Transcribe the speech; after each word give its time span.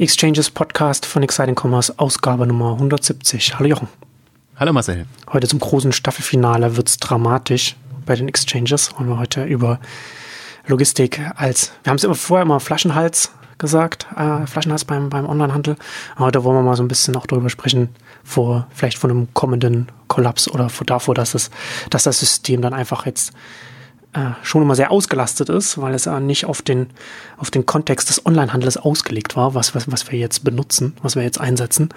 Exchanges 0.00 0.48
Podcast 0.48 1.04
von 1.04 1.22
Exciting 1.22 1.54
Commerce, 1.54 1.92
Ausgabe 1.98 2.46
Nummer 2.46 2.72
170. 2.72 3.58
Hallo 3.58 3.68
Jochen. 3.68 3.86
Hallo 4.56 4.72
Marcel. 4.72 5.04
Heute 5.30 5.46
zum 5.46 5.58
großen 5.58 5.92
Staffelfinale 5.92 6.74
wird 6.78 6.88
es 6.88 6.96
dramatisch 6.96 7.76
bei 8.06 8.16
den 8.16 8.26
Exchanges. 8.26 8.96
Wollen 8.96 9.10
wir 9.10 9.18
heute 9.18 9.44
über 9.44 9.78
Logistik 10.66 11.20
als, 11.36 11.72
wir 11.82 11.90
haben 11.90 11.98
es 11.98 12.04
immer 12.04 12.14
vorher 12.14 12.46
immer 12.46 12.60
Flaschenhals 12.60 13.30
gesagt, 13.58 14.06
äh, 14.16 14.46
Flaschenhals 14.46 14.86
beim, 14.86 15.10
beim 15.10 15.28
Onlinehandel. 15.28 15.76
Heute 16.18 16.44
wollen 16.44 16.56
wir 16.56 16.62
mal 16.62 16.76
so 16.76 16.82
ein 16.82 16.88
bisschen 16.88 17.14
auch 17.14 17.26
darüber 17.26 17.50
sprechen, 17.50 17.90
vor, 18.24 18.68
vielleicht 18.70 18.96
von 18.96 19.10
einem 19.10 19.34
kommenden 19.34 19.88
Kollaps 20.08 20.48
oder 20.48 20.70
vor, 20.70 20.86
davor, 20.86 21.14
dass, 21.14 21.34
es, 21.34 21.50
dass 21.90 22.04
das 22.04 22.18
System 22.20 22.62
dann 22.62 22.72
einfach 22.72 23.04
jetzt 23.04 23.34
äh, 24.12 24.30
schon 24.42 24.62
immer 24.62 24.74
sehr 24.74 24.90
ausgelastet 24.90 25.48
ist, 25.48 25.80
weil 25.80 25.94
es 25.94 26.04
ja 26.04 26.18
nicht 26.18 26.44
auf 26.44 26.62
den, 26.62 26.88
auf 27.36 27.50
den 27.50 27.66
Kontext 27.66 28.08
des 28.08 28.26
Onlinehandels 28.26 28.76
ausgelegt 28.76 29.36
war, 29.36 29.54
was, 29.54 29.74
was, 29.74 29.90
was 29.90 30.10
wir 30.10 30.18
jetzt 30.18 30.42
benutzen, 30.42 30.96
was 31.02 31.14
wir 31.14 31.22
jetzt 31.22 31.40
einsetzen 31.40 31.90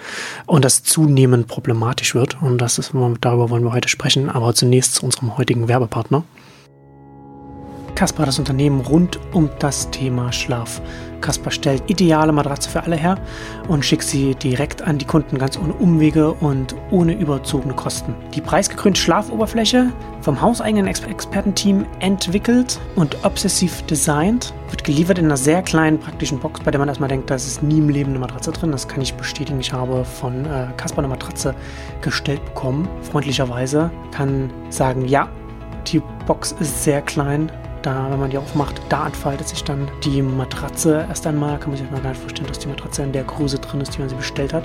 und 0.45 0.63
das 0.63 0.83
zunehmend 0.83 1.47
problematisch 1.47 2.13
wird. 2.13 2.41
Und 2.41 2.59
das 2.59 2.77
ist, 2.77 2.91
darüber 3.21 3.49
wollen 3.49 3.63
wir 3.63 3.73
heute 3.73 3.89
sprechen, 3.89 4.29
aber 4.29 4.53
zunächst 4.53 4.95
zu 4.95 5.05
unserem 5.05 5.37
heutigen 5.37 5.67
Werbepartner. 5.67 6.23
Kasper, 7.95 8.25
das 8.25 8.39
Unternehmen 8.39 8.81
rund 8.81 9.19
um 9.33 9.49
das 9.59 9.89
Thema 9.91 10.31
Schlaf. 10.31 10.81
Kasper 11.23 11.49
stellt 11.49 11.89
ideale 11.89 12.31
Matratze 12.31 12.69
für 12.69 12.83
alle 12.83 12.95
her 12.95 13.17
und 13.67 13.83
schickt 13.83 14.03
sie 14.03 14.35
direkt 14.35 14.83
an 14.83 14.99
die 14.99 15.05
Kunden 15.05 15.39
ganz 15.39 15.57
ohne 15.57 15.73
Umwege 15.73 16.33
und 16.33 16.75
ohne 16.91 17.13
überzogene 17.13 17.73
Kosten. 17.73 18.13
Die 18.35 18.41
preisgekrönte 18.41 18.99
Schlafoberfläche 18.99 19.91
vom 20.21 20.39
hauseigenen 20.39 20.85
Ex 20.85 20.99
Expertenteam 20.99 21.85
entwickelt 21.99 22.79
und 22.95 23.17
obsessiv 23.23 23.81
designt, 23.83 24.53
wird 24.69 24.83
geliefert 24.83 25.19
in 25.19 25.25
einer 25.25 25.37
sehr 25.37 25.61
kleinen 25.61 25.99
praktischen 25.99 26.39
Box, 26.39 26.61
bei 26.61 26.71
der 26.71 26.79
man 26.79 26.89
erstmal 26.89 27.09
denkt, 27.09 27.29
da 27.29 27.35
ist 27.35 27.63
nie 27.63 27.79
im 27.79 27.89
Leben 27.89 28.11
eine 28.11 28.19
Matratze 28.19 28.51
drin. 28.51 28.71
Das 28.71 28.87
kann 28.87 29.01
ich 29.01 29.13
bestätigen. 29.13 29.59
Ich 29.59 29.71
habe 29.71 30.03
von 30.03 30.45
äh, 30.45 30.67
Kasper 30.77 30.99
eine 30.99 31.07
Matratze 31.07 31.55
gestellt 32.01 32.43
bekommen, 32.45 32.87
freundlicherweise. 33.01 33.91
Kann 34.11 34.51
sagen, 34.69 35.07
ja, 35.07 35.29
die 35.87 36.01
Box 36.25 36.53
ist 36.59 36.83
sehr 36.83 37.01
klein, 37.01 37.51
da, 37.85 38.07
wenn 38.09 38.19
man 38.19 38.29
die 38.29 38.37
aufmacht, 38.37 38.81
da 38.89 39.05
entfaltet 39.05 39.47
sich 39.47 39.63
dann 39.63 39.87
die 40.03 40.21
Matratze 40.21 41.05
erst 41.07 41.27
einmal. 41.27 41.59
Kann 41.59 41.69
man 41.69 41.77
sich 41.77 41.89
mal 41.91 42.01
gar 42.01 42.09
nicht 42.09 42.21
vorstellen, 42.21 42.47
dass 42.47 42.59
die 42.59 42.67
Matratze 42.67 43.03
in 43.03 43.11
der 43.11 43.23
Größe 43.23 43.59
drin 43.59 43.81
ist, 43.81 43.95
die 43.95 43.99
man 43.99 44.09
sie 44.09 44.15
bestellt 44.15 44.53
hat. 44.53 44.63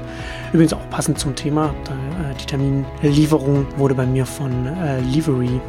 Übrigens 0.52 0.72
auch 0.72 0.90
passend 0.90 1.18
zum 1.18 1.34
Thema. 1.34 1.66
Äh, 1.66 2.34
die 2.40 2.46
Terminlieferung 2.46 3.66
wurde 3.76 3.94
bei 3.94 4.06
mir 4.06 4.24
von 4.24 4.66
äh, 4.66 5.00
Livery 5.00 5.60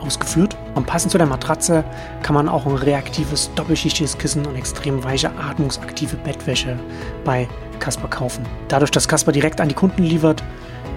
ausgeführt. 0.00 0.56
Und 0.74 0.86
passend 0.86 1.12
zu 1.12 1.18
der 1.18 1.26
Matratze 1.26 1.84
kann 2.22 2.34
man 2.34 2.48
auch 2.48 2.66
ein 2.66 2.74
reaktives, 2.74 3.50
doppelschichtiges 3.54 4.18
Kissen 4.18 4.46
und 4.46 4.56
extrem 4.56 5.02
weiche, 5.04 5.30
atmungsaktive 5.30 6.16
Bettwäsche 6.16 6.78
bei 7.24 7.48
Casper 7.80 8.08
kaufen. 8.08 8.44
Dadurch, 8.68 8.90
dass 8.90 9.08
Casper 9.08 9.32
direkt 9.32 9.60
an 9.60 9.68
die 9.68 9.74
Kunden 9.74 10.02
liefert, 10.02 10.42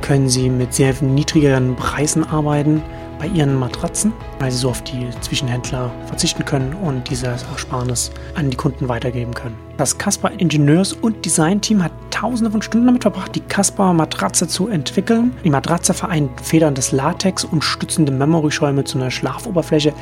können 0.02 0.30
sie 0.30 0.50
mit 0.50 0.74
sehr 0.74 0.94
niedrigeren 1.02 1.76
Preisen 1.76 2.24
arbeiten 2.24 2.82
bei 3.20 3.28
ihren 3.28 3.56
Matratzen, 3.56 4.14
weil 4.40 4.52
sie 4.52 4.58
so 4.58 4.70
auf 4.70 4.82
die 4.84 5.10
Zwischenhändler 5.22 5.92
verzichten 6.06 6.46
können 6.46 6.74
und 6.74 7.10
dieses 7.10 7.44
Ersparnis 7.44 8.12
an 8.36 8.50
die 8.50 8.58
Kunden 8.58 8.88
weitergeben 8.88 9.34
können. 9.34 9.56
Das 9.78 9.98
Casper 9.98 10.32
Ingenieurs- 10.38 10.94
und 10.94 11.26
Designteam 11.26 11.84
hat 11.84 11.92
tausende 12.10 12.50
von 12.50 12.62
Stunden 12.62 12.88
damit 12.88 13.04
verbracht, 13.04 13.36
die 13.36 13.42
Casper 13.42 13.94
Matratze 13.94 14.48
zu 14.48 14.68
entwickeln. 14.68 15.36
Die 15.44 15.52
Matratze 15.52 15.94
vereint 15.94 16.32
federndes 16.42 16.92
Latex 16.92 17.44
und 17.44 17.64
stützende 17.64 18.12
Memory-Schäume 18.12 18.84
zu 18.86 18.98
einer 18.98 19.12
Schlafoberfläche, 19.12 19.94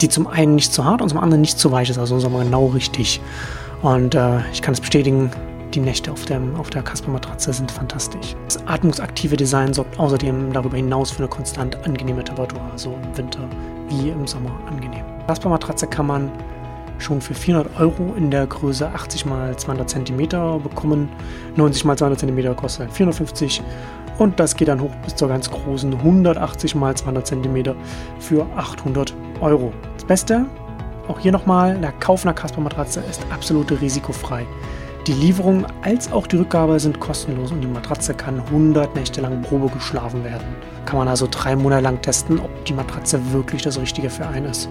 die 0.00 0.08
zum 0.08 0.26
einen 0.26 0.54
nicht 0.54 0.72
zu 0.72 0.84
hart 0.84 1.00
und 1.00 1.08
zum 1.08 1.18
anderen 1.18 1.40
nicht 1.40 1.58
zu 1.58 1.72
weich 1.72 1.88
ist, 1.88 1.98
also 1.98 2.18
sagen 2.20 2.34
wir 2.34 2.44
genau 2.44 2.66
richtig. 2.66 3.20
Und 3.80 4.14
äh, 4.14 4.40
ich 4.52 4.62
kann 4.62 4.74
es 4.74 4.80
bestätigen, 4.80 5.30
die 5.74 5.80
Nächte 5.80 6.12
auf, 6.12 6.24
dem, 6.26 6.54
auf 6.56 6.70
der 6.70 6.82
Casper-Matratze 6.82 7.52
sind 7.52 7.70
fantastisch. 7.70 8.36
Das 8.44 8.66
atmungsaktive 8.66 9.36
Design 9.36 9.72
sorgt 9.72 9.98
außerdem 9.98 10.52
darüber 10.52 10.76
hinaus 10.76 11.10
für 11.10 11.20
eine 11.20 11.28
konstant 11.28 11.76
angenehme 11.84 12.22
Temperatur, 12.22 12.60
also 12.70 12.94
im 13.02 13.16
Winter 13.16 13.40
wie 13.88 14.10
im 14.10 14.26
Sommer 14.26 14.50
angenehm. 14.68 15.04
Casper-Matratze 15.26 15.86
kann 15.86 16.06
man 16.06 16.30
schon 16.98 17.20
für 17.20 17.34
400 17.34 17.80
Euro 17.80 18.14
in 18.16 18.30
der 18.30 18.46
Größe 18.46 18.86
80 18.88 19.26
x 19.26 19.64
200 19.64 19.88
cm 19.88 20.18
bekommen. 20.62 21.08
90 21.56 21.84
x 21.84 21.98
200 21.98 22.18
cm 22.18 22.56
kostet 22.56 22.92
450 22.92 23.62
und 24.18 24.38
das 24.38 24.54
geht 24.54 24.68
dann 24.68 24.80
hoch 24.80 24.94
bis 25.04 25.14
zur 25.16 25.28
ganz 25.28 25.50
großen 25.50 25.92
180 25.94 26.74
x 26.74 27.02
200 27.02 27.26
cm 27.26 27.74
für 28.18 28.46
800 28.56 29.14
Euro. 29.40 29.72
Das 29.94 30.04
Beste, 30.04 30.46
auch 31.08 31.18
hier 31.18 31.32
nochmal, 31.32 31.78
der 31.78 31.92
Kauf 31.92 32.24
einer 32.24 32.34
Casper-Matratze 32.34 33.02
ist 33.10 33.24
absolut 33.30 33.70
risikofrei. 33.80 34.46
Die 35.08 35.14
Lieferung 35.14 35.66
als 35.82 36.12
auch 36.12 36.28
die 36.28 36.36
Rückgabe 36.36 36.78
sind 36.78 37.00
kostenlos 37.00 37.50
und 37.50 37.60
die 37.60 37.66
Matratze 37.66 38.14
kann 38.14 38.38
100 38.38 38.94
Nächte 38.94 39.20
lang 39.20 39.42
Probe 39.42 39.68
geschlafen 39.68 40.22
werden. 40.22 40.46
Kann 40.86 40.96
man 40.96 41.08
also 41.08 41.26
drei 41.28 41.56
Monate 41.56 41.82
lang 41.82 42.00
testen, 42.00 42.38
ob 42.38 42.64
die 42.66 42.72
Matratze 42.72 43.20
wirklich 43.32 43.62
das 43.62 43.80
Richtige 43.80 44.10
für 44.10 44.28
einen 44.28 44.46
ist. 44.46 44.68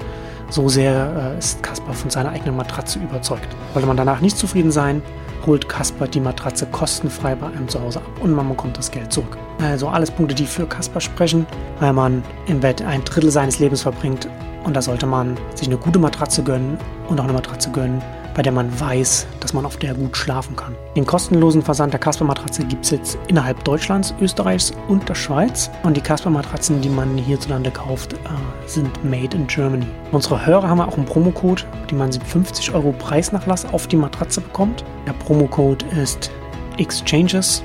So 0.50 0.70
sehr 0.70 1.34
äh, 1.36 1.38
ist 1.38 1.62
Kasper 1.62 1.92
von 1.92 2.10
seiner 2.10 2.30
eigenen 2.30 2.56
Matratze 2.56 3.00
überzeugt. 3.00 3.48
Wollte 3.74 3.86
man 3.86 3.98
danach 3.98 4.22
nicht 4.22 4.38
zufrieden 4.38 4.72
sein, 4.72 5.02
holt 5.46 5.68
Kasper 5.68 6.08
die 6.08 6.22
Matratze 6.22 6.66
kostenfrei 6.66 7.36
bei 7.36 7.48
einem 7.48 7.68
zu 7.68 7.82
Hause 7.82 8.00
ab 8.00 8.22
und 8.22 8.32
man 8.32 8.48
bekommt 8.48 8.78
das 8.78 8.90
Geld 8.90 9.12
zurück. 9.12 9.38
Also 9.62 9.90
alles 9.90 10.12
Punkte, 10.12 10.34
die 10.34 10.46
für 10.46 10.66
Kasper 10.66 11.02
sprechen, 11.02 11.46
weil 11.82 11.92
man 11.92 12.24
im 12.48 12.62
Bett 12.62 12.82
ein 12.82 13.04
Drittel 13.04 13.32
seines 13.32 13.60
Lebens 13.60 13.82
verbringt 13.82 14.30
und 14.64 14.78
da 14.78 14.82
sollte 14.82 15.08
man 15.08 15.38
sich 15.56 15.68
eine 15.68 15.78
gute 15.78 16.00
Matratze 16.00 16.42
gönnen 16.42 16.78
und 17.10 17.20
auch 17.20 17.26
eine 17.26 17.34
Matratze 17.34 17.70
gönnen, 17.72 18.02
bei 18.34 18.42
der 18.42 18.52
man 18.52 18.80
weiß, 18.80 19.28
dass 19.40 19.54
man 19.54 19.66
auf 19.66 19.78
der 19.78 19.94
gut 19.94 20.16
schlafen 20.16 20.56
kann. 20.56 20.76
Den 20.96 21.06
kostenlosen 21.06 21.62
Versand 21.62 21.94
der 21.94 22.00
Casper-Matratze 22.00 22.64
gibt 22.66 22.86
es 22.86 22.92
jetzt 22.92 23.18
innerhalb 23.28 23.64
Deutschlands, 23.64 24.14
Österreichs 24.22 24.72
und 24.88 25.08
der 25.08 25.16
Schweiz. 25.16 25.70
Und 25.84 25.98
die 25.98 26.02
Casper-Matratzen, 26.02 26.82
die 26.82 26.90
man 26.90 27.18
hierzulande 27.18 27.72
kauft, 27.72 28.14
äh, 28.14 28.18
sind 28.66 29.04
made 29.04 29.36
in 29.36 29.48
Germany. 29.48 29.88
Unsere 30.12 30.46
Hörer 30.46 30.68
haben 30.68 30.82
auch 30.82 30.98
einen 30.98 31.06
Promocode, 31.06 31.66
mit 31.82 31.92
dem 31.92 31.98
man 31.98 32.12
50 32.12 32.74
Euro 32.74 32.92
Preisnachlass 32.94 33.66
auf 33.66 33.88
die 33.88 33.96
Matratze 33.96 34.42
bekommt. 34.42 34.84
Der 35.08 35.14
Promocode 35.14 35.84
ist 35.94 36.32
Exchanges 36.78 37.64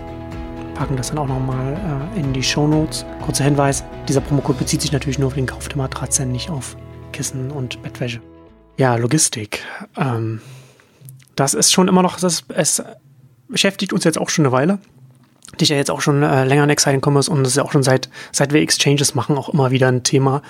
packen 0.77 0.97
das 0.97 1.09
dann 1.09 1.19
auch 1.19 1.27
nochmal 1.27 2.11
äh, 2.15 2.21
in 2.21 2.33
die 2.33 2.43
Show 2.43 2.69
Notes. 2.69 3.07
Kurzer 3.25 3.45
Hinweis, 3.45 3.83
dieser 4.09 4.21
Promocode 4.21 4.59
bezieht 4.59 4.83
sich 4.83 4.93
natürlich 4.93 5.19
nur 5.19 5.29
auf 5.29 5.35
den 5.35 5.47
Kauf 5.47 5.69
der 5.69 5.79
Matratze, 5.79 6.27
nicht 6.27 6.51
auf 6.51 6.77
Kissen 7.13 7.51
und 7.51 7.83
Bettwäsche. 7.83 8.21
Ja, 8.77 8.97
Logistik. 8.97 9.63
Ähm, 9.97 10.43
das 11.37 11.55
ist 11.55 11.73
schon 11.73 11.89
immer 11.89 12.03
noch, 12.03 12.19
das, 12.19 12.45
es 12.49 12.83
beschäftigt 13.49 13.93
uns 13.93 14.05
jetzt 14.05 14.19
auch 14.19 14.31
schon 14.31 14.47
eine 14.47 14.53
Weile. 14.53 14.79
Dich 15.61 15.69
ja 15.69 15.77
jetzt 15.77 15.91
auch 15.91 16.01
schon 16.01 16.23
äh, 16.23 16.45
länger 16.45 16.65
in 16.65 16.71
Exciting 16.71 17.01
Commerce 17.05 17.31
und 17.31 17.45
das 17.45 17.53
ist 17.53 17.57
ja 17.57 17.63
auch 17.63 17.73
schon 17.73 17.83
seit, 17.83 18.09
seit 18.33 18.53
wir 18.53 18.61
Exchanges 18.61 19.15
machen, 19.15 19.39
auch 19.39 19.49
immer 19.49 19.71
wieder 19.71 19.89
ein 19.89 20.03
Thema. 20.03 20.43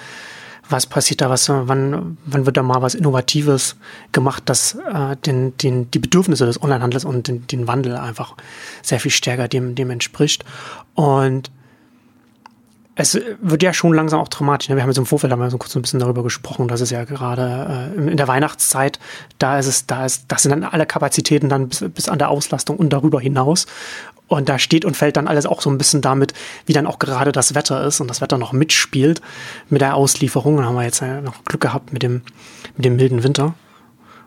Was 0.69 0.86
passiert 0.86 1.20
da, 1.20 1.30
was, 1.30 1.48
wann, 1.48 2.16
wann 2.25 2.46
wird 2.46 2.56
da 2.56 2.62
mal 2.62 2.82
was 2.82 2.94
Innovatives 2.94 3.76
gemacht, 4.10 4.44
das 4.46 4.75
äh, 4.75 5.16
den, 5.25 5.56
den, 5.58 5.91
die 5.91 5.98
Bedürfnisse 5.98 6.46
des 6.46 6.60
Onlinehandels 6.60 7.04
und 7.04 7.28
den, 7.28 7.46
den 7.46 7.69
Wandel 7.69 7.96
einfach 7.96 8.34
sehr 8.82 8.98
viel 8.98 9.12
stärker 9.12 9.46
dem, 9.46 9.75
dem 9.75 9.91
entspricht. 9.91 10.44
Und 10.94 11.52
es 12.98 13.20
wird 13.42 13.62
ja 13.62 13.74
schon 13.74 13.92
langsam 13.92 14.20
auch 14.20 14.28
dramatisch. 14.28 14.70
Ne? 14.70 14.76
Wir 14.76 14.82
haben 14.82 14.88
jetzt 14.88 14.96
im 14.96 15.04
Vorfeld 15.04 15.30
haben 15.30 15.40
wir 15.40 15.50
so 15.50 15.58
kurz 15.58 15.76
ein 15.76 15.82
bisschen 15.82 16.00
darüber 16.00 16.22
gesprochen, 16.22 16.66
dass 16.66 16.80
es 16.80 16.90
ja 16.90 17.04
gerade 17.04 17.92
äh, 17.94 18.10
in 18.10 18.16
der 18.16 18.26
Weihnachtszeit, 18.26 18.98
da 19.38 19.58
ist 19.58 19.66
es, 19.66 19.86
da 19.86 20.06
ist, 20.06 20.24
das 20.28 20.42
sind 20.42 20.50
dann 20.50 20.64
alle 20.64 20.86
Kapazitäten 20.86 21.50
dann 21.50 21.68
bis, 21.68 21.84
bis 21.94 22.08
an 22.08 22.18
der 22.18 22.30
Auslastung 22.30 22.78
und 22.78 22.94
darüber 22.94 23.20
hinaus. 23.20 23.66
Und 24.28 24.48
da 24.48 24.58
steht 24.58 24.84
und 24.84 24.96
fällt 24.96 25.18
dann 25.18 25.28
alles 25.28 25.46
auch 25.46 25.60
so 25.60 25.70
ein 25.70 25.78
bisschen 25.78 26.00
damit, 26.00 26.32
wie 26.64 26.72
dann 26.72 26.86
auch 26.86 26.98
gerade 26.98 27.32
das 27.32 27.54
Wetter 27.54 27.84
ist 27.84 28.00
und 28.00 28.08
das 28.08 28.22
Wetter 28.22 28.38
noch 28.38 28.52
mitspielt 28.52 29.20
mit 29.68 29.82
der 29.82 29.94
Auslieferung. 29.94 30.56
Da 30.56 30.64
haben 30.64 30.74
wir 30.74 30.82
jetzt 30.82 31.00
ja 31.00 31.20
noch 31.20 31.44
Glück 31.44 31.60
gehabt 31.60 31.92
mit 31.92 32.02
dem, 32.02 32.22
mit 32.76 32.86
dem 32.86 32.96
milden 32.96 33.22
Winter. 33.22 33.54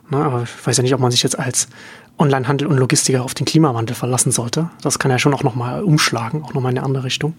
Ne? 0.09 0.17
Aber 0.17 0.43
ich 0.43 0.67
weiß 0.67 0.77
ja 0.77 0.83
nicht, 0.83 0.93
ob 0.93 1.01
man 1.01 1.11
sich 1.11 1.23
jetzt 1.23 1.37
als 1.37 1.67
Onlinehandel 2.19 2.67
und 2.67 2.77
Logistiker 2.77 3.23
auf 3.23 3.33
den 3.33 3.45
Klimawandel 3.45 3.95
verlassen 3.95 4.31
sollte. 4.31 4.69
Das 4.81 4.99
kann 4.99 5.09
ja 5.09 5.19
schon 5.19 5.33
auch 5.33 5.43
nochmal 5.43 5.83
umschlagen, 5.83 6.43
auch 6.43 6.53
nochmal 6.53 6.73
in 6.73 6.77
eine 6.77 6.85
andere 6.85 7.05
Richtung. 7.05 7.33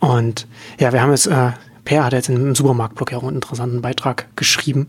Und 0.00 0.46
ja, 0.78 0.92
wir 0.92 1.02
haben 1.02 1.10
jetzt, 1.10 1.26
äh, 1.26 1.52
Per 1.84 2.04
hat 2.04 2.12
jetzt 2.12 2.28
im 2.28 2.54
Supermarktblog 2.54 3.12
ja 3.12 3.18
auch 3.18 3.22
einen 3.22 3.36
interessanten 3.36 3.80
Beitrag 3.80 4.26
geschrieben, 4.34 4.88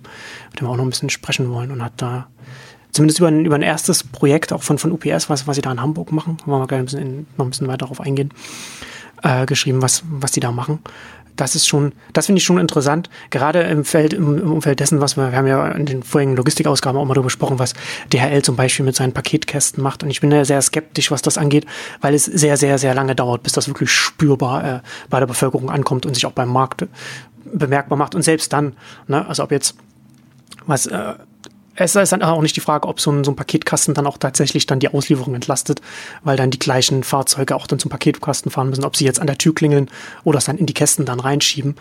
mit 0.49 0.59
dem 0.59 0.67
wir 0.67 0.71
auch 0.71 0.77
noch 0.77 0.83
ein 0.83 0.89
bisschen 0.89 1.11
sprechen 1.11 1.51
wollen 1.51 1.69
und 1.71 1.83
hat 1.83 1.93
da 1.97 2.27
zumindest 2.91 3.19
über 3.19 3.27
ein, 3.27 3.45
über 3.45 3.55
ein 3.55 3.61
erstes 3.61 4.03
Projekt 4.03 4.51
auch 4.51 4.63
von, 4.63 4.79
von 4.79 4.91
UPS, 4.91 5.29
was, 5.29 5.45
was 5.45 5.55
sie 5.55 5.61
da 5.61 5.71
in 5.71 5.79
Hamburg 5.79 6.11
machen, 6.11 6.37
wollen 6.47 6.63
wir 6.63 6.67
gleich 6.67 6.79
ein 6.79 6.85
bisschen 6.85 7.01
in, 7.01 7.27
noch 7.37 7.45
ein 7.45 7.51
bisschen 7.51 7.67
weiter 7.67 7.85
darauf 7.85 8.01
eingehen, 8.01 8.33
äh, 9.21 9.45
geschrieben, 9.45 9.83
was, 9.83 10.03
was 10.09 10.31
die 10.31 10.39
da 10.39 10.51
machen 10.51 10.79
das 11.37 11.55
ist 11.55 11.67
schon, 11.67 11.93
das 12.13 12.25
finde 12.25 12.39
ich 12.39 12.43
schon 12.43 12.57
interessant, 12.57 13.09
gerade 13.29 13.61
im 13.61 13.85
Feld, 13.85 14.13
im, 14.13 14.37
im, 14.39 14.51
Umfeld 14.51 14.79
dessen, 14.79 14.99
was 14.99 15.15
wir, 15.15 15.31
wir 15.31 15.37
haben 15.37 15.47
ja 15.47 15.69
in 15.69 15.85
den 15.85 16.03
vorigen 16.03 16.35
Logistikausgaben 16.35 16.99
auch 16.99 17.05
mal 17.05 17.13
darüber 17.13 17.27
gesprochen, 17.27 17.59
was 17.59 17.73
DHL 18.11 18.41
zum 18.41 18.55
Beispiel 18.55 18.85
mit 18.85 18.95
seinen 18.95 19.13
Paketkästen 19.13 19.81
macht. 19.81 20.03
Und 20.03 20.09
ich 20.09 20.19
bin 20.19 20.29
da 20.29 20.43
sehr 20.43 20.61
skeptisch, 20.61 21.11
was 21.11 21.21
das 21.21 21.37
angeht, 21.37 21.65
weil 22.01 22.13
es 22.13 22.25
sehr, 22.25 22.57
sehr, 22.57 22.77
sehr 22.77 22.93
lange 22.93 23.15
dauert, 23.15 23.43
bis 23.43 23.53
das 23.53 23.67
wirklich 23.67 23.91
spürbar 23.91 24.63
äh, 24.63 24.79
bei 25.09 25.19
der 25.19 25.27
Bevölkerung 25.27 25.69
ankommt 25.69 26.05
und 26.05 26.13
sich 26.13 26.25
auch 26.25 26.33
beim 26.33 26.49
Markt 26.49 26.85
bemerkbar 27.45 27.97
macht. 27.97 28.15
Und 28.15 28.23
selbst 28.23 28.51
dann, 28.51 28.75
ne, 29.07 29.25
also 29.27 29.43
ob 29.43 29.51
jetzt 29.51 29.75
was 30.65 30.85
äh, 30.87 31.13
Es 31.79 31.95
ist 31.95 32.11
dann 32.11 32.23
auch 32.23 32.41
nicht 32.41 32.55
die 32.55 32.61
Frage, 32.61 32.87
ob 32.87 32.99
so 32.99 33.11
ein, 33.11 33.23
so 33.23 33.31
ein 33.31 33.35
Paketkasten 33.35 33.93
dann 33.93 34.07
auch 34.07 34.17
tatsächlich 34.17 34.65
dann 34.65 34.79
die 34.79 34.89
Auslieferung 34.89 35.35
entlastet, 35.35 35.79
weil 36.23 36.35
dann 36.35 36.49
die 36.49 36.57
gleichen 36.57 37.03
Fahrzeuge 37.03 37.55
auch 37.55 37.67
dann 37.67 37.77
zum 37.77 37.91
Paketkasten 37.91 38.51
fahren 38.51 38.69
müssen, 38.69 38.83
ob 38.83 38.95
sie 38.95 39.05
jetzt 39.05 39.19
an 39.19 39.27
der 39.27 39.37
Tür 39.37 39.53
klingeln 39.53 39.89
oder 40.23 40.39
es 40.39 40.45
dann 40.45 40.57
in 40.57 40.65
die 40.65 40.73
Kästen 40.73 41.05
dann 41.05 41.19
reinschieben, 41.19 41.75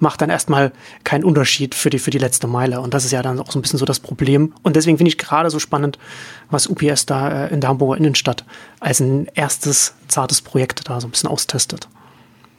macht 0.00 0.20
dann 0.20 0.28
erstmal 0.28 0.70
keinen 1.02 1.24
Unterschied 1.24 1.74
für 1.74 1.88
die, 1.88 1.98
für 1.98 2.10
die 2.10 2.18
letzte 2.18 2.46
Meile. 2.46 2.82
Und 2.82 2.92
das 2.92 3.06
ist 3.06 3.12
ja 3.12 3.22
dann 3.22 3.40
auch 3.40 3.50
so 3.50 3.58
ein 3.58 3.62
bisschen 3.62 3.78
so 3.78 3.86
das 3.86 4.00
Problem. 4.00 4.52
Und 4.62 4.76
deswegen 4.76 4.98
finde 4.98 5.08
ich 5.08 5.16
gerade 5.16 5.48
so 5.48 5.58
spannend, 5.58 5.98
was 6.50 6.66
UPS 6.66 7.06
da 7.06 7.46
äh, 7.46 7.52
in 7.52 7.62
der 7.62 7.70
Hamburger 7.70 7.96
Innenstadt 7.96 8.44
als 8.80 9.00
ein 9.00 9.28
erstes 9.34 9.94
zartes 10.08 10.42
Projekt 10.42 10.90
da 10.90 11.00
so 11.00 11.08
ein 11.08 11.10
bisschen 11.10 11.30
austestet. 11.30 11.88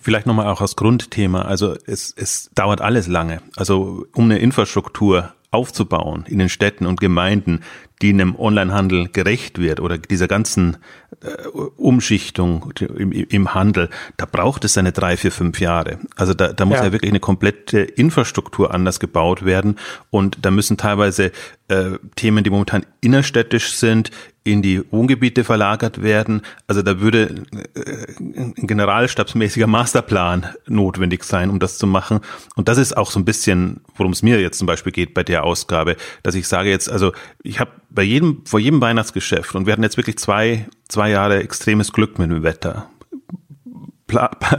Vielleicht 0.01 0.25
nochmal 0.25 0.47
auch 0.47 0.61
als 0.61 0.75
Grundthema. 0.75 1.43
Also 1.43 1.75
es, 1.85 2.11
es 2.17 2.49
dauert 2.55 2.81
alles 2.81 3.05
lange. 3.05 3.43
Also 3.55 4.07
um 4.15 4.25
eine 4.25 4.39
Infrastruktur 4.39 5.33
aufzubauen 5.51 6.25
in 6.27 6.39
den 6.39 6.49
Städten 6.49 6.85
und 6.85 6.99
Gemeinden, 6.99 7.61
die 8.01 8.09
einem 8.09 8.35
Onlinehandel 8.35 9.09
gerecht 9.09 9.59
wird 9.59 9.79
oder 9.79 9.97
dieser 9.97 10.27
ganzen 10.27 10.77
äh, 11.21 11.47
Umschichtung 11.47 12.71
im, 12.79 13.11
im, 13.11 13.53
Handel, 13.53 13.89
da 14.15 14.25
braucht 14.25 14.63
es 14.63 14.75
seine 14.75 14.91
drei, 14.91 15.17
vier, 15.17 15.31
fünf 15.31 15.59
Jahre. 15.59 15.99
Also 16.15 16.33
da, 16.33 16.53
da 16.53 16.65
muss 16.65 16.77
ja. 16.77 16.85
ja 16.85 16.91
wirklich 16.91 17.11
eine 17.11 17.19
komplette 17.19 17.79
Infrastruktur 17.79 18.73
anders 18.73 18.99
gebaut 18.99 19.43
werden 19.43 19.77
und 20.11 20.37
da 20.43 20.51
müssen 20.51 20.77
teilweise 20.77 21.31
äh, 21.69 21.97
Themen, 22.15 22.43
die 22.43 22.49
momentan 22.49 22.85
innerstädtisch 23.01 23.73
sind, 23.73 24.11
in 24.43 24.61
die 24.61 24.81
Wohngebiete 24.91 25.43
verlagert 25.43 26.01
werden. 26.01 26.41
Also 26.67 26.81
da 26.81 26.99
würde 26.99 27.45
äh, 27.75 28.15
ein 28.19 28.55
generalstabsmäßiger 28.57 29.67
Masterplan 29.67 30.47
notwendig 30.67 31.23
sein, 31.23 31.49
um 31.49 31.59
das 31.59 31.77
zu 31.77 31.87
machen. 31.87 32.19
Und 32.55 32.67
das 32.67 32.77
ist 32.77 32.97
auch 32.97 33.11
so 33.11 33.19
ein 33.19 33.25
bisschen, 33.25 33.81
worum 33.95 34.11
es 34.11 34.23
mir 34.23 34.41
jetzt 34.41 34.57
zum 34.57 34.67
Beispiel 34.67 34.91
geht 34.91 35.13
bei 35.13 35.23
der 35.23 35.43
Ausgabe, 35.43 35.95
dass 36.23 36.35
ich 36.35 36.47
sage 36.47 36.69
jetzt, 36.69 36.89
also 36.89 37.13
ich 37.43 37.59
habe 37.59 37.71
bei 37.89 38.03
jedem, 38.03 38.43
vor 38.45 38.59
jedem 38.59 38.81
Weihnachtsgeschäft, 38.81 39.55
und 39.55 39.65
wir 39.65 39.73
hatten 39.73 39.83
jetzt 39.83 39.97
wirklich 39.97 40.17
zwei, 40.17 40.67
zwei 40.87 41.09
Jahre 41.09 41.41
extremes 41.43 41.93
Glück 41.93 42.17
mit 42.19 42.31
dem 42.31 42.43
Wetter. 42.43 42.89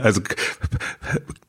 Also 0.01 0.21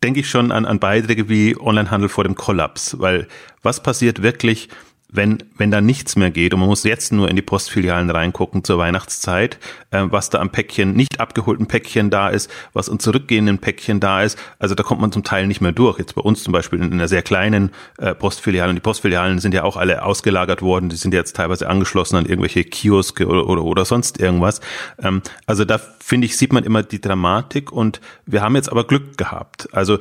denke 0.02 0.18
ich 0.18 0.28
schon 0.28 0.50
an, 0.50 0.64
an 0.64 0.80
Beiträge 0.80 1.28
wie 1.28 1.56
Onlinehandel 1.56 2.08
vor 2.08 2.24
dem 2.24 2.34
Kollaps, 2.34 2.98
weil 2.98 3.28
was 3.62 3.80
passiert 3.80 4.22
wirklich, 4.22 4.68
wenn, 5.12 5.38
wenn 5.58 5.70
da 5.70 5.80
nichts 5.80 6.16
mehr 6.16 6.30
geht 6.30 6.54
und 6.54 6.60
man 6.60 6.68
muss 6.70 6.84
jetzt 6.84 7.12
nur 7.12 7.28
in 7.28 7.36
die 7.36 7.42
Postfilialen 7.42 8.08
reingucken 8.08 8.64
zur 8.64 8.78
Weihnachtszeit, 8.78 9.58
äh, 9.90 10.04
was 10.06 10.30
da 10.30 10.40
am 10.40 10.50
Päckchen, 10.50 10.94
nicht 10.94 11.20
abgeholten 11.20 11.66
Päckchen 11.66 12.08
da 12.08 12.30
ist, 12.30 12.50
was 12.72 12.88
an 12.88 12.98
zurückgehenden 12.98 13.58
Päckchen 13.58 14.00
da 14.00 14.22
ist, 14.22 14.38
also 14.58 14.74
da 14.74 14.82
kommt 14.82 15.02
man 15.02 15.12
zum 15.12 15.22
Teil 15.22 15.46
nicht 15.46 15.60
mehr 15.60 15.72
durch. 15.72 15.98
Jetzt 15.98 16.14
bei 16.14 16.22
uns 16.22 16.42
zum 16.42 16.52
Beispiel 16.52 16.80
in 16.80 16.92
einer 16.92 17.08
sehr 17.08 17.22
kleinen 17.22 17.70
äh, 17.98 18.14
Postfiliale 18.14 18.70
und 18.70 18.76
die 18.76 18.80
Postfilialen 18.80 19.38
sind 19.38 19.52
ja 19.52 19.64
auch 19.64 19.76
alle 19.76 20.02
ausgelagert 20.02 20.62
worden, 20.62 20.88
die 20.88 20.96
sind 20.96 21.12
jetzt 21.12 21.36
teilweise 21.36 21.68
angeschlossen 21.68 22.16
an 22.16 22.24
irgendwelche 22.24 22.64
Kioske 22.64 23.26
oder, 23.26 23.46
oder, 23.46 23.64
oder 23.64 23.84
sonst 23.84 24.18
irgendwas. 24.18 24.62
Ähm, 25.02 25.20
also 25.44 25.66
da 25.66 25.78
finde 25.78 26.26
ich, 26.26 26.38
sieht 26.38 26.54
man 26.54 26.64
immer 26.64 26.82
die 26.82 27.02
Dramatik 27.02 27.70
und 27.70 28.00
wir 28.24 28.40
haben 28.40 28.56
jetzt 28.56 28.72
aber 28.72 28.84
Glück 28.84 29.18
gehabt. 29.18 29.68
Also 29.72 29.98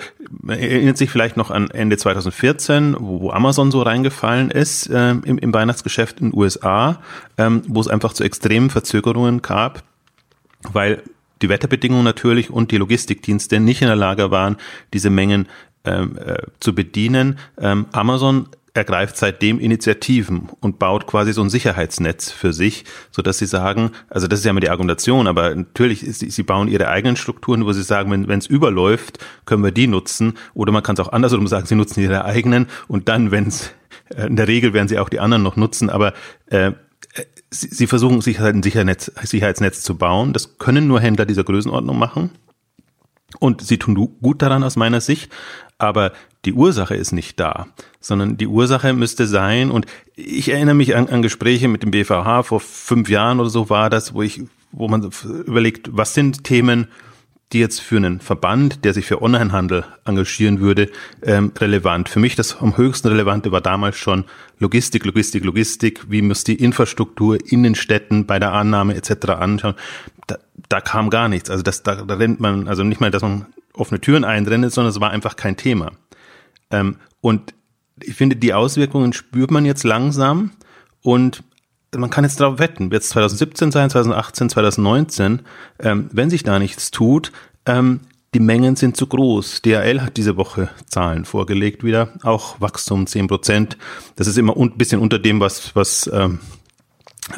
erinnert 0.48 0.98
sich 0.98 1.10
vielleicht 1.10 1.36
noch 1.36 1.52
an 1.52 1.70
Ende 1.70 1.98
2014, 1.98 2.96
wo, 2.98 3.22
wo 3.22 3.32
Amazon 3.32 3.72
so 3.72 3.82
reingefallen 3.82 4.52
ist, 4.52 4.88
äh, 4.88 5.01
äh, 5.02 5.30
im, 5.30 5.38
im 5.38 5.54
Weihnachtsgeschäft 5.54 6.20
in 6.20 6.32
den 6.32 6.40
USA, 6.40 7.02
ähm, 7.38 7.64
wo 7.68 7.82
es 7.82 7.88
einfach 7.88 8.14
zu 8.14 8.24
extremen 8.24 8.70
Verzögerungen 8.70 9.42
gab, 9.42 9.84
weil 10.72 11.04
die 11.42 11.50
Wetterbedingungen 11.50 12.04
natürlich 12.04 12.50
und 12.50 12.72
die 12.72 12.78
Logistikdienste 12.78 13.60
nicht 13.60 13.82
in 13.82 13.88
der 13.88 13.96
Lage 13.96 14.32
waren, 14.32 14.58
diese 14.94 15.10
Mengen 15.10 15.48
ähm, 15.84 16.18
äh, 16.18 16.38
zu 16.60 16.76
bedienen. 16.76 17.40
Ähm, 17.58 17.88
Amazon 17.92 18.48
ergreift 18.74 19.18
seitdem 19.18 19.60
Initiativen 19.60 20.50
und 20.62 20.80
baut 20.80 21.06
quasi 21.06 21.34
so 21.34 21.42
ein 21.42 21.50
Sicherheitsnetz 21.50 22.32
für 22.32 22.54
sich, 22.54 22.86
so 23.12 23.22
dass 23.22 23.38
sie 23.38 23.46
sagen, 23.46 23.92
also 24.10 24.28
das 24.28 24.40
ist 24.40 24.46
ja 24.46 24.52
immer 24.52 24.62
die 24.62 24.70
Argumentation, 24.70 25.28
aber 25.28 25.54
natürlich, 25.54 26.00
sie, 26.00 26.30
sie 26.30 26.44
bauen 26.44 26.70
ihre 26.70 26.88
eigenen 26.88 27.18
Strukturen, 27.18 27.66
wo 27.66 27.74
sie 27.74 27.84
sagen, 27.84 28.12
wenn 28.12 28.40
es 28.40 28.48
überläuft, 28.48 29.20
können 29.46 29.64
wir 29.64 29.72
die 29.72 29.88
nutzen, 29.88 30.36
oder 30.54 30.72
man 30.72 30.84
kann 30.84 30.94
es 30.94 31.02
auch 31.02 31.12
andersrum 31.12 31.48
sagen, 31.48 31.66
sie 31.66 31.76
nutzen 31.76 32.02
ihre 32.02 32.24
eigenen 32.24 32.68
und 32.88 33.10
dann, 33.10 33.32
wenn 33.32 33.48
es 33.48 33.72
in 34.18 34.36
der 34.36 34.48
Regel 34.48 34.74
werden 34.74 34.88
sie 34.88 35.00
auch 35.00 35.10
die 35.10 35.20
anderen 35.20 35.44
noch 35.44 35.56
nutzen, 35.56 35.90
aber 35.90 36.14
äh, 36.48 36.72
sie, 37.50 37.68
sie 37.70 37.88
versuchen 37.88 38.22
sich 38.22 38.40
halt 38.40 38.56
ein 38.56 38.64
Sicherheitsnetz, 38.64 39.12
Sicherheitsnetz 39.24 39.82
zu 39.82 39.98
bauen. 39.98 40.34
Das 40.34 40.58
können 40.58 40.88
nur 40.88 41.00
Händler 41.00 41.26
dieser 41.26 41.44
Größenordnung 41.44 41.98
machen. 41.98 42.32
Und 43.40 43.62
sie 43.62 43.78
tun 43.78 43.96
gut 44.22 44.42
daran 44.42 44.64
aus 44.64 44.76
meiner 44.76 45.00
Sicht, 45.00 45.32
aber 45.78 46.12
die 46.46 46.54
Ursache 46.54 46.96
ist 46.96 47.12
nicht 47.12 47.40
da, 47.40 47.68
sondern 48.00 48.38
die 48.38 48.48
Ursache 48.48 48.94
müsste 48.94 49.26
sein, 49.26 49.72
und 49.72 49.86
ich 50.16 50.50
erinnere 50.50 50.76
mich 50.76 50.96
an, 50.96 51.08
an 51.08 51.22
Gespräche 51.22 51.68
mit 51.68 51.82
dem 51.82 51.92
BVH 51.92 52.44
vor 52.44 52.60
fünf 52.60 53.10
Jahren 53.10 53.40
oder 53.40 53.50
so 53.50 53.70
war 53.70 53.90
das, 53.90 54.14
wo 54.14 54.22
ich, 54.22 54.42
wo 54.72 54.88
man 54.88 55.10
überlegt, 55.24 55.90
was 55.94 56.14
sind 56.14 56.44
Themen, 56.44 56.88
die 57.54 57.60
jetzt 57.60 57.82
für 57.82 57.98
einen 57.98 58.20
Verband, 58.20 58.86
der 58.86 58.94
sich 58.94 59.06
für 59.06 59.22
Onlinehandel 59.22 59.84
engagieren 60.06 60.60
würde, 60.60 60.90
ähm, 61.22 61.52
relevant. 61.58 62.10
Für 62.10 62.20
mich 62.20 62.36
das 62.36 62.58
am 62.62 62.78
höchsten 62.78 63.10
relevante 63.10 63.52
war 63.52 63.62
damals 63.62 63.98
schon 63.98 64.26
Logistik, 64.60 65.06
Logistik, 65.06 65.44
Logistik. 65.44 66.10
Wie 66.10 66.22
muss 66.22 66.44
die 66.44 66.56
Infrastruktur 66.56 67.38
in 67.46 67.64
den 67.64 67.76
Städten 67.76 68.26
bei 68.26 68.40
der 68.40 68.54
Annahme 68.54 68.96
etc. 68.96 69.30
anschauen? 69.30 69.76
Da, 70.28 70.38
da 70.70 70.82
kam 70.82 71.10
gar 71.10 71.28
nichts. 71.28 71.50
Also 71.50 71.64
das, 71.64 71.84
da, 71.84 71.96
da 71.96 72.14
rennt 72.16 72.40
man, 72.40 72.68
also 72.68 72.84
nicht 72.84 73.02
mal, 73.02 73.12
dass 73.12 73.22
man 73.22 73.48
offene 73.74 74.00
Türen 74.00 74.24
einrennt, 74.24 74.72
sondern 74.72 74.92
es 74.92 75.02
war 75.02 75.12
einfach 75.12 75.36
kein 75.36 75.58
Thema. 75.58 75.92
Ähm, 76.70 76.98
und 77.20 77.54
ich 78.02 78.16
finde, 78.16 78.36
die 78.36 78.54
Auswirkungen 78.54 79.14
spürt 79.14 79.52
man 79.52 79.66
jetzt 79.66 79.84
langsam 79.84 80.52
und 81.02 81.44
man 81.96 82.10
kann 82.10 82.24
jetzt 82.24 82.40
darauf 82.40 82.60
wetten, 82.60 82.92
wird 82.92 83.04
es 83.04 83.10
2017 83.10 83.72
sein, 83.72 83.90
2018, 83.90 84.50
2019, 84.50 85.42
ähm, 85.80 86.10
wenn 86.12 86.30
sich 86.30 86.44
da 86.44 86.60
nichts 86.60 86.92
tut, 86.92 87.32
ähm, 87.66 88.02
die 88.34 88.40
Mengen 88.40 88.78
sind 88.78 88.96
zu 88.96 89.08
groß. 89.08 89.62
DHL 89.62 90.02
hat 90.02 90.16
diese 90.16 90.38
Woche 90.38 90.70
Zahlen 90.86 91.26
vorgelegt 91.26 91.84
wieder, 91.84 92.14
auch 92.24 92.62
Wachstum 92.62 93.06
10 93.06 93.28
Prozent. 93.28 93.78
Das 94.16 94.28
ist 94.28 94.38
immer 94.38 94.56
ein 94.56 94.78
bisschen 94.78 95.02
unter 95.02 95.20
dem, 95.20 95.42
was, 95.42 95.76
was 95.76 96.10
ähm, 96.14 96.40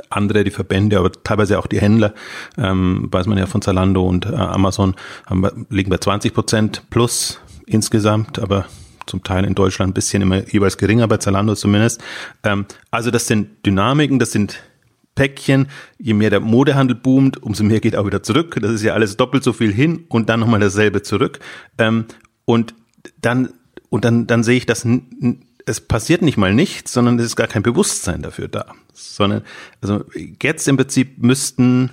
andere, 0.09 0.43
die 0.43 0.51
Verbände, 0.51 0.99
aber 0.99 1.11
teilweise 1.11 1.57
auch 1.57 1.67
die 1.67 1.81
Händler, 1.81 2.13
ähm, 2.57 3.07
weiß 3.11 3.25
man 3.25 3.39
ja 3.39 3.47
von 3.47 3.63
Zalando 3.63 4.05
und 4.07 4.27
äh, 4.27 4.35
Amazon, 4.35 4.95
haben, 5.25 5.65
liegen 5.69 5.89
bei 5.89 5.97
20 5.97 6.33
Prozent 6.33 6.83
plus 6.91 7.39
insgesamt, 7.65 8.37
aber 8.37 8.65
zum 9.05 9.23
Teil 9.23 9.45
in 9.45 9.55
Deutschland 9.55 9.91
ein 9.91 9.93
bisschen 9.93 10.21
immer 10.21 10.47
jeweils 10.47 10.77
geringer, 10.77 11.07
bei 11.07 11.17
Zalando 11.17 11.55
zumindest. 11.55 12.01
Ähm, 12.43 12.65
also 12.91 13.11
das 13.11 13.27
sind 13.27 13.65
Dynamiken, 13.65 14.19
das 14.19 14.31
sind 14.31 14.59
Päckchen. 15.15 15.67
Je 15.99 16.13
mehr 16.13 16.29
der 16.29 16.39
Modehandel 16.39 16.95
boomt, 16.95 17.41
umso 17.41 17.63
mehr 17.63 17.79
geht 17.79 17.95
auch 17.95 18.05
wieder 18.05 18.23
zurück. 18.23 18.57
Das 18.61 18.71
ist 18.71 18.83
ja 18.83 18.93
alles 18.93 19.17
doppelt 19.17 19.43
so 19.43 19.53
viel 19.53 19.73
hin 19.73 20.05
und 20.09 20.29
dann 20.29 20.39
nochmal 20.39 20.59
dasselbe 20.59 21.01
zurück. 21.01 21.39
Ähm, 21.77 22.05
und 22.45 22.73
dann, 23.21 23.49
und 23.89 24.05
dann, 24.05 24.27
dann 24.27 24.43
sehe 24.43 24.57
ich, 24.57 24.65
dass 24.65 24.87
es 25.65 25.81
passiert 25.81 26.21
nicht 26.21 26.37
mal 26.37 26.53
nichts, 26.53 26.91
sondern 26.91 27.19
es 27.19 27.25
ist 27.25 27.35
gar 27.35 27.47
kein 27.47 27.63
Bewusstsein 27.63 28.21
dafür 28.21 28.47
da. 28.47 28.65
Sondern, 28.93 29.43
also 29.81 30.03
jetzt 30.41 30.67
im 30.67 30.77
Prinzip 30.77 31.21
müssten 31.21 31.91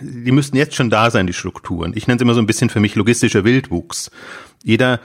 die 0.00 0.32
müssten 0.32 0.56
jetzt 0.56 0.74
schon 0.74 0.90
da 0.90 1.10
sein, 1.10 1.26
die 1.26 1.32
Strukturen. 1.32 1.92
Ich 1.94 2.06
nenne 2.06 2.16
es 2.16 2.22
immer 2.22 2.34
so 2.34 2.40
ein 2.40 2.46
bisschen 2.46 2.68
für 2.68 2.80
mich 2.80 2.96
logistischer 2.96 3.44
Wildwuchs. 3.44 4.10
Jeder 4.62 5.00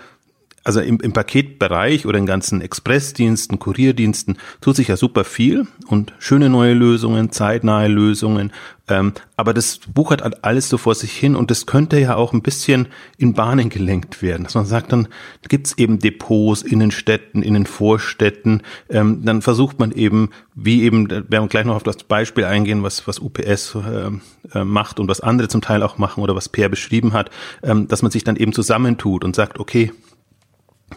also 0.63 0.81
im, 0.81 0.99
im 0.99 1.13
Paketbereich 1.13 2.05
oder 2.05 2.17
in 2.17 2.25
ganzen 2.25 2.61
Expressdiensten, 2.61 3.59
Kurierdiensten 3.59 4.37
tut 4.61 4.75
sich 4.75 4.87
ja 4.87 4.97
super 4.97 5.23
viel 5.23 5.67
und 5.87 6.13
schöne 6.19 6.49
neue 6.49 6.73
Lösungen, 6.73 7.31
zeitnahe 7.31 7.87
Lösungen. 7.87 8.51
Ähm, 8.87 9.13
aber 9.37 9.53
das 9.53 9.79
wuchert 9.93 10.23
halt 10.23 10.43
alles 10.43 10.67
so 10.67 10.77
vor 10.77 10.95
sich 10.95 11.11
hin 11.11 11.35
und 11.35 11.51
das 11.51 11.65
könnte 11.65 11.99
ja 11.99 12.15
auch 12.15 12.33
ein 12.33 12.41
bisschen 12.41 12.87
in 13.17 13.33
Bahnen 13.33 13.69
gelenkt 13.69 14.21
werden. 14.21 14.43
Dass 14.43 14.55
man 14.55 14.65
sagt, 14.65 14.91
dann 14.91 15.07
gibt's 15.47 15.77
eben 15.77 15.99
Depots 15.99 16.63
in 16.63 16.79
den 16.79 16.91
Städten, 16.91 17.43
in 17.43 17.53
den 17.53 17.65
Vorstädten. 17.65 18.63
Ähm, 18.89 19.23
dann 19.23 19.41
versucht 19.41 19.79
man 19.79 19.91
eben, 19.91 20.31
wie 20.55 20.81
eben, 20.83 21.09
werden 21.09 21.29
wir 21.29 21.47
gleich 21.47 21.65
noch 21.65 21.75
auf 21.75 21.83
das 21.83 22.03
Beispiel 22.03 22.45
eingehen, 22.45 22.83
was, 22.83 23.07
was 23.07 23.19
UPS 23.19 23.75
äh, 23.75 24.57
äh, 24.57 24.63
macht 24.63 24.99
und 24.99 25.07
was 25.07 25.21
andere 25.21 25.47
zum 25.47 25.61
Teil 25.61 25.83
auch 25.83 25.97
machen 25.97 26.23
oder 26.23 26.35
was 26.35 26.49
Per 26.49 26.69
beschrieben 26.69 27.13
hat, 27.13 27.29
ähm, 27.61 27.87
dass 27.87 28.01
man 28.01 28.11
sich 28.11 28.23
dann 28.23 28.35
eben 28.35 28.53
zusammentut 28.53 29.23
und 29.23 29.35
sagt, 29.35 29.59
okay, 29.59 29.91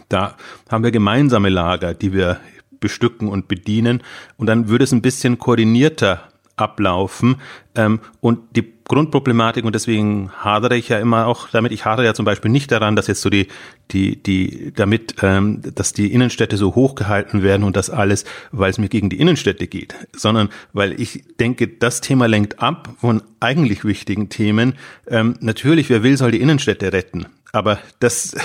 da 0.09 0.35
haben 0.69 0.83
wir 0.83 0.91
gemeinsame 0.91 1.49
Lager, 1.49 1.93
die 1.93 2.13
wir 2.13 2.39
bestücken 2.79 3.29
und 3.29 3.47
bedienen. 3.47 4.03
Und 4.37 4.47
dann 4.47 4.67
würde 4.67 4.83
es 4.83 4.91
ein 4.91 5.01
bisschen 5.01 5.39
koordinierter 5.39 6.21
ablaufen. 6.55 7.37
Ähm, 7.75 7.99
und 8.19 8.39
die 8.55 8.73
Grundproblematik, 8.85 9.63
und 9.63 9.73
deswegen 9.73 10.31
hadere 10.37 10.75
ich 10.75 10.89
ja 10.89 10.99
immer 10.99 11.25
auch 11.25 11.47
damit, 11.49 11.71
ich 11.71 11.85
hadere 11.85 12.05
ja 12.05 12.13
zum 12.13 12.25
Beispiel 12.25 12.51
nicht 12.51 12.71
daran, 12.71 12.95
dass 12.95 13.07
jetzt 13.07 13.21
so 13.21 13.29
die, 13.29 13.47
die, 13.91 14.21
die, 14.21 14.73
damit, 14.75 15.15
ähm, 15.23 15.61
dass 15.73 15.93
die 15.93 16.13
Innenstädte 16.13 16.57
so 16.57 16.75
hochgehalten 16.75 17.41
werden 17.41 17.63
und 17.63 17.75
das 17.75 17.89
alles, 17.89 18.25
weil 18.51 18.69
es 18.69 18.77
mir 18.77 18.89
gegen 18.89 19.09
die 19.09 19.19
Innenstädte 19.19 19.67
geht, 19.67 19.95
sondern 20.15 20.49
weil 20.73 20.99
ich 20.99 21.23
denke, 21.39 21.67
das 21.67 22.01
Thema 22.01 22.27
lenkt 22.27 22.61
ab 22.61 22.89
von 22.99 23.23
eigentlich 23.39 23.85
wichtigen 23.85 24.29
Themen. 24.29 24.75
Ähm, 25.07 25.35
natürlich, 25.39 25.89
wer 25.89 26.03
will, 26.03 26.17
soll 26.17 26.31
die 26.31 26.41
Innenstädte 26.41 26.93
retten. 26.93 27.25
Aber 27.51 27.79
das, 27.99 28.35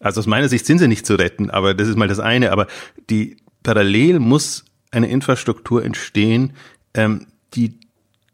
also 0.00 0.20
aus 0.20 0.26
meiner 0.26 0.48
Sicht 0.48 0.66
sind 0.66 0.78
sie 0.78 0.88
nicht 0.88 1.06
zu 1.06 1.14
retten, 1.14 1.50
aber 1.50 1.74
das 1.74 1.88
ist 1.88 1.96
mal 1.96 2.08
das 2.08 2.20
eine. 2.20 2.52
Aber 2.52 2.66
die 3.10 3.38
parallel 3.62 4.18
muss 4.18 4.64
eine 4.90 5.08
Infrastruktur 5.08 5.84
entstehen, 5.84 6.52
ähm, 6.94 7.26
die 7.54 7.78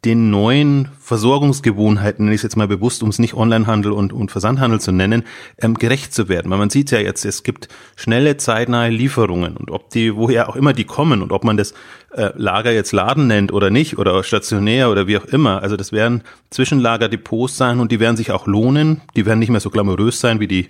den 0.05 0.31
neuen 0.31 0.89
Versorgungsgewohnheiten, 0.99 2.25
nenne 2.25 2.35
ich 2.35 2.41
es 2.41 2.43
jetzt 2.43 2.57
mal 2.57 2.67
bewusst, 2.67 3.05
um 3.05 3.09
es 3.09 3.21
nicht 3.21 3.35
Onlinehandel 3.35 3.93
und, 3.93 4.13
und 4.13 4.33
Versandhandel 4.33 4.81
zu 4.81 4.91
nennen, 4.91 5.23
ähm, 5.61 5.75
gerecht 5.75 6.13
zu 6.13 6.29
werden. 6.29 6.51
Weil 6.51 6.59
man 6.59 6.71
sieht 6.71 6.91
ja 6.91 6.99
jetzt, 6.99 7.25
es 7.25 7.45
gibt 7.45 7.69
schnelle, 7.95 8.37
zeitnahe 8.37 8.91
Lieferungen 8.91 9.57
und 9.57 9.71
ob 9.71 9.91
die, 9.91 10.17
woher 10.17 10.49
auch 10.49 10.57
immer 10.57 10.73
die 10.73 10.85
kommen 10.85 11.23
und 11.23 11.31
ob 11.31 11.45
man 11.45 11.57
das 11.57 11.73
äh, 12.15 12.31
Lager 12.35 12.73
jetzt 12.73 12.91
Laden 12.91 13.29
nennt 13.29 13.53
oder 13.53 13.71
nicht 13.71 13.97
oder 13.97 14.25
stationär 14.25 14.91
oder 14.91 15.07
wie 15.07 15.19
auch 15.19 15.25
immer. 15.25 15.63
Also 15.63 15.77
das 15.77 15.93
werden 15.93 16.23
Zwischenlagerdepots 16.51 17.57
sein 17.57 17.79
und 17.79 17.93
die 17.93 18.01
werden 18.01 18.17
sich 18.17 18.33
auch 18.33 18.49
lohnen. 18.49 19.03
Die 19.15 19.25
werden 19.25 19.39
nicht 19.39 19.51
mehr 19.51 19.61
so 19.61 19.71
glamourös 19.71 20.19
sein 20.19 20.41
wie 20.41 20.49
die 20.49 20.67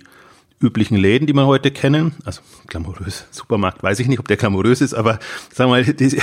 üblichen 0.63 0.97
Läden, 0.97 1.27
die 1.27 1.33
man 1.33 1.45
heute 1.45 1.69
kennen. 1.69 2.15
Also 2.25 2.41
glamourös, 2.67 3.25
Supermarkt, 3.31 3.83
weiß 3.83 3.99
ich 3.99 4.07
nicht, 4.07 4.19
ob 4.19 4.27
der 4.27 4.37
glamourös 4.37 4.81
ist, 4.81 4.93
aber 4.93 5.19
sagen 5.51 5.69
wir 5.69 5.83
mal, 5.83 5.83
die, 5.93 6.17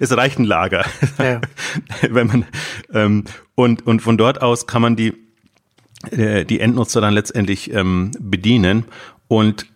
es 0.00 0.16
reicht 0.16 0.38
ein 0.38 0.44
Lager. 0.44 0.84
Ja. 1.18 1.40
Wenn 2.10 2.26
man, 2.26 2.44
ähm, 2.92 3.24
und, 3.54 3.86
und 3.86 4.00
von 4.00 4.16
dort 4.16 4.42
aus 4.42 4.66
kann 4.66 4.82
man 4.82 4.96
die, 4.96 5.12
äh, 6.10 6.44
die 6.44 6.60
Endnutzer 6.60 7.00
dann 7.00 7.14
letztendlich 7.14 7.72
ähm, 7.72 8.10
bedienen. 8.18 8.86
Und 9.28 9.66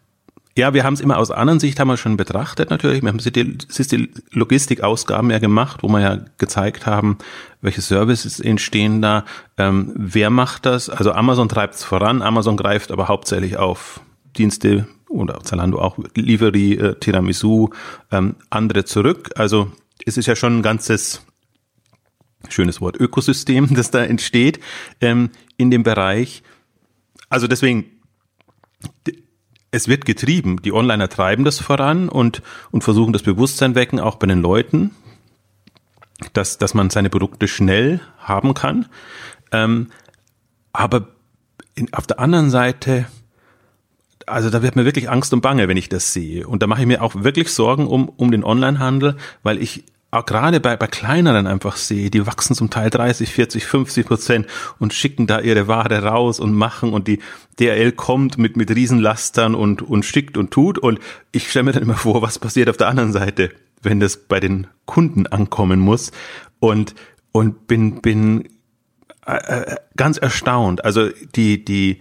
ja, 0.57 0.75
wir 0.75 0.85
haben 0.85 0.95
es 0.95 1.01
immer 1.01 1.19
aus 1.19 1.31
anderen 1.31 1.61
Sicht 1.61 1.79
haben 1.79 1.89
wir 1.89 1.97
schon 1.97 2.17
betrachtet 2.17 2.71
natürlich. 2.71 3.03
Wir 3.03 3.09
haben 3.09 3.19
die 3.19 4.11
Logistikausgaben 4.33 5.31
ja 5.31 5.39
gemacht, 5.39 5.83
wo 5.83 5.89
wir 5.89 6.01
ja 6.01 6.19
gezeigt 6.39 6.87
haben, 6.87 7.19
welche 7.61 7.81
Services 7.81 8.41
entstehen 8.41 9.01
da, 9.01 9.25
ähm, 9.59 9.93
wer 9.95 10.31
macht 10.31 10.67
das. 10.67 10.91
Also 10.91 11.13
Amazon 11.13 11.49
treibt 11.49 11.75
es 11.75 11.85
voran, 11.85 12.21
Amazon 12.23 12.57
greift 12.57 12.91
aber 12.91 13.09
hauptsächlich 13.09 13.59
auf 13.59 14.01
Dienste 14.37 14.89
oder 15.09 15.41
Zalando 15.41 15.81
auch, 15.81 15.99
Livery, 16.15 16.75
äh, 16.75 16.95
Tiramisu, 16.97 17.71
ähm, 18.11 18.37
andere 18.49 18.85
zurück. 18.85 19.31
Also 19.37 19.71
es 20.05 20.17
ist 20.17 20.27
ja 20.27 20.35
schon 20.35 20.59
ein 20.59 20.63
ganzes 20.63 21.25
schönes 22.49 22.81
Wort, 22.81 22.99
Ökosystem, 22.99 23.69
das 23.75 23.91
da 23.91 24.05
entsteht 24.05 24.59
ähm, 25.01 25.31
in 25.57 25.71
dem 25.71 25.85
Bereich. 25.85 26.43
Also 27.29 27.47
deswegen 27.47 27.85
es 29.71 29.89
wird 29.89 30.05
getrieben. 30.05 30.61
Die 30.63 30.73
Onliner 30.73 31.09
treiben 31.09 31.45
das 31.45 31.61
voran 31.61 32.09
und, 32.09 32.43
und 32.71 32.83
versuchen 32.83 33.13
das 33.13 33.23
Bewusstsein 33.23 33.75
wecken, 33.75 34.01
auch 34.01 34.17
bei 34.17 34.27
den 34.27 34.43
Leuten, 34.43 34.91
dass, 36.33 36.59
dass 36.59 36.75
man 36.75 36.91
seine 36.91 37.11
Produkte 37.11 37.49
schnell 37.49 38.01
haben 38.19 38.55
kann. 38.55 38.87
Ähm, 39.53 39.89
aber 40.73 41.09
in, 41.75 41.93
auf 41.95 42.07
der 42.07 42.19
anderen 42.19 42.51
Seite, 42.51 43.07
also 44.27 44.51
da 44.51 44.63
wird 44.63 44.77
mir 44.77 44.85
wirklich 44.85 45.09
Angst 45.09 45.33
und 45.33 45.41
Bange, 45.41 45.69
wenn 45.69 45.77
ich 45.77 45.89
das 45.89 46.13
sehe. 46.13 46.47
Und 46.47 46.63
da 46.63 46.67
mache 46.67 46.83
ich 46.83 46.87
mir 46.87 47.03
auch 47.03 47.15
wirklich 47.17 47.53
Sorgen 47.53 47.87
um, 47.87 48.09
um 48.09 48.31
den 48.31 48.45
Onlinehandel, 48.45 49.17
weil 49.43 49.63
ich 49.63 49.85
auch 50.11 50.27
gerade 50.27 50.61
bei, 50.61 50.77
bei 50.77 50.87
kleineren 50.87 51.47
einfach 51.47 51.77
sehe, 51.77 52.11
die 52.11 52.27
wachsen 52.27 52.57
zum 52.57 52.71
Teil 52.71 52.91
30, 52.91 53.33
40, 53.33 53.65
50 53.65 54.07
Prozent 54.07 54.47
und 54.79 54.93
schicken 54.93 55.27
da 55.27 55.41
ihre 55.41 55.69
Ware 55.69 56.03
raus 56.03 56.41
und 56.41 56.53
machen 56.53 56.93
und 56.93 57.07
die 57.07 57.21
DRL 57.61 57.93
kommt 57.93 58.37
mit, 58.37 58.57
mit 58.57 58.75
Riesenlastern 58.75 59.55
und, 59.55 59.83
und 59.83 60.05
schickt 60.05 60.37
und 60.37 60.51
tut 60.51 60.79
und 60.79 60.99
ich 61.31 61.49
stelle 61.51 61.65
mir 61.65 61.73
dann 61.73 61.83
immer 61.83 61.97
vor, 61.97 62.23
was 62.23 62.39
passiert 62.39 62.69
auf 62.69 62.77
der 62.77 62.89
anderen 62.89 63.13
Seite, 63.13 63.51
wenn 63.83 64.01
das 64.01 64.17
bei 64.17 64.41
den 64.41 64.67
Kunden 64.85 65.27
ankommen 65.27 65.79
muss 65.79 66.11
und, 66.59 66.95
und 67.31 67.69
bin, 67.69 68.01
bin 68.01 68.49
äh, 69.27 69.37
äh 69.37 69.77
ganz 69.97 70.19
erstaunt. 70.19 70.85
Also 70.85 71.09
die, 71.37 71.65
die, 71.65 72.01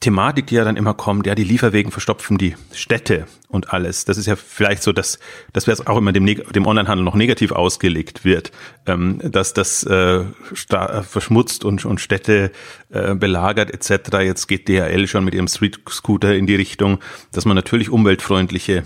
Thematik, 0.00 0.46
die 0.46 0.54
ja 0.54 0.64
dann 0.64 0.76
immer 0.76 0.94
kommt, 0.94 1.26
ja, 1.26 1.34
die 1.34 1.42
Lieferwegen 1.42 1.90
verstopfen 1.90 2.38
die 2.38 2.54
Städte 2.72 3.26
und 3.48 3.72
alles. 3.72 4.04
Das 4.04 4.16
ist 4.16 4.26
ja 4.26 4.36
vielleicht 4.36 4.84
so, 4.84 4.92
dass, 4.92 5.18
wir 5.52 5.72
es 5.72 5.86
auch 5.88 5.98
immer 5.98 6.12
dem, 6.12 6.24
dem 6.24 6.66
Onlinehandel 6.66 7.04
noch 7.04 7.16
negativ 7.16 7.50
ausgelegt 7.50 8.24
wird, 8.24 8.52
ähm, 8.86 9.20
dass 9.24 9.54
das 9.54 9.82
äh, 9.84 10.24
verschmutzt 11.02 11.64
und, 11.64 11.84
und 11.84 12.00
Städte 12.00 12.52
äh, 12.90 13.16
belagert 13.16 13.72
etc. 13.72 14.18
Jetzt 14.18 14.46
geht 14.46 14.68
DHL 14.68 15.08
schon 15.08 15.24
mit 15.24 15.34
ihrem 15.34 15.48
Street 15.48 15.80
Scooter 15.88 16.32
in 16.34 16.46
die 16.46 16.54
Richtung, 16.54 17.00
dass 17.32 17.44
man 17.44 17.56
natürlich 17.56 17.90
umweltfreundliche 17.90 18.84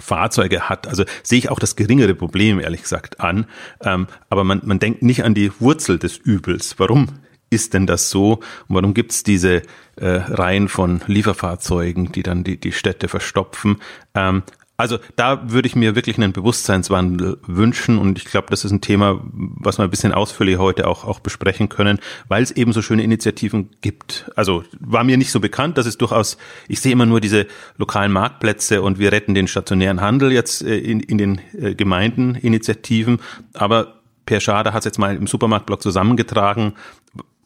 Fahrzeuge 0.00 0.68
hat. 0.68 0.88
Also 0.88 1.04
sehe 1.22 1.38
ich 1.38 1.48
auch 1.48 1.60
das 1.60 1.76
geringere 1.76 2.14
Problem, 2.14 2.58
ehrlich 2.58 2.82
gesagt, 2.82 3.20
an. 3.20 3.46
Ähm, 3.82 4.08
aber 4.30 4.42
man, 4.42 4.62
man 4.64 4.80
denkt 4.80 5.02
nicht 5.02 5.22
an 5.22 5.34
die 5.34 5.52
Wurzel 5.60 5.98
des 5.98 6.16
Übels. 6.16 6.74
Warum 6.78 7.08
ist 7.52 7.74
denn 7.74 7.86
das 7.86 8.10
so? 8.10 8.40
Und 8.68 8.76
warum 8.76 8.94
gibt 8.94 9.12
es 9.12 9.22
diese 9.22 9.62
äh, 9.96 10.06
Reihen 10.06 10.68
von 10.68 11.02
Lieferfahrzeugen, 11.06 12.12
die 12.12 12.22
dann 12.22 12.44
die, 12.44 12.58
die 12.58 12.72
Städte 12.72 13.08
verstopfen? 13.08 13.76
Ähm, 14.14 14.42
also 14.82 14.98
da 15.14 15.52
würde 15.52 15.68
ich 15.68 15.76
mir 15.76 15.94
wirklich 15.94 16.16
einen 16.16 16.32
Bewusstseinswandel 16.32 17.38
wünschen 17.46 17.98
und 17.98 18.18
ich 18.18 18.24
glaube, 18.24 18.48
das 18.50 18.64
ist 18.64 18.72
ein 18.72 18.80
Thema, 18.80 19.20
was 19.22 19.78
wir 19.78 19.84
ein 19.84 19.90
bisschen 19.90 20.12
ausführlich 20.12 20.58
heute 20.58 20.88
auch, 20.88 21.04
auch 21.04 21.20
besprechen 21.20 21.68
können, 21.68 22.00
weil 22.26 22.42
es 22.42 22.50
eben 22.50 22.72
so 22.72 22.82
schöne 22.82 23.04
Initiativen 23.04 23.70
gibt. 23.80 24.28
Also 24.34 24.64
war 24.80 25.04
mir 25.04 25.18
nicht 25.18 25.30
so 25.30 25.38
bekannt, 25.38 25.78
dass 25.78 25.86
es 25.86 25.98
durchaus, 25.98 26.36
ich 26.66 26.80
sehe 26.80 26.90
immer 26.90 27.06
nur 27.06 27.20
diese 27.20 27.46
lokalen 27.76 28.10
Marktplätze 28.10 28.82
und 28.82 28.98
wir 28.98 29.12
retten 29.12 29.34
den 29.34 29.46
stationären 29.46 30.00
Handel 30.00 30.32
jetzt 30.32 30.62
äh, 30.62 30.78
in, 30.78 30.98
in 30.98 31.18
den 31.18 31.40
äh, 31.56 31.76
Gemeinden 31.76 32.34
Initiativen, 32.34 33.20
aber 33.54 34.00
Per 34.24 34.40
Schade 34.40 34.72
hat 34.72 34.80
es 34.80 34.84
jetzt 34.86 34.98
mal 34.98 35.14
im 35.14 35.26
Supermarktblock 35.26 35.82
zusammengetragen, 35.82 36.74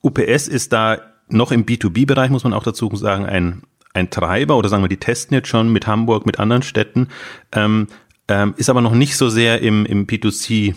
UPS 0.07 0.49
ist 0.49 0.73
da 0.73 1.01
noch 1.29 1.53
im 1.53 1.67
B2B-Bereich, 1.67 2.31
muss 2.31 2.45
man 2.45 2.53
auch 2.53 2.63
dazu 2.63 2.95
sagen, 2.95 3.27
ein, 3.27 3.63
ein 3.93 4.11
Treiber 4.11 4.57
oder 4.57 4.69
sagen 4.69 4.83
wir, 4.83 4.89
die 4.89 4.99
testen 4.99 5.35
jetzt 5.35 5.49
schon 5.49 5.73
mit 5.73 5.87
Hamburg, 5.87 6.27
mit 6.27 6.39
anderen 6.39 6.63
Städten, 6.63 7.09
ähm, 7.53 7.89
ähm, 8.29 8.55
ist 8.57 8.71
aber 8.71 8.81
noch 8.81 8.95
nicht 8.95 9.17
so 9.17 9.29
sehr 9.29 9.61
im, 9.63 9.87
im 9.87 10.07
B2C 10.07 10.75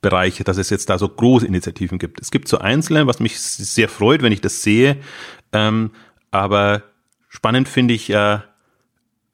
Bereich, 0.00 0.38
dass 0.38 0.56
es 0.56 0.70
jetzt 0.70 0.88
da 0.88 0.96
so 0.96 1.08
große 1.08 1.46
Initiativen 1.46 1.98
gibt. 1.98 2.20
Es 2.20 2.30
gibt 2.30 2.48
so 2.48 2.58
einzelne, 2.58 3.06
was 3.06 3.20
mich 3.20 3.38
sehr 3.38 3.88
freut, 3.88 4.22
wenn 4.22 4.32
ich 4.32 4.40
das 4.40 4.62
sehe. 4.62 4.96
Ähm, 5.52 5.90
aber 6.30 6.82
spannend 7.28 7.68
finde 7.68 7.92
ich 7.92 8.08
ja, 8.08 8.36
äh, 8.36 8.40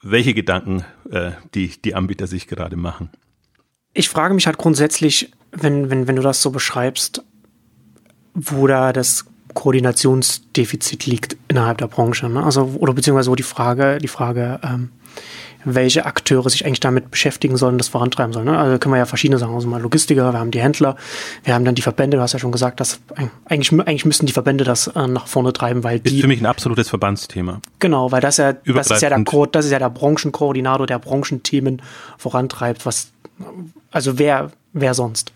welche 0.02 0.34
Gedanken 0.34 0.84
äh, 1.10 1.32
die, 1.54 1.68
die 1.68 1.94
Anbieter 1.94 2.26
sich 2.26 2.48
gerade 2.48 2.76
machen. 2.76 3.10
Ich 3.92 4.08
frage 4.08 4.34
mich 4.34 4.46
halt 4.46 4.58
grundsätzlich, 4.58 5.32
wenn, 5.52 5.90
wenn, 5.90 6.06
wenn 6.06 6.16
du 6.16 6.22
das 6.22 6.42
so 6.42 6.50
beschreibst, 6.50 7.24
wo 8.36 8.66
da 8.66 8.92
das 8.92 9.24
Koordinationsdefizit 9.54 11.06
liegt 11.06 11.36
innerhalb 11.48 11.78
der 11.78 11.88
Branche. 11.88 12.28
Ne? 12.28 12.42
Also, 12.42 12.74
oder 12.78 12.92
beziehungsweise 12.92 13.30
wo 13.30 13.34
die 13.34 13.42
Frage, 13.42 13.98
die 13.98 14.08
Frage, 14.08 14.60
ähm, 14.62 14.90
welche 15.64 16.06
Akteure 16.06 16.48
sich 16.48 16.64
eigentlich 16.64 16.80
damit 16.80 17.10
beschäftigen 17.10 17.56
sollen, 17.56 17.76
das 17.76 17.88
vorantreiben 17.88 18.32
sollen. 18.32 18.44
Ne? 18.44 18.56
Also 18.56 18.78
können 18.78 18.94
wir 18.94 18.98
ja 18.98 19.06
verschiedene 19.06 19.38
sagen. 19.38 19.52
Also 19.54 19.66
mal 19.66 19.80
Logistiker, 19.80 20.32
wir 20.32 20.38
haben 20.38 20.52
die 20.52 20.60
Händler, 20.60 20.94
wir 21.42 21.54
haben 21.54 21.64
dann 21.64 21.74
die 21.74 21.82
Verbände, 21.82 22.18
du 22.18 22.22
hast 22.22 22.34
ja 22.34 22.38
schon 22.38 22.52
gesagt, 22.52 22.78
dass 22.78 23.00
eigentlich, 23.46 23.72
eigentlich 23.72 24.04
müssten 24.04 24.26
die 24.26 24.32
Verbände 24.32 24.62
das 24.62 24.86
äh, 24.86 25.08
nach 25.08 25.26
vorne 25.26 25.52
treiben, 25.52 25.82
weil 25.82 25.98
die. 25.98 26.14
Ist 26.16 26.20
für 26.20 26.28
mich 26.28 26.40
ein 26.40 26.46
absolutes 26.46 26.88
Verbandsthema. 26.88 27.60
Genau, 27.80 28.12
weil 28.12 28.20
das 28.20 28.36
ja, 28.36 28.52
das 28.52 28.90
ist 28.90 29.02
ja 29.02 29.08
der 29.08 29.24
das 29.50 29.64
ist 29.64 29.72
ja 29.72 29.80
der 29.80 29.90
Branchenkoordinator, 29.90 30.86
der 30.86 31.00
Branchenthemen 31.00 31.82
vorantreibt, 32.16 32.86
was 32.86 33.08
also 33.90 34.18
wer, 34.18 34.52
wer 34.72 34.94
sonst? 34.94 35.32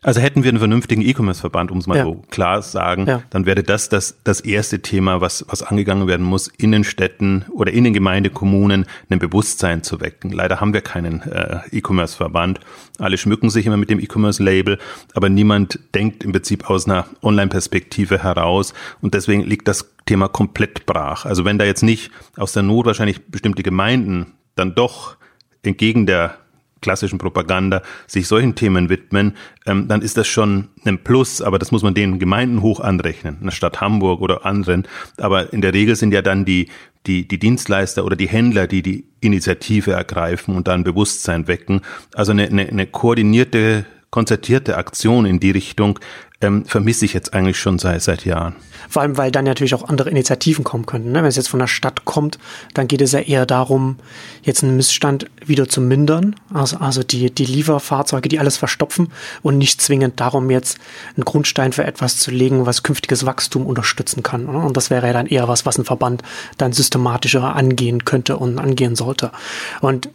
Also 0.00 0.20
hätten 0.20 0.44
wir 0.44 0.50
einen 0.50 0.60
vernünftigen 0.60 1.02
E-Commerce-Verband, 1.02 1.72
um 1.72 1.78
es 1.78 1.88
mal 1.88 1.98
ja. 1.98 2.04
so 2.04 2.22
klar 2.30 2.62
sagen, 2.62 3.06
ja. 3.06 3.22
dann 3.30 3.46
wäre 3.46 3.64
das, 3.64 3.88
das 3.88 4.18
das 4.22 4.40
erste 4.40 4.80
Thema, 4.80 5.20
was, 5.20 5.44
was 5.48 5.62
angegangen 5.62 6.06
werden 6.06 6.24
muss, 6.24 6.46
in 6.46 6.70
den 6.70 6.84
Städten 6.84 7.44
oder 7.50 7.72
in 7.72 7.82
den 7.82 7.92
Gemeindekommunen 7.92 8.86
ein 9.10 9.18
Bewusstsein 9.18 9.82
zu 9.82 10.00
wecken. 10.00 10.30
Leider 10.30 10.60
haben 10.60 10.72
wir 10.72 10.82
keinen 10.82 11.22
äh, 11.22 11.60
E-Commerce-Verband. 11.72 12.60
Alle 12.98 13.18
schmücken 13.18 13.50
sich 13.50 13.66
immer 13.66 13.76
mit 13.76 13.90
dem 13.90 13.98
E-Commerce-Label, 13.98 14.78
aber 15.14 15.28
niemand 15.28 15.80
denkt 15.94 16.22
im 16.22 16.30
Prinzip 16.30 16.70
aus 16.70 16.86
einer 16.86 17.06
Online-Perspektive 17.22 18.22
heraus 18.22 18.74
und 19.00 19.14
deswegen 19.14 19.42
liegt 19.42 19.66
das 19.66 19.90
Thema 20.06 20.28
komplett 20.28 20.86
brach. 20.86 21.24
Also 21.24 21.44
wenn 21.44 21.58
da 21.58 21.64
jetzt 21.64 21.82
nicht 21.82 22.12
aus 22.36 22.52
der 22.52 22.62
Not 22.62 22.86
wahrscheinlich 22.86 23.26
bestimmte 23.26 23.64
Gemeinden 23.64 24.34
dann 24.54 24.76
doch 24.76 25.16
entgegen 25.62 26.06
der 26.06 26.38
klassischen 26.80 27.18
Propaganda 27.18 27.82
sich 28.06 28.28
solchen 28.28 28.54
Themen 28.54 28.88
widmen, 28.88 29.34
ähm, 29.66 29.88
dann 29.88 30.02
ist 30.02 30.16
das 30.16 30.26
schon 30.26 30.68
ein 30.84 31.02
Plus, 31.02 31.42
aber 31.42 31.58
das 31.58 31.72
muss 31.72 31.82
man 31.82 31.94
den 31.94 32.18
Gemeinden 32.18 32.62
hoch 32.62 32.80
anrechnen, 32.80 33.38
eine 33.40 33.52
Stadt 33.52 33.80
Hamburg 33.80 34.20
oder 34.20 34.44
anderen. 34.46 34.86
Aber 35.18 35.52
in 35.52 35.60
der 35.60 35.74
Regel 35.74 35.96
sind 35.96 36.12
ja 36.12 36.22
dann 36.22 36.44
die, 36.44 36.68
die, 37.06 37.26
die 37.26 37.38
Dienstleister 37.38 38.04
oder 38.04 38.16
die 38.16 38.28
Händler, 38.28 38.66
die 38.66 38.82
die 38.82 39.04
Initiative 39.20 39.92
ergreifen 39.92 40.56
und 40.56 40.68
dann 40.68 40.84
Bewusstsein 40.84 41.48
wecken. 41.48 41.80
Also 42.14 42.32
eine, 42.32 42.46
eine, 42.46 42.68
eine 42.68 42.86
koordinierte 42.86 43.86
konzertierte 44.10 44.76
Aktion 44.76 45.26
in 45.26 45.38
die 45.38 45.50
Richtung 45.50 45.98
ähm, 46.40 46.64
vermisse 46.64 47.04
ich 47.04 47.14
jetzt 47.14 47.34
eigentlich 47.34 47.58
schon 47.58 47.78
seit, 47.78 48.00
seit 48.02 48.24
Jahren. 48.24 48.54
Vor 48.88 49.02
allem, 49.02 49.16
weil 49.18 49.32
dann 49.32 49.44
natürlich 49.44 49.74
auch 49.74 49.88
andere 49.88 50.08
Initiativen 50.08 50.64
kommen 50.64 50.86
könnten. 50.86 51.10
Ne? 51.10 51.18
Wenn 51.18 51.28
es 51.28 51.36
jetzt 51.36 51.48
von 51.48 51.58
der 51.58 51.66
Stadt 51.66 52.04
kommt, 52.04 52.38
dann 52.74 52.86
geht 52.86 53.00
es 53.00 53.12
ja 53.12 53.18
eher 53.18 53.44
darum, 53.44 53.96
jetzt 54.42 54.62
einen 54.62 54.76
Missstand 54.76 55.26
wieder 55.44 55.68
zu 55.68 55.80
mindern. 55.80 56.36
Also, 56.54 56.78
also 56.78 57.02
die, 57.02 57.30
die 57.30 57.44
Lieferfahrzeuge, 57.44 58.28
die 58.28 58.38
alles 58.38 58.56
verstopfen 58.56 59.12
und 59.42 59.58
nicht 59.58 59.82
zwingend 59.82 60.20
darum, 60.20 60.48
jetzt 60.50 60.78
einen 61.16 61.24
Grundstein 61.24 61.72
für 61.72 61.84
etwas 61.84 62.18
zu 62.18 62.30
legen, 62.30 62.66
was 62.66 62.84
künftiges 62.84 63.26
Wachstum 63.26 63.66
unterstützen 63.66 64.22
kann. 64.22 64.46
Ne? 64.46 64.58
Und 64.58 64.76
das 64.76 64.90
wäre 64.90 65.08
ja 65.08 65.12
dann 65.12 65.26
eher 65.26 65.48
was, 65.48 65.66
was 65.66 65.76
ein 65.76 65.84
Verband 65.84 66.22
dann 66.56 66.72
systematischer 66.72 67.56
angehen 67.56 68.04
könnte 68.04 68.36
und 68.36 68.58
angehen 68.58 68.94
sollte. 68.94 69.32
Und 69.80 70.08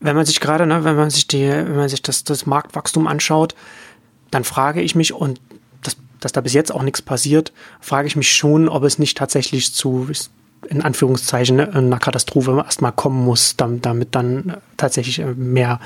wenn 0.00 0.14
man 0.14 0.26
sich 0.26 0.38
gerade, 0.40 0.64
ne, 0.66 0.84
wenn 0.84 0.96
man 0.96 1.10
sich 1.10 1.26
die, 1.26 1.48
wenn 1.48 1.76
man 1.76 1.88
sich 1.88 2.02
das, 2.02 2.22
das 2.24 2.46
Marktwachstum 2.46 3.06
anschaut, 3.06 3.54
dann 4.30 4.44
frage 4.44 4.80
ich 4.80 4.94
mich, 4.94 5.12
und 5.12 5.40
das, 5.82 5.96
dass 6.20 6.32
da 6.32 6.40
bis 6.40 6.52
jetzt 6.52 6.72
auch 6.72 6.82
nichts 6.82 7.02
passiert, 7.02 7.52
frage 7.80 8.08
ich 8.08 8.16
mich 8.16 8.30
schon, 8.30 8.68
ob 8.68 8.82
es 8.84 8.98
nicht 8.98 9.16
tatsächlich 9.16 9.74
zu, 9.74 10.08
in 10.68 10.82
Anführungszeichen, 10.82 11.56
ne, 11.56 11.72
einer 11.72 11.98
Katastrophe 11.98 12.62
erstmal 12.64 12.92
kommen 12.92 13.24
muss, 13.24 13.56
damit 13.56 14.14
dann 14.14 14.56
tatsächlich 14.76 15.22
mehr, 15.36 15.80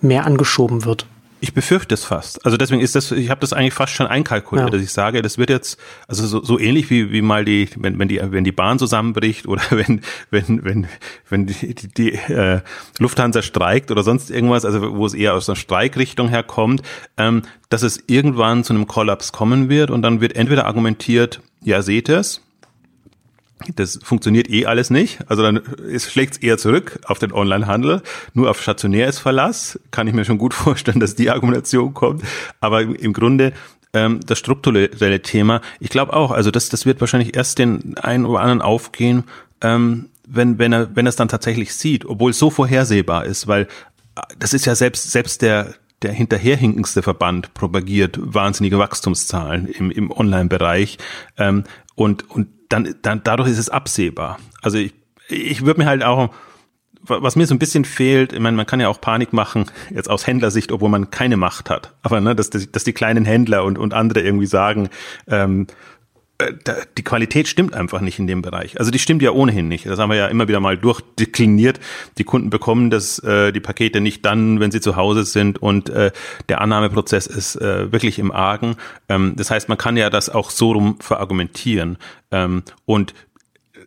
mehr 0.00 0.24
angeschoben 0.26 0.84
wird. 0.84 1.06
Ich 1.40 1.52
befürchte 1.52 1.94
es 1.94 2.04
fast. 2.04 2.44
Also 2.46 2.56
deswegen 2.56 2.80
ist 2.80 2.94
das, 2.94 3.12
ich 3.12 3.28
habe 3.28 3.40
das 3.40 3.52
eigentlich 3.52 3.74
fast 3.74 3.92
schon 3.92 4.06
einkalkuliert, 4.06 4.68
ja. 4.68 4.70
dass 4.70 4.82
ich 4.82 4.90
sage, 4.90 5.20
das 5.20 5.36
wird 5.36 5.50
jetzt, 5.50 5.78
also 6.08 6.26
so, 6.26 6.42
so 6.42 6.58
ähnlich 6.58 6.88
wie, 6.88 7.12
wie 7.12 7.20
mal 7.20 7.44
die, 7.44 7.68
wenn, 7.76 7.98
wenn 7.98 8.08
die, 8.08 8.20
wenn 8.22 8.44
die 8.44 8.52
Bahn 8.52 8.78
zusammenbricht 8.78 9.46
oder 9.46 9.62
wenn, 9.70 10.00
wenn, 10.30 10.64
wenn, 10.64 10.86
wenn 11.28 11.46
die, 11.46 11.74
die, 11.74 11.88
die 11.88 12.12
äh, 12.14 12.60
Lufthansa 12.98 13.42
streikt 13.42 13.90
oder 13.90 14.02
sonst 14.02 14.30
irgendwas, 14.30 14.64
also 14.64 14.96
wo 14.96 15.04
es 15.04 15.12
eher 15.12 15.34
aus 15.34 15.48
einer 15.48 15.56
Streikrichtung 15.56 16.28
herkommt, 16.28 16.82
ähm, 17.18 17.42
dass 17.68 17.82
es 17.82 18.02
irgendwann 18.06 18.64
zu 18.64 18.72
einem 18.72 18.86
Kollaps 18.86 19.32
kommen 19.32 19.68
wird 19.68 19.90
und 19.90 20.02
dann 20.02 20.20
wird 20.20 20.36
entweder 20.36 20.66
argumentiert, 20.66 21.42
ja, 21.62 21.82
seht 21.82 22.08
es, 22.08 22.45
das 23.74 23.98
funktioniert 24.02 24.48
eh 24.50 24.66
alles 24.66 24.90
nicht. 24.90 25.18
Also 25.28 25.42
dann 25.42 25.60
schlägt 25.98 26.34
es 26.34 26.38
eher 26.38 26.58
zurück 26.58 27.00
auf 27.04 27.18
den 27.18 27.32
Onlinehandel. 27.32 28.02
Nur 28.34 28.50
auf 28.50 28.62
stationäres 28.62 29.18
Verlass 29.18 29.78
kann 29.90 30.06
ich 30.06 30.14
mir 30.14 30.24
schon 30.24 30.38
gut 30.38 30.54
vorstellen, 30.54 31.00
dass 31.00 31.14
die 31.14 31.30
Argumentation 31.30 31.94
kommt. 31.94 32.22
Aber 32.60 32.82
im 32.82 33.12
Grunde 33.12 33.52
ähm, 33.92 34.20
das 34.26 34.38
strukturelle 34.38 35.22
Thema, 35.22 35.60
ich 35.80 35.90
glaube 35.90 36.12
auch, 36.12 36.30
also 36.30 36.50
das, 36.50 36.68
das 36.68 36.86
wird 36.86 37.00
wahrscheinlich 37.00 37.36
erst 37.36 37.58
den 37.58 37.96
einen 37.98 38.26
oder 38.26 38.40
anderen 38.40 38.62
aufgehen, 38.62 39.24
ähm, 39.62 40.10
wenn, 40.26 40.58
wenn 40.58 40.72
er, 40.72 40.94
wenn 40.94 41.06
er 41.06 41.10
es 41.10 41.16
dann 41.16 41.28
tatsächlich 41.28 41.74
sieht, 41.74 42.04
obwohl 42.04 42.32
es 42.32 42.38
so 42.38 42.50
vorhersehbar 42.50 43.24
ist, 43.24 43.46
weil 43.46 43.62
äh, 43.62 44.22
das 44.38 44.52
ist 44.52 44.66
ja 44.66 44.74
selbst, 44.74 45.10
selbst 45.10 45.42
der, 45.42 45.74
der 46.02 46.12
hinterherhinkendste 46.12 47.02
Verband 47.02 47.54
propagiert 47.54 48.18
wahnsinnige 48.20 48.78
Wachstumszahlen 48.78 49.66
im, 49.66 49.90
im 49.90 50.10
Online-Bereich. 50.10 50.98
Ähm, 51.38 51.64
und, 51.94 52.28
und 52.30 52.48
dann, 52.68 52.94
dann 53.02 53.22
dadurch 53.24 53.48
ist 53.48 53.58
es 53.58 53.70
absehbar. 53.70 54.38
Also 54.62 54.78
ich, 54.78 54.94
ich 55.28 55.64
würde 55.64 55.80
mir 55.80 55.86
halt 55.86 56.02
auch, 56.02 56.34
was 57.02 57.36
mir 57.36 57.46
so 57.46 57.54
ein 57.54 57.58
bisschen 57.58 57.84
fehlt, 57.84 58.32
ich 58.32 58.40
meine, 58.40 58.56
man 58.56 58.66
kann 58.66 58.80
ja 58.80 58.88
auch 58.88 59.00
Panik 59.00 59.32
machen, 59.32 59.66
jetzt 59.94 60.10
aus 60.10 60.26
Händlersicht, 60.26 60.72
obwohl 60.72 60.88
man 60.88 61.10
keine 61.10 61.36
Macht 61.36 61.70
hat. 61.70 61.94
Aber 62.02 62.20
ne, 62.20 62.34
dass, 62.34 62.50
dass 62.50 62.84
die 62.84 62.92
kleinen 62.92 63.24
Händler 63.24 63.64
und, 63.64 63.78
und 63.78 63.94
andere 63.94 64.20
irgendwie 64.20 64.46
sagen, 64.46 64.88
ähm, 65.28 65.66
äh, 65.68 65.72
die 66.98 67.02
Qualität 67.02 67.48
stimmt 67.48 67.74
einfach 67.74 68.00
nicht 68.00 68.18
in 68.18 68.26
dem 68.26 68.42
Bereich. 68.42 68.78
Also 68.78 68.90
die 68.90 68.98
stimmt 68.98 69.22
ja 69.22 69.30
ohnehin 69.30 69.68
nicht. 69.68 69.86
Das 69.86 69.98
haben 69.98 70.10
wir 70.10 70.16
ja 70.16 70.26
immer 70.26 70.48
wieder 70.48 70.60
mal 70.60 70.76
durchdekliniert. 70.76 71.80
Die 72.18 72.24
Kunden 72.24 72.50
bekommen 72.50 72.90
das, 72.90 73.18
äh, 73.20 73.52
die 73.52 73.60
Pakete 73.60 74.00
nicht 74.00 74.24
dann, 74.24 74.60
wenn 74.60 74.70
sie 74.70 74.80
zu 74.80 74.96
Hause 74.96 75.24
sind 75.24 75.62
und 75.62 75.88
äh, 75.88 76.12
der 76.48 76.60
Annahmeprozess 76.60 77.26
ist 77.26 77.56
äh, 77.56 77.90
wirklich 77.90 78.18
im 78.18 78.32
Argen. 78.32 78.76
Ähm, 79.08 79.34
das 79.36 79.50
heißt, 79.50 79.68
man 79.68 79.78
kann 79.78 79.96
ja 79.96 80.10
das 80.10 80.28
auch 80.28 80.50
so 80.50 80.72
rum 80.72 80.98
verargumentieren. 81.00 81.96
Ähm, 82.30 82.64
und 82.84 83.14
äh, 83.72 83.86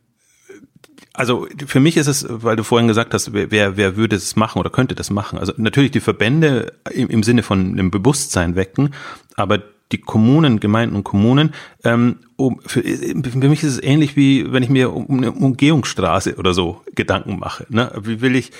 also 1.13 1.48
für 1.68 1.79
mich 1.79 1.98
ist 1.98 2.08
es, 2.08 2.25
weil 2.27 2.56
du 2.56 2.63
vorhin 2.63 2.88
gesagt 2.88 3.13
hast, 3.13 3.32
wer, 3.32 3.77
wer 3.77 3.96
würde 3.96 4.15
es 4.15 4.36
machen 4.36 4.58
oder 4.58 4.72
könnte 4.72 4.96
das 4.96 5.12
machen? 5.12 5.38
Also 5.38 5.53
natürlich 5.58 5.91
die 5.91 6.00
Verbände 6.00 6.74
im 6.91 7.22
Sinne 7.22 7.44
von 7.44 7.74
einem 7.74 7.91
Bewusstsein 7.91 8.56
wecken, 8.56 8.96
aber 9.36 9.62
die 9.91 9.98
Kommunen, 9.98 10.60
Gemeinden 10.60 10.96
und 10.96 11.03
Kommunen, 11.03 11.53
ähm, 11.84 12.17
um, 12.36 12.60
für, 12.65 12.81
für 12.81 13.50
mich 13.50 13.63
ist 13.63 13.74
es 13.74 13.84
ähnlich 13.84 14.15
wie 14.15 14.51
wenn 14.51 14.63
ich 14.63 14.69
mir 14.69 14.93
um 14.93 15.17
eine 15.17 15.31
Umgehungsstraße 15.31 16.36
oder 16.36 16.53
so 16.53 16.81
Gedanken 16.96 17.39
mache. 17.39 17.65
Ne? 17.69 17.91
Wie 18.01 18.22
will 18.22 18.36
ich 18.36 18.51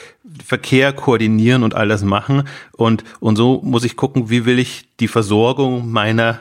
Verkehr 0.45 0.91
koordinieren 0.91 1.63
und 1.63 1.75
all 1.75 1.88
das 1.88 2.03
machen? 2.03 2.43
Und, 2.74 3.03
und 3.19 3.36
so 3.36 3.62
muss 3.63 3.83
ich 3.83 3.95
gucken, 3.95 4.29
wie 4.29 4.45
will 4.45 4.59
ich 4.59 4.88
die 5.00 5.07
Versorgung 5.07 5.91
meiner 5.91 6.39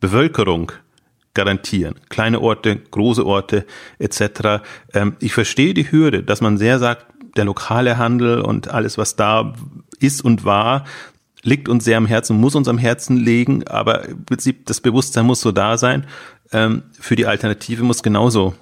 Bevölkerung 0.00 0.72
garantieren. 1.34 1.96
Kleine 2.08 2.40
Orte, 2.40 2.76
große 2.76 3.24
Orte 3.24 3.66
etc. 3.98 4.64
Ähm, 4.94 5.16
ich 5.20 5.34
verstehe 5.34 5.74
die 5.74 5.90
Hürde, 5.92 6.22
dass 6.22 6.40
man 6.40 6.56
sehr 6.56 6.78
sagt, 6.78 7.06
der 7.36 7.44
lokale 7.44 7.98
Handel 7.98 8.40
und 8.40 8.68
alles, 8.68 8.98
was 8.98 9.16
da 9.16 9.52
ist 10.00 10.24
und 10.24 10.44
war, 10.44 10.84
liegt 11.46 11.68
uns 11.68 11.84
sehr 11.84 11.96
am 11.96 12.06
Herzen, 12.06 12.38
muss 12.38 12.54
uns 12.54 12.68
am 12.68 12.78
Herzen 12.78 13.16
liegen, 13.16 13.66
aber 13.66 14.06
im 14.06 14.24
Prinzip 14.24 14.66
das 14.66 14.80
Bewusstsein 14.80 15.26
muss 15.26 15.40
so 15.40 15.52
da 15.52 15.78
sein. 15.78 16.06
Ähm, 16.52 16.82
für 16.98 17.16
die 17.16 17.26
Alternative 17.26 17.82
muss 17.82 18.02
genauso 18.02 18.54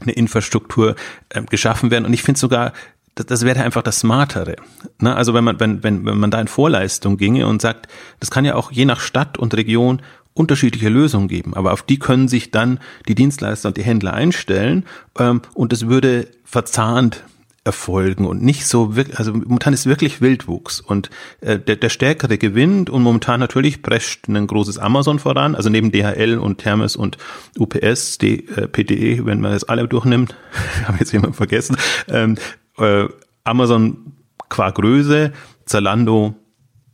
eine 0.00 0.12
Infrastruktur 0.12 0.96
ähm, 1.30 1.46
geschaffen 1.46 1.90
werden. 1.90 2.06
Und 2.06 2.12
ich 2.12 2.22
finde 2.22 2.40
sogar, 2.40 2.72
das, 3.14 3.26
das 3.26 3.44
wäre 3.44 3.62
einfach 3.62 3.82
das 3.82 4.00
Smartere. 4.00 4.56
Ne? 4.98 5.14
Also 5.14 5.34
wenn 5.34 5.44
man, 5.44 5.60
wenn, 5.60 5.82
wenn, 5.82 6.04
wenn 6.04 6.18
man 6.18 6.30
da 6.30 6.40
in 6.40 6.48
Vorleistung 6.48 7.18
ginge 7.18 7.46
und 7.46 7.62
sagt, 7.62 7.88
das 8.20 8.30
kann 8.30 8.44
ja 8.44 8.54
auch 8.54 8.72
je 8.72 8.84
nach 8.84 9.00
Stadt 9.00 9.38
und 9.38 9.54
Region 9.54 10.02
unterschiedliche 10.34 10.88
Lösungen 10.88 11.28
geben, 11.28 11.52
aber 11.52 11.74
auf 11.74 11.82
die 11.82 11.98
können 11.98 12.26
sich 12.26 12.50
dann 12.50 12.80
die 13.06 13.14
Dienstleister 13.14 13.68
und 13.68 13.76
die 13.76 13.82
Händler 13.82 14.14
einstellen 14.14 14.86
ähm, 15.18 15.42
und 15.52 15.74
es 15.74 15.88
würde 15.88 16.26
verzahnt 16.44 17.22
erfolgen 17.64 18.26
und 18.26 18.42
nicht 18.42 18.66
so 18.66 18.96
wirklich, 18.96 19.18
also 19.18 19.32
momentan 19.32 19.72
ist 19.72 19.86
wirklich 19.86 20.20
Wildwuchs 20.20 20.80
und 20.80 21.10
äh, 21.40 21.58
der, 21.60 21.76
der 21.76 21.90
Stärkere 21.90 22.36
gewinnt 22.36 22.90
und 22.90 23.02
momentan 23.02 23.38
natürlich 23.38 23.82
prescht 23.82 24.26
ein 24.28 24.46
großes 24.48 24.78
Amazon 24.78 25.20
voran, 25.20 25.54
also 25.54 25.70
neben 25.70 25.92
DHL 25.92 26.38
und 26.38 26.64
Hermes 26.64 26.96
und 26.96 27.18
UPS, 27.56 28.18
die, 28.18 28.48
äh, 28.48 28.66
PTE, 28.66 29.26
wenn 29.26 29.40
man 29.40 29.52
das 29.52 29.64
alle 29.64 29.86
durchnimmt, 29.86 30.34
habe 30.86 30.98
jetzt 30.98 31.12
jemand 31.12 31.36
vergessen, 31.36 31.76
ähm, 32.08 32.36
äh, 32.78 33.06
Amazon 33.44 34.12
qua 34.48 34.70
Größe, 34.70 35.32
Zalando 35.64 36.34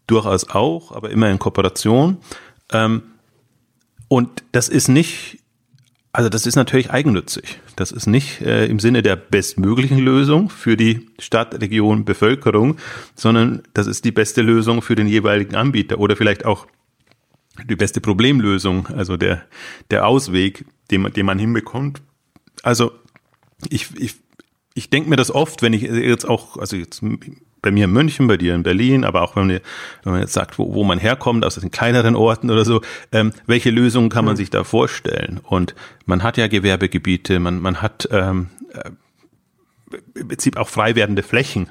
durchaus 0.07 0.51
auch, 0.51 0.93
aber 0.93 1.11
immer 1.11 1.31
in 1.31 1.39
Kooperation. 1.39 2.19
Ähm, 2.73 3.03
und 4.09 4.43
das 4.53 4.69
ist 4.69 4.89
nicht 4.89 5.38
also 6.19 6.29
das 6.31 6.47
ist 6.47 6.57
natürlich 6.57 6.91
eigennützig. 6.91 7.61
Das 7.77 7.93
ist 7.93 8.09
nicht 8.09 8.41
äh, 8.41 8.67
im 8.67 8.81
Sinne 8.81 9.03
der 9.03 9.15
bestmöglichen 9.15 9.99
Lösung 9.99 10.51
für 10.51 10.77
die 10.77 11.07
Stadt, 11.21 11.55
Region, 11.61 12.05
Bevölkerung, 12.05 12.77
sondern 13.15 13.63
das 13.73 13.87
ist 13.87 14.05
die 14.05 14.11
beste 14.11 14.43
Lösung 14.43 14.83
für 14.83 14.97
den 14.97 15.07
jeweiligen 15.07 15.55
Anbieter 15.55 16.01
oder 16.01 16.17
vielleicht 16.17 16.45
auch 16.45 16.67
die 17.71 17.77
beste 17.77 18.01
Problemlösung, 18.01 18.89
also 18.89 19.17
der, 19.17 19.45
der 19.93 20.09
Ausweg, 20.09 20.65
den 20.91 21.03
man, 21.03 21.13
den 21.13 21.25
man 21.25 21.39
hinbekommt. 21.39 22.03
Also 22.65 22.91
ich, 23.69 23.87
ich, 23.97 24.17
ich 24.75 24.91
denke 24.91 25.11
mir 25.11 25.17
das 25.17 25.31
oft, 25.31 25.63
wenn 25.63 25.73
ich 25.73 25.83
jetzt 25.83 26.29
auch, 26.29 26.57
also 26.57 26.75
jetzt 26.75 27.01
bei 27.62 27.71
mir 27.71 27.85
in 27.85 27.92
München, 27.92 28.27
bei 28.27 28.37
dir 28.37 28.55
in 28.55 28.62
Berlin, 28.62 29.05
aber 29.05 29.23
auch 29.23 29.37
wenn, 29.37 29.49
wir, 29.49 29.61
wenn 30.05 30.12
man 30.12 30.23
jetzt 30.23 30.33
sagt, 30.33 30.59
wo, 30.59 30.75
wo 30.75 30.85
man 30.85 30.99
herkommt, 30.99 31.44
aus 31.44 31.57
den 31.57 31.71
kleineren 31.71 32.16
Orten 32.16 32.51
oder 32.51 32.64
so, 32.64 32.81
ähm, 33.12 33.33
welche 33.47 33.71
Lösungen 33.71 34.11
kann 34.11 34.25
man 34.25 34.35
mhm. 34.35 34.38
sich 34.38 34.51
da 34.51 34.64
vorstellen? 34.64 35.40
Und 35.42 35.75
man 36.07 36.23
hat 36.23 36.37
ja 36.37 36.47
Gewerbegebiete, 36.47 37.40
man, 37.40 37.61
man 37.61 37.83
hat 37.83 38.09
ähm, 38.12 38.49
äh, 38.73 38.90
im 40.14 40.29
Prinzip 40.29 40.57
auch 40.57 40.68
frei 40.68 40.94
werdende 40.94 41.23
Flächen 41.23 41.71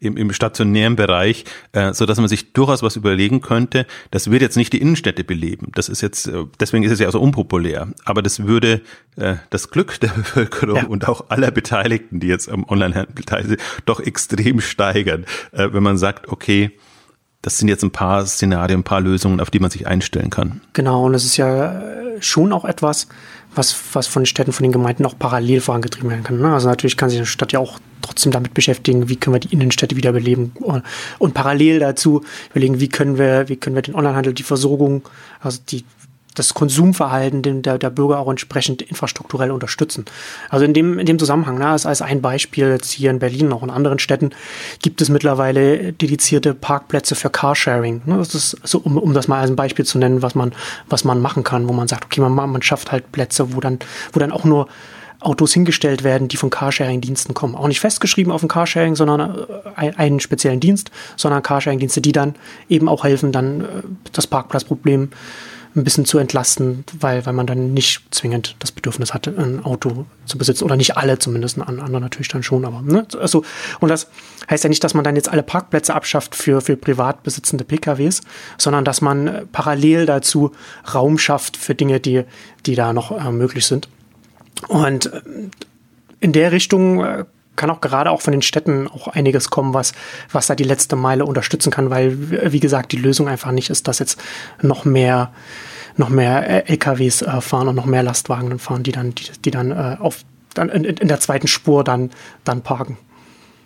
im, 0.00 0.16
im 0.16 0.32
stationären 0.32 0.96
Bereich, 0.96 1.44
äh, 1.72 1.92
so 1.92 2.06
dass 2.06 2.18
man 2.18 2.28
sich 2.28 2.52
durchaus 2.52 2.82
was 2.82 2.96
überlegen 2.96 3.40
könnte. 3.40 3.86
Das 4.10 4.30
wird 4.30 4.42
jetzt 4.42 4.56
nicht 4.56 4.72
die 4.72 4.80
Innenstädte 4.80 5.24
beleben. 5.24 5.70
Das 5.74 5.88
ist 5.88 6.00
jetzt, 6.00 6.26
äh, 6.26 6.44
deswegen 6.60 6.84
ist 6.84 6.92
es 6.92 6.98
ja 6.98 7.10
so 7.10 7.20
unpopulär. 7.20 7.88
Aber 8.04 8.22
das 8.22 8.46
würde 8.46 8.80
äh, 9.16 9.36
das 9.50 9.70
Glück 9.70 10.00
der 10.00 10.08
Bevölkerung 10.16 10.76
ja. 10.76 10.86
und 10.86 11.08
auch 11.08 11.28
aller 11.28 11.50
Beteiligten, 11.50 12.20
die 12.20 12.28
jetzt 12.28 12.48
am 12.48 12.64
Onlinehandel 12.68 13.14
beteiligt 13.14 13.48
sind, 13.48 13.60
doch 13.84 14.00
extrem 14.00 14.60
steigern, 14.60 15.26
äh, 15.52 15.68
wenn 15.72 15.82
man 15.82 15.98
sagt, 15.98 16.28
okay, 16.28 16.70
das 17.42 17.58
sind 17.58 17.68
jetzt 17.68 17.82
ein 17.82 17.90
paar 17.90 18.24
Szenarien, 18.24 18.80
ein 18.80 18.84
paar 18.84 19.02
Lösungen, 19.02 19.40
auf 19.40 19.50
die 19.50 19.58
man 19.58 19.70
sich 19.70 19.86
einstellen 19.86 20.30
kann. 20.30 20.62
Genau, 20.72 21.04
und 21.04 21.14
es 21.14 21.26
ist 21.26 21.36
ja 21.36 21.82
schon 22.20 22.54
auch 22.54 22.64
etwas, 22.64 23.08
was, 23.54 23.76
was 23.92 24.06
von 24.06 24.22
den 24.22 24.26
Städten, 24.26 24.52
von 24.52 24.64
den 24.64 24.72
Gemeinden 24.72 25.06
auch 25.06 25.18
parallel 25.18 25.60
vorangetrieben 25.60 26.10
werden 26.10 26.24
kann. 26.24 26.38
Ne? 26.38 26.52
Also 26.52 26.68
natürlich 26.68 26.96
kann 26.96 27.10
sich 27.10 27.18
eine 27.18 27.26
Stadt 27.26 27.52
ja 27.52 27.58
auch 27.58 27.78
trotzdem 28.02 28.32
damit 28.32 28.54
beschäftigen, 28.54 29.08
wie 29.08 29.16
können 29.16 29.34
wir 29.34 29.40
die 29.40 29.52
Innenstädte 29.52 29.96
wiederbeleben 29.96 30.52
und, 30.60 30.82
und 31.18 31.34
parallel 31.34 31.78
dazu 31.78 32.22
überlegen, 32.50 32.80
wie 32.80 32.88
können 32.88 33.18
wir, 33.18 33.48
wie 33.48 33.56
können 33.56 33.76
wir 33.76 33.82
den 33.82 33.94
Onlinehandel, 33.94 34.34
die 34.34 34.42
Versorgung, 34.42 35.02
also 35.40 35.60
die 35.68 35.84
das 36.34 36.52
Konsumverhalten 36.54 37.62
der, 37.62 37.78
der 37.78 37.90
Bürger 37.90 38.18
auch 38.18 38.28
entsprechend 38.28 38.82
infrastrukturell 38.82 39.50
unterstützen. 39.50 40.04
Also 40.50 40.64
in 40.64 40.74
dem, 40.74 40.98
in 40.98 41.06
dem 41.06 41.18
Zusammenhang, 41.18 41.58
ne, 41.58 41.68
als, 41.68 41.86
als 41.86 42.02
ein 42.02 42.20
Beispiel 42.20 42.68
jetzt 42.68 42.90
hier 42.90 43.10
in 43.10 43.20
Berlin, 43.20 43.52
auch 43.52 43.62
in 43.62 43.70
anderen 43.70 43.98
Städten, 43.98 44.30
gibt 44.82 45.00
es 45.00 45.08
mittlerweile 45.08 45.92
dedizierte 45.92 46.54
Parkplätze 46.54 47.14
für 47.14 47.30
Carsharing. 47.30 48.02
Ne, 48.04 48.18
das 48.18 48.34
ist 48.34 48.56
so, 48.64 48.78
um, 48.78 48.98
um 48.98 49.14
das 49.14 49.28
mal 49.28 49.40
als 49.40 49.50
ein 49.50 49.56
Beispiel 49.56 49.84
zu 49.84 49.98
nennen, 49.98 50.22
was 50.22 50.34
man, 50.34 50.52
was 50.88 51.04
man 51.04 51.20
machen 51.20 51.44
kann, 51.44 51.68
wo 51.68 51.72
man 51.72 51.88
sagt, 51.88 52.06
okay, 52.06 52.20
man, 52.20 52.32
man 52.32 52.62
schafft 52.62 52.90
halt 52.90 53.12
Plätze, 53.12 53.54
wo 53.54 53.60
dann, 53.60 53.78
wo 54.12 54.18
dann 54.18 54.32
auch 54.32 54.44
nur 54.44 54.68
Autos 55.20 55.54
hingestellt 55.54 56.04
werden, 56.04 56.28
die 56.28 56.36
von 56.36 56.50
Carsharing-Diensten 56.50 57.34
kommen. 57.34 57.54
Auch 57.54 57.68
nicht 57.68 57.80
festgeschrieben 57.80 58.32
auf 58.32 58.40
dem 58.40 58.48
Carsharing, 58.48 58.94
sondern 58.94 59.46
äh, 59.76 59.92
einen 59.96 60.20
speziellen 60.20 60.60
Dienst, 60.60 60.90
sondern 61.16 61.42
Carsharing-Dienste, 61.42 62.00
die 62.00 62.12
dann 62.12 62.34
eben 62.68 62.88
auch 62.88 63.04
helfen, 63.04 63.32
dann 63.32 63.60
äh, 63.62 63.64
das 64.12 64.26
Parkplatzproblem 64.26 65.10
ein 65.76 65.82
bisschen 65.82 66.04
zu 66.04 66.18
entlasten, 66.18 66.84
weil, 66.98 67.26
weil 67.26 67.32
man 67.32 67.46
dann 67.46 67.74
nicht 67.74 68.02
zwingend 68.14 68.54
das 68.60 68.70
Bedürfnis 68.70 69.12
hatte, 69.12 69.34
ein 69.36 69.64
Auto 69.64 70.06
zu 70.24 70.38
besitzen. 70.38 70.64
Oder 70.64 70.76
nicht 70.76 70.96
alle 70.96 71.18
zumindest, 71.18 71.58
andere 71.60 72.00
natürlich 72.00 72.28
dann 72.28 72.42
schon, 72.42 72.64
aber 72.64 72.82
ne? 72.82 73.06
Also, 73.18 73.44
und 73.80 73.88
das 73.88 74.08
heißt 74.48 74.64
ja 74.64 74.68
nicht, 74.68 74.84
dass 74.84 74.94
man 74.94 75.04
dann 75.04 75.16
jetzt 75.16 75.28
alle 75.28 75.42
Parkplätze 75.42 75.94
abschafft 75.94 76.36
für, 76.36 76.60
für 76.60 76.76
privat 76.76 77.22
besitzende 77.24 77.64
PKWs, 77.64 78.20
sondern 78.56 78.84
dass 78.84 79.00
man 79.00 79.48
parallel 79.50 80.06
dazu 80.06 80.52
Raum 80.92 81.18
schafft 81.18 81.56
für 81.56 81.74
Dinge, 81.74 81.98
die, 81.98 82.24
die 82.66 82.76
da 82.76 82.92
noch 82.92 83.10
äh, 83.10 83.32
möglich 83.32 83.66
sind. 83.66 83.88
Und 84.68 85.06
äh, 85.06 85.22
in 86.20 86.32
der 86.32 86.52
Richtung 86.52 87.04
äh, 87.04 87.24
kann 87.56 87.70
auch 87.70 87.80
gerade 87.80 88.10
auch 88.10 88.20
von 88.20 88.32
den 88.32 88.42
Städten 88.42 88.88
auch 88.88 89.08
einiges 89.08 89.50
kommen, 89.50 89.74
was, 89.74 89.92
was 90.32 90.46
da 90.46 90.54
die 90.54 90.64
letzte 90.64 90.96
Meile 90.96 91.24
unterstützen 91.24 91.70
kann, 91.70 91.90
weil, 91.90 92.52
wie 92.52 92.60
gesagt, 92.60 92.92
die 92.92 92.96
Lösung 92.96 93.28
einfach 93.28 93.52
nicht 93.52 93.70
ist, 93.70 93.88
dass 93.88 93.98
jetzt 93.98 94.20
noch 94.62 94.84
mehr, 94.84 95.32
noch 95.96 96.08
mehr 96.08 96.68
LKWs 96.68 97.22
äh, 97.22 97.40
fahren 97.40 97.68
und 97.68 97.76
noch 97.76 97.86
mehr 97.86 98.02
Lastwagen 98.02 98.58
fahren, 98.58 98.82
die 98.82 98.92
dann, 98.92 99.14
die, 99.14 99.30
die 99.44 99.50
dann 99.50 99.70
äh, 99.70 99.96
auf, 99.98 100.24
dann 100.54 100.68
in, 100.68 100.84
in 100.84 101.08
der 101.08 101.20
zweiten 101.20 101.48
Spur 101.48 101.84
dann, 101.84 102.10
dann 102.44 102.62
parken. 102.62 102.98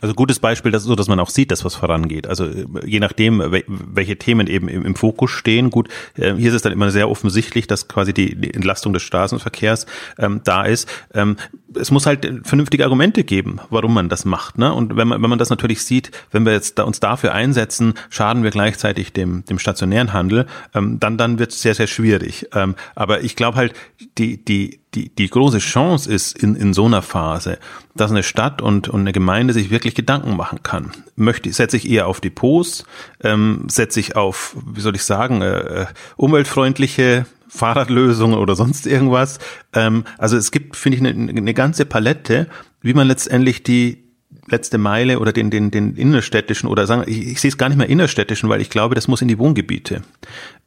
Also 0.01 0.15
gutes 0.15 0.39
Beispiel, 0.39 0.73
dass, 0.73 0.85
so 0.85 0.95
dass 0.95 1.09
man 1.09 1.21
auch 1.21 1.31
sieht, 1.31 1.51
dass 1.51 1.65
was 1.65 1.75
vorangeht. 1.75 2.27
Also 2.27 2.47
äh, 2.47 2.67
je 2.85 3.01
nachdem, 3.01 3.43
welche 3.67 4.17
Themen 4.17 4.47
eben 4.47 4.69
im, 4.69 4.95
Fokus 4.95 5.31
stehen. 5.31 5.71
Gut, 5.71 5.89
äh, 6.17 6.35
hier 6.35 6.49
ist 6.49 6.55
es 6.55 6.63
dann 6.63 6.73
immer 6.73 6.91
sehr 6.91 7.09
offensichtlich, 7.09 7.67
dass 7.67 7.89
quasi 7.89 8.13
die, 8.13 8.35
die 8.35 8.53
Entlastung 8.53 8.93
des 8.93 9.03
Straßenverkehrs 9.03 9.87
ähm, 10.19 10.41
da 10.45 10.65
ist. 10.65 10.89
Ähm, 11.15 11.37
es 11.75 11.91
muss 11.91 12.07
halt 12.07 12.41
vernünftige 12.45 12.85
Argumente 12.85 13.25
geben, 13.25 13.61
warum 13.71 13.95
man 13.95 14.09
das 14.09 14.25
macht. 14.25 14.59
Ne? 14.59 14.73
Und 14.73 14.97
wenn 14.97 15.09
man, 15.09 15.23
wenn 15.23 15.31
man 15.31 15.39
das 15.39 15.51
natürlich 15.51 15.85
sieht, 15.85 16.11
wenn 16.31 16.45
wir 16.45 16.53
jetzt 16.53 16.79
da 16.79 16.85
uns 16.85 17.01
dafür 17.01 17.33
einsetzen, 17.33 17.95
schaden 18.11 18.43
wir 18.43 18.51
gleichzeitig 18.51 19.13
dem, 19.13 19.45
dem 19.45 19.59
stationären 19.59 20.13
Handel, 20.13 20.47
ähm, 20.75 20.99
dann, 20.99 21.19
dann 21.19 21.39
wird 21.39 21.53
es 21.53 21.63
sehr, 21.63 21.75
sehr 21.75 21.87
schwierig. 21.87 22.47
Ähm, 22.55 22.75
aber 22.95 23.23
ich 23.23 23.37
glaube 23.37 23.57
halt, 23.57 23.75
die, 24.17 24.45
die, 24.45 24.81
die, 24.99 25.15
die 25.15 25.29
große 25.29 25.59
Chance 25.59 26.13
ist 26.13 26.37
in, 26.37 26.57
in 26.57 26.73
so 26.73 26.87
einer 26.87 27.03
Phase, 27.03 27.59
dass 27.95 28.11
eine 28.11 28.23
Stadt 28.23 28.61
und, 28.61 28.89
und 28.89 29.01
eine 29.01 29.13
Gemeinde 29.13 29.53
sich 29.53 29.71
wirklich 29.71 29.95
Gedanken 29.95 30.37
machen 30.37 30.63
kann. 30.63 30.91
Möchte, 31.17 31.53
setze 31.53 31.77
ich 31.77 31.89
eher 31.89 32.07
auf 32.07 32.21
Depots, 32.21 32.85
ähm, 33.23 33.67
setze 33.69 34.01
ich 34.01 34.17
auf, 34.17 34.57
wie 34.67 34.81
soll 34.81 34.97
ich 34.97 35.05
sagen, 35.05 35.43
äh, 35.43 35.83
äh 35.83 35.87
umweltfreundliche 36.17 37.27
Fahrradlösungen 37.49 38.39
oder 38.39 38.57
sonst 38.57 38.87
irgendwas. 38.87 39.39
Ähm, 39.73 40.05
also 40.19 40.37
es 40.37 40.51
gibt, 40.51 40.77
finde 40.77 40.99
ich, 40.99 41.05
eine, 41.05 41.31
eine 41.31 41.55
ganze 41.55 41.85
Palette, 41.85 42.49
wie 42.83 42.95
man 42.95 43.07
letztendlich 43.07 43.63
die 43.63 44.08
letzte 44.51 44.79
Meile 44.79 45.19
oder 45.19 45.33
den, 45.33 45.51
den, 45.51 45.71
den 45.71 45.97
innerstädtischen 45.97 46.69
oder 46.69 46.87
sagen, 46.87 47.05
ich, 47.07 47.27
ich 47.27 47.41
sehe 47.41 47.51
es 47.51 47.59
gar 47.59 47.69
nicht 47.69 47.79
mehr 47.79 47.89
innerstädtischen, 47.89 48.49
weil 48.49 48.61
ich 48.61 48.71
glaube, 48.71 48.95
das 48.95 49.09
muss 49.09 49.23
in 49.23 49.29
die 49.29 49.39
Wohngebiete. 49.39 50.03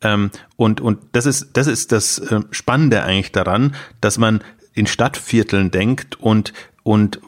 Ähm, 0.01 0.31
und, 0.55 0.81
und 0.81 0.99
das 1.11 1.25
ist, 1.25 1.51
das 1.53 1.67
ist 1.67 1.91
das 1.91 2.19
äh, 2.19 2.41
Spannende 2.51 3.03
eigentlich 3.03 3.31
daran, 3.31 3.75
dass 3.99 4.17
man 4.17 4.41
in 4.73 4.87
Stadtvierteln 4.87 5.71
denkt 5.71 6.19
und, 6.19 6.53
und 6.83 7.19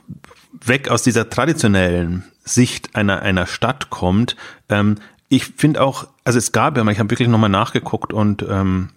weg 0.65 0.89
aus 0.89 1.03
dieser 1.03 1.29
traditionellen 1.29 2.23
Sicht 2.43 2.95
einer, 2.95 3.21
einer 3.21 3.47
Stadt 3.47 3.89
kommt. 3.89 4.35
Ähm, 4.69 4.95
ich 5.29 5.45
finde 5.45 5.81
auch, 5.81 6.07
also 6.23 6.37
es 6.37 6.51
gab 6.51 6.77
ja, 6.77 6.87
ich 6.87 6.99
habe 6.99 7.09
wirklich 7.09 7.27
nochmal 7.27 7.49
nachgeguckt 7.49 8.13
und 8.13 8.45
ähm, 8.47 8.89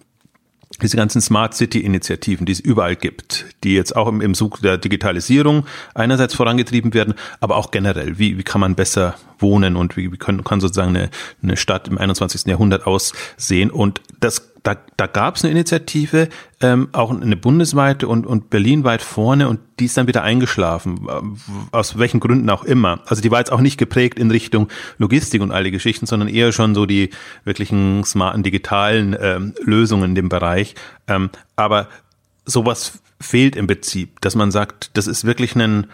diese 0.81 0.97
ganzen 0.97 1.21
Smart 1.21 1.53
City 1.53 1.79
Initiativen, 1.79 2.45
die 2.45 2.51
es 2.51 2.59
überall 2.59 2.95
gibt, 2.95 3.45
die 3.63 3.73
jetzt 3.73 3.95
auch 3.95 4.07
im, 4.07 4.21
im 4.21 4.33
Zug 4.33 4.61
der 4.61 4.77
Digitalisierung 4.77 5.65
einerseits 5.93 6.35
vorangetrieben 6.35 6.93
werden, 6.93 7.13
aber 7.39 7.55
auch 7.57 7.71
generell, 7.71 8.19
wie, 8.19 8.37
wie 8.37 8.43
kann 8.43 8.61
man 8.61 8.75
besser 8.75 9.15
wohnen 9.39 9.75
und 9.75 9.97
wie, 9.97 10.11
wie 10.11 10.17
können, 10.17 10.43
kann 10.43 10.61
sozusagen 10.61 10.95
eine, 10.95 11.09
eine 11.41 11.57
Stadt 11.57 11.87
im 11.87 11.97
21. 11.97 12.45
Jahrhundert 12.45 12.85
aussehen. 12.85 13.71
Und 13.71 14.01
das 14.19 14.51
da, 14.67 14.75
da 14.97 15.07
gab 15.07 15.37
es 15.37 15.45
eine 15.45 15.51
Initiative, 15.51 16.27
ähm, 16.59 16.89
auch 16.91 17.09
eine 17.09 17.37
bundesweite 17.37 18.05
und, 18.09 18.27
und 18.27 18.49
berlinweit 18.49 19.01
vorne 19.01 19.47
und 19.47 19.61
die 19.79 19.85
ist 19.85 19.95
dann 19.95 20.07
wieder 20.07 20.23
eingeschlafen, 20.23 21.07
äh, 21.07 21.21
aus 21.71 21.97
welchen 21.97 22.19
Gründen 22.19 22.49
auch 22.49 22.65
immer. 22.65 22.99
Also 23.05 23.21
die 23.21 23.31
war 23.31 23.39
jetzt 23.39 23.53
auch 23.53 23.61
nicht 23.61 23.77
geprägt 23.77 24.19
in 24.19 24.29
Richtung 24.29 24.67
Logistik 24.97 25.41
und 25.41 25.53
all 25.53 25.63
die 25.63 25.71
Geschichten, 25.71 26.05
sondern 26.05 26.27
eher 26.27 26.51
schon 26.51 26.75
so 26.75 26.85
die 26.85 27.11
wirklichen 27.45 28.03
smarten 28.03 28.43
digitalen 28.43 29.15
ähm, 29.17 29.53
Lösungen 29.63 30.09
in 30.09 30.15
dem 30.15 30.27
Bereich. 30.27 30.75
Ähm, 31.07 31.29
aber 31.55 31.87
sowas 32.43 32.99
fehlt 33.21 33.55
im 33.55 33.67
Prinzip, 33.67 34.19
dass 34.19 34.35
man 34.35 34.51
sagt, 34.51 34.97
das 34.97 35.07
ist 35.07 35.23
wirklich 35.23 35.55
ein, 35.55 35.87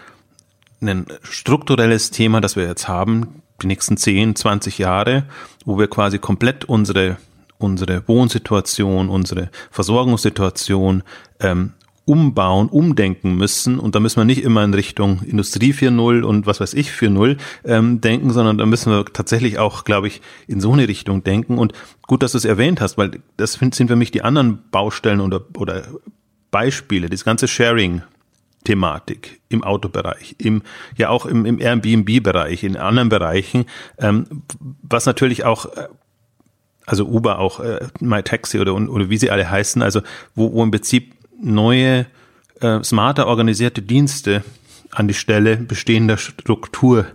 ein 0.81 1.05
strukturelles 1.21 2.09
Thema, 2.09 2.41
das 2.41 2.55
wir 2.55 2.65
jetzt 2.65 2.87
haben, 2.87 3.43
die 3.61 3.67
nächsten 3.67 3.97
10, 3.97 4.35
20 4.35 4.79
Jahre, 4.79 5.25
wo 5.63 5.77
wir 5.77 5.87
quasi 5.87 6.17
komplett 6.17 6.65
unsere 6.65 7.17
unsere 7.63 8.07
Wohnsituation, 8.07 9.09
unsere 9.09 9.49
Versorgungssituation 9.71 11.03
ähm, 11.39 11.73
umbauen, 12.05 12.67
umdenken 12.67 13.35
müssen. 13.35 13.79
Und 13.79 13.95
da 13.95 13.99
müssen 13.99 14.17
wir 14.19 14.25
nicht 14.25 14.43
immer 14.43 14.63
in 14.63 14.73
Richtung 14.73 15.21
Industrie 15.23 15.71
4.0 15.71 16.23
und 16.23 16.45
was 16.45 16.59
weiß 16.59 16.73
ich 16.73 16.89
4.0 16.89 17.37
ähm, 17.63 18.01
denken, 18.01 18.31
sondern 18.31 18.57
da 18.57 18.65
müssen 18.65 18.91
wir 18.91 19.05
tatsächlich 19.05 19.57
auch, 19.57 19.85
glaube 19.85 20.07
ich, 20.07 20.21
in 20.47 20.59
so 20.59 20.73
eine 20.73 20.87
Richtung 20.87 21.23
denken. 21.23 21.57
Und 21.57 21.73
gut, 22.05 22.21
dass 22.21 22.33
du 22.33 22.37
es 22.37 22.45
erwähnt 22.45 22.81
hast, 22.81 22.97
weil 22.97 23.21
das 23.37 23.53
sind 23.53 23.75
für 23.75 23.95
mich 23.95 24.11
die 24.11 24.21
anderen 24.21 24.59
Baustellen 24.69 25.21
oder, 25.21 25.41
oder 25.57 25.83
Beispiele, 26.51 27.09
das 27.09 27.23
ganze 27.23 27.47
Sharing. 27.47 28.03
Thematik 28.65 29.41
im 29.49 29.61
Autobereich, 29.61 30.35
im 30.37 30.61
ja 30.95 31.09
auch 31.09 31.25
im, 31.25 31.45
im 31.45 31.59
Airbnb-Bereich, 31.59 32.63
in 32.63 32.77
anderen 32.77 33.09
Bereichen, 33.09 33.65
ähm, 33.97 34.43
was 34.81 35.05
natürlich 35.05 35.43
auch 35.43 35.65
äh, 35.65 35.89
also 36.85 37.05
Uber 37.05 37.39
auch, 37.39 37.59
äh, 37.59 37.79
MyTaxi 37.99 38.59
oder, 38.59 38.73
oder 38.73 39.09
wie 39.09 39.17
sie 39.17 39.31
alle 39.31 39.49
heißen, 39.49 39.81
also 39.81 40.01
wo, 40.35 40.51
wo 40.53 40.63
im 40.63 40.71
Prinzip 40.71 41.13
neue, 41.41 42.05
äh, 42.61 42.83
smarter 42.83 43.27
organisierte 43.27 43.81
Dienste 43.81 44.43
an 44.91 45.07
die 45.07 45.13
Stelle 45.13 45.57
bestehender 45.57 46.17
Struktur 46.17 47.05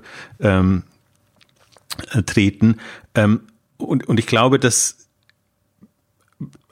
ähm, 0.41 0.83
äh, 2.13 2.23
treten. 2.23 2.79
Ähm, 3.15 3.41
und, 3.77 4.09
und 4.09 4.19
ich 4.19 4.27
glaube, 4.27 4.59
dass 4.59 5.09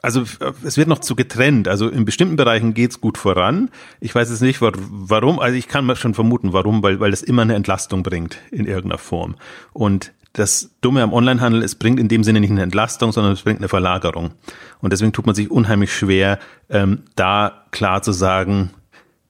also 0.01 0.23
es 0.63 0.77
wird 0.77 0.87
noch 0.87 0.99
zu 0.99 1.15
getrennt. 1.15 1.67
Also 1.67 1.89
in 1.89 2.05
bestimmten 2.05 2.37
Bereichen 2.37 2.73
geht's 2.73 3.01
gut 3.01 3.17
voran. 3.17 3.69
Ich 3.99 4.15
weiß 4.15 4.29
jetzt 4.29 4.41
nicht, 4.41 4.61
warum. 4.61 5.39
Also 5.39 5.57
ich 5.57 5.67
kann 5.67 5.93
schon 5.97 6.13
vermuten, 6.13 6.53
warum, 6.53 6.81
weil, 6.83 6.99
weil 7.01 7.11
das 7.11 7.23
immer 7.23 7.41
eine 7.41 7.55
Entlastung 7.55 8.03
bringt 8.03 8.37
in 8.51 8.65
irgendeiner 8.65 8.99
Form. 8.99 9.35
Und 9.73 10.13
das 10.37 10.69
Dumme 10.81 11.01
am 11.01 11.13
Onlinehandel, 11.13 11.63
es 11.63 11.73
bringt 11.73 11.99
in 11.99 12.09
dem 12.09 12.23
Sinne 12.23 12.39
nicht 12.39 12.51
eine 12.51 12.61
Entlastung, 12.61 13.11
sondern 13.11 13.33
es 13.33 13.41
bringt 13.41 13.59
eine 13.59 13.69
Verlagerung. 13.69 14.31
Und 14.79 14.93
deswegen 14.93 15.11
tut 15.11 15.25
man 15.25 15.33
sich 15.33 15.49
unheimlich 15.49 15.93
schwer, 15.93 16.37
ähm, 16.69 17.03
da 17.15 17.65
klar 17.71 18.03
zu 18.03 18.11
sagen, 18.11 18.69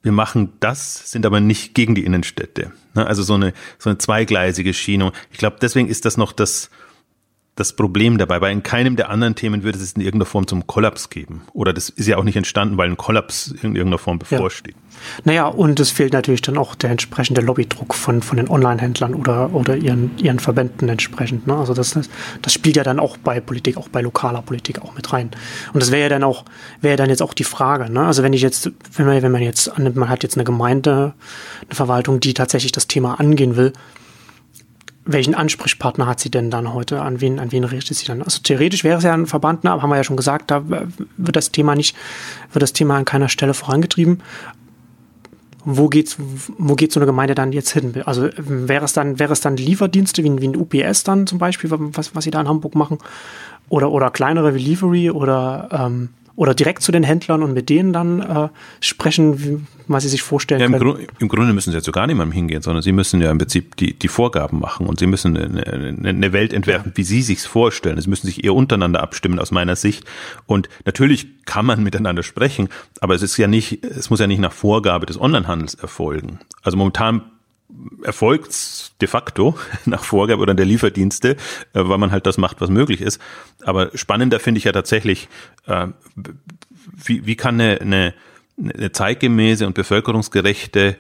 wir 0.04 0.12
machen 0.12 0.54
das, 0.60 1.12
sind 1.12 1.26
aber 1.26 1.39
nicht 1.39 1.74
gegen 1.74 1.96
die 1.96 2.04
Innenstädte. 2.04 2.74
Ne? 2.93 3.08
Also 3.08 3.24
so 3.24 3.36
eine, 3.36 3.54
so 3.80 3.89
eine 3.89 3.98
zweigleisige 3.98 4.74
Schiene. 4.74 5.13
Ich 5.32 5.38
glaube, 5.38 5.58
deswegen 5.62 5.88
ist 5.88 6.04
das 6.04 6.17
noch 6.17 6.34
das, 6.34 6.70
das 7.58 7.74
Problem 7.74 8.20
dabei, 8.20 8.39
weil 8.39 8.54
in 8.54 8.62
keinem 8.62 8.96
der 8.96 9.10
anderen 9.10 9.34
Themen 9.34 9.63
würde 9.63 9.80
es 9.80 9.93
in 9.93 10.02
irgendeiner 10.02 10.28
Form 10.28 10.46
zum 10.46 10.67
Kollaps 10.67 11.10
geben. 11.10 11.41
Oder 11.54 11.74
das 11.74 11.89
ist 11.89 12.08
ja 12.08 12.17
auch 12.17 12.24
nicht 12.24 12.36
entstanden, 12.36 12.78
weil 12.78 12.88
ein 12.88 12.98
Kollaps 12.98 13.48
in 13.48 13.76
irgendeiner 13.76 13.98
Form 13.98 14.20
bevorsteht. 14.20 14.76
Ja. 14.76 14.88
Naja, 15.24 15.48
und 15.48 15.80
es 15.80 15.89
fehlt 15.89 16.13
natürlich 16.13 16.41
dann 16.41 16.58
auch 16.58 16.76
der 16.76 16.91
entsprechende 16.91 17.41
Lobbydruck 17.41 17.96
von, 17.96 18.22
von 18.22 18.38
den 18.38 18.48
Online-Händlern 18.48 19.15
oder, 19.15 19.54
oder 19.54 19.76
ihren, 19.76 20.12
ihren 20.17 20.39
Verbänden 20.39 20.88
entsprechend. 20.88 21.48
Ne? 21.48 21.56
Also 21.56 21.74
das, 21.74 21.91
das, 21.91 22.10
das 22.43 22.54
spielt 22.54 22.78
ja 22.78 22.84
dann 22.84 23.00
auch 23.00 23.17
bei 23.17 23.39
Politik, 23.39 23.78
auch 23.78 23.89
bei 23.89 24.02
lokaler 24.02 24.43
Politik 24.43 24.82
auch 24.82 24.93
mit 24.93 25.12
rein. 25.12 25.32
Und 25.74 25.82
das 25.82 25.91
wäre 25.91 26.04
ja 26.04 26.10
dann 26.10 26.24
auch, 26.24 26.46
wäre 26.82 26.96
dann 26.96 27.10
jetzt 27.10 27.24
auch 27.24 27.34
die 27.34 27.43
Frage, 27.43 27.91
ne? 27.91 28.06
Also 28.06 28.22
wenn 28.22 28.34
ich 28.34 28.41
jetzt, 28.41 28.72
wenn 28.93 29.06
man, 29.08 29.22
wenn 29.22 29.32
man 29.32 29.41
jetzt 29.41 29.67
annimmt, 29.67 29.96
man 29.96 30.10
hat 30.10 30.24
jetzt 30.24 30.38
eine 30.38 30.43
Gemeinde, 30.43 31.13
eine 31.67 31.76
Verwaltung, 31.76 32.20
die 32.20 32.34
tatsächlich 32.34 32.72
das 32.72 32.88
Thema 32.88 33.20
angehen 33.20 33.56
will, 33.56 33.74
welchen 35.08 35.36
Ansprechpartner 35.36 36.06
hat 36.06 36.20
sie 36.20 36.30
denn 36.30 36.52
dann 36.52 36.74
heute? 36.74 37.02
An 37.02 37.22
wen, 37.22 37.39
an 37.39 37.52
wen 37.52 37.63
richtet 37.63 37.98
sie 37.98 38.06
dann? 38.06 38.22
Also 38.22 38.41
theoretisch 38.43 38.84
wäre 38.84 38.98
es 38.98 39.04
ja 39.04 39.13
ein 39.13 39.26
Verband, 39.26 39.65
aber 39.65 39.82
haben 39.82 39.89
wir 39.89 39.96
ja 39.96 40.04
schon 40.04 40.17
gesagt, 40.17 40.52
da 40.52 40.63
wird 40.67 41.36
das 41.36 41.52
Thema 41.52 41.76
nicht, 41.76 41.96
wird 42.54 42.62
das 42.62 42.74
Thema 42.74 42.98
an 42.98 43.06
keiner 43.06 43.30
Stelle 43.30 43.54
vorangetrieben. 43.54 44.22
Wo 45.63 45.88
geht's, 45.88 46.17
wo 46.58 46.76
geht 46.76 46.91
so 46.91 47.00
eine 47.00 47.08
Gemeinde 47.08 47.36
dann 47.36 47.52
jetzt 47.52 47.72
hin? 47.72 47.93
Also 48.06 48.30
wäre 48.38 48.86
es 48.86 48.93
dann, 48.93 49.20
wäre 49.20 49.34
es 49.34 49.41
dann 49.41 49.58
Lieferdienste 49.58 50.24
wie, 50.24 50.41
wie 50.41 50.48
ein 50.48 50.56
UPS 50.56 51.04
dann 51.04 51.28
zum 51.28 51.39
Beispiel, 51.39 51.70
was, 51.72 52.15
was 52.15 52.24
sie 52.24 52.32
da 52.32 52.39
in 52.39 52.48
Hamburg 52.48 52.76
machen? 52.76 53.00
Oder, 53.70 53.91
oder 53.91 54.12
kleinere 54.12 54.56
wie 54.56 54.60
Livery 54.60 55.12
oder 55.12 55.67
ähm, 55.72 56.10
oder 56.38 56.54
direkt 56.54 56.84
zu 56.84 56.91
den 56.93 57.04
Händlern 57.04 57.43
und 57.43 57.54
mit 57.54 57.67
denen 57.67 57.91
dann 57.91 58.22
äh, 58.22 58.50
sprechen, 58.80 59.67
was 59.88 60.04
sie 60.04 60.10
sich 60.10 60.21
vorstellen 60.21 60.60
ja, 60.60 60.65
im 60.65 60.73
können. 60.73 60.84
Gru 60.84 61.06
Im 61.19 61.28
Grunde 61.28 61.54
müssen 61.54 61.71
sie 61.71 61.78
ja 61.78 61.82
zu 61.82 61.91
gar 61.91 62.08
niemandem 62.08 62.34
hingehen, 62.34 62.62
sondern 62.62 62.82
sie 62.82 62.91
müssen 62.91 63.21
ja 63.21 63.32
im 63.32 63.38
Prinzip 63.38 63.76
die, 63.78 63.93
die 63.97 64.08
Vorgaben 64.08 64.60
machen 64.60 64.88
und 64.88 65.00
sie 65.00 65.08
müssen 65.08 65.38
eine, 65.38 66.10
eine 66.10 66.34
Welt 66.34 66.54
entwerfen, 66.54 66.91
wie 66.95 67.04
sie 67.04 67.21
sich's 67.21 67.45
vorstellen. 67.45 68.00
Sie 68.00 68.10
müssen 68.10 68.28
sich 68.28 68.43
eher 68.43 68.54
untereinander 68.54 69.02
abstimmen 69.02 69.39
aus 69.39 69.52
meiner 69.52 69.76
Sicht. 69.76 70.06
Und 70.45 70.69
natürlich 70.86 71.45
kann 71.45 71.65
man 71.65 71.84
miteinander 71.84 72.23
sprechen, 72.23 72.69
aber 73.00 73.15
es 73.15 73.21
ist 73.21 73.38
ja 73.38 73.47
nicht, 73.47 73.84
es 73.84 74.10
muss 74.10 74.19
ja 74.19 74.28
nicht 74.28 74.39
nach 74.39 74.54
Vorgabe 74.54 75.06
des 75.06 75.19
Onlinehandels 75.19 75.76
erfolgen. 75.76 76.39
Also 76.63 76.78
momentan 76.78 77.23
erfolgt 78.04 79.02
de 79.02 79.08
facto 79.08 79.58
nach 79.86 80.04
Vorgabe 80.04 80.41
oder 80.41 80.54
der 80.54 80.65
Lieferdienste, 80.65 81.32
äh, 81.32 81.36
weil 81.73 81.97
man 81.97 82.12
halt 82.12 82.26
das 82.26 82.38
macht, 82.38 82.62
was 82.62 82.69
möglich 82.69 83.02
ist. 83.02 83.21
Aber 83.63 83.91
spannender 83.95 84.39
finde 84.39 84.60
ich 84.60 84.63
ja 84.65 84.71
tatsächlich, 84.71 85.28
äh, 85.65 85.88
wie, 86.95 87.26
wie 87.26 87.36
kann 87.36 87.60
eine, 87.60 87.82
eine, 87.82 88.13
eine 88.58 88.91
zeitgemäße 88.91 89.65
und 89.67 89.74
bevölkerungsgerechte 89.76 90.98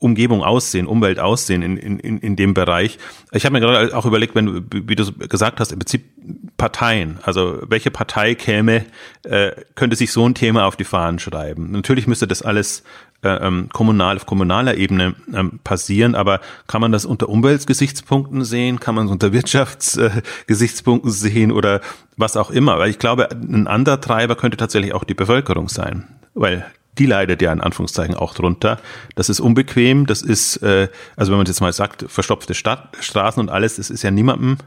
Umgebung 0.00 0.44
aussehen, 0.44 0.86
Umwelt 0.86 1.18
aussehen 1.18 1.62
in, 1.62 1.76
in, 1.76 2.18
in 2.18 2.36
dem 2.36 2.54
Bereich. 2.54 2.98
Ich 3.32 3.44
habe 3.44 3.54
mir 3.54 3.60
gerade 3.60 3.96
auch 3.96 4.06
überlegt, 4.06 4.36
wenn 4.36 4.46
du, 4.46 4.62
wie 4.70 4.94
du 4.94 5.12
gesagt 5.12 5.58
hast, 5.58 5.72
im 5.72 5.80
Prinzip 5.80 6.04
Parteien, 6.56 7.18
also 7.22 7.62
welche 7.66 7.90
Partei 7.90 8.34
käme, 8.34 8.84
äh, 9.24 9.52
könnte 9.74 9.96
sich 9.96 10.12
so 10.12 10.28
ein 10.28 10.34
Thema 10.34 10.66
auf 10.66 10.76
die 10.76 10.84
Fahnen 10.84 11.18
schreiben. 11.18 11.72
Natürlich 11.72 12.06
müsste 12.06 12.28
das 12.28 12.42
alles 12.42 12.84
äh, 13.22 13.28
ähm, 13.28 13.68
kommunal 13.72 14.16
auf 14.16 14.26
kommunaler 14.26 14.76
Ebene 14.76 15.16
ähm, 15.34 15.58
passieren, 15.64 16.14
aber 16.14 16.40
kann 16.68 16.80
man 16.80 16.92
das 16.92 17.04
unter 17.04 17.28
Umweltgesichtspunkten 17.28 18.44
sehen, 18.44 18.78
kann 18.78 18.94
man 18.94 19.06
es 19.06 19.10
unter 19.10 19.32
Wirtschaftsgesichtspunkten 19.32 21.10
äh, 21.10 21.14
sehen 21.14 21.50
oder 21.50 21.80
was 22.16 22.36
auch 22.36 22.50
immer. 22.50 22.78
Weil 22.78 22.90
ich 22.90 23.00
glaube, 23.00 23.30
ein 23.30 23.66
anderer 23.66 24.00
Treiber 24.00 24.36
könnte 24.36 24.56
tatsächlich 24.56 24.94
auch 24.94 25.02
die 25.02 25.14
Bevölkerung 25.14 25.68
sein, 25.68 26.04
weil 26.34 26.66
die 26.98 27.06
leidet 27.06 27.42
ja 27.42 27.52
in 27.52 27.60
Anführungszeichen 27.60 28.14
auch 28.14 28.34
drunter. 28.34 28.80
Das 29.14 29.28
ist 29.28 29.40
unbequem, 29.40 30.06
das 30.06 30.22
ist, 30.22 30.58
äh, 30.58 30.88
also 31.16 31.32
wenn 31.32 31.38
man 31.38 31.46
jetzt 31.46 31.60
mal 31.60 31.72
sagt, 31.72 32.04
verstopfte 32.08 32.54
Stadt, 32.54 32.96
Straßen 33.00 33.40
und 33.40 33.48
alles, 33.48 33.76
das 33.76 33.90
ist 33.90 34.02
ja 34.02 34.10
niemandem 34.10 34.58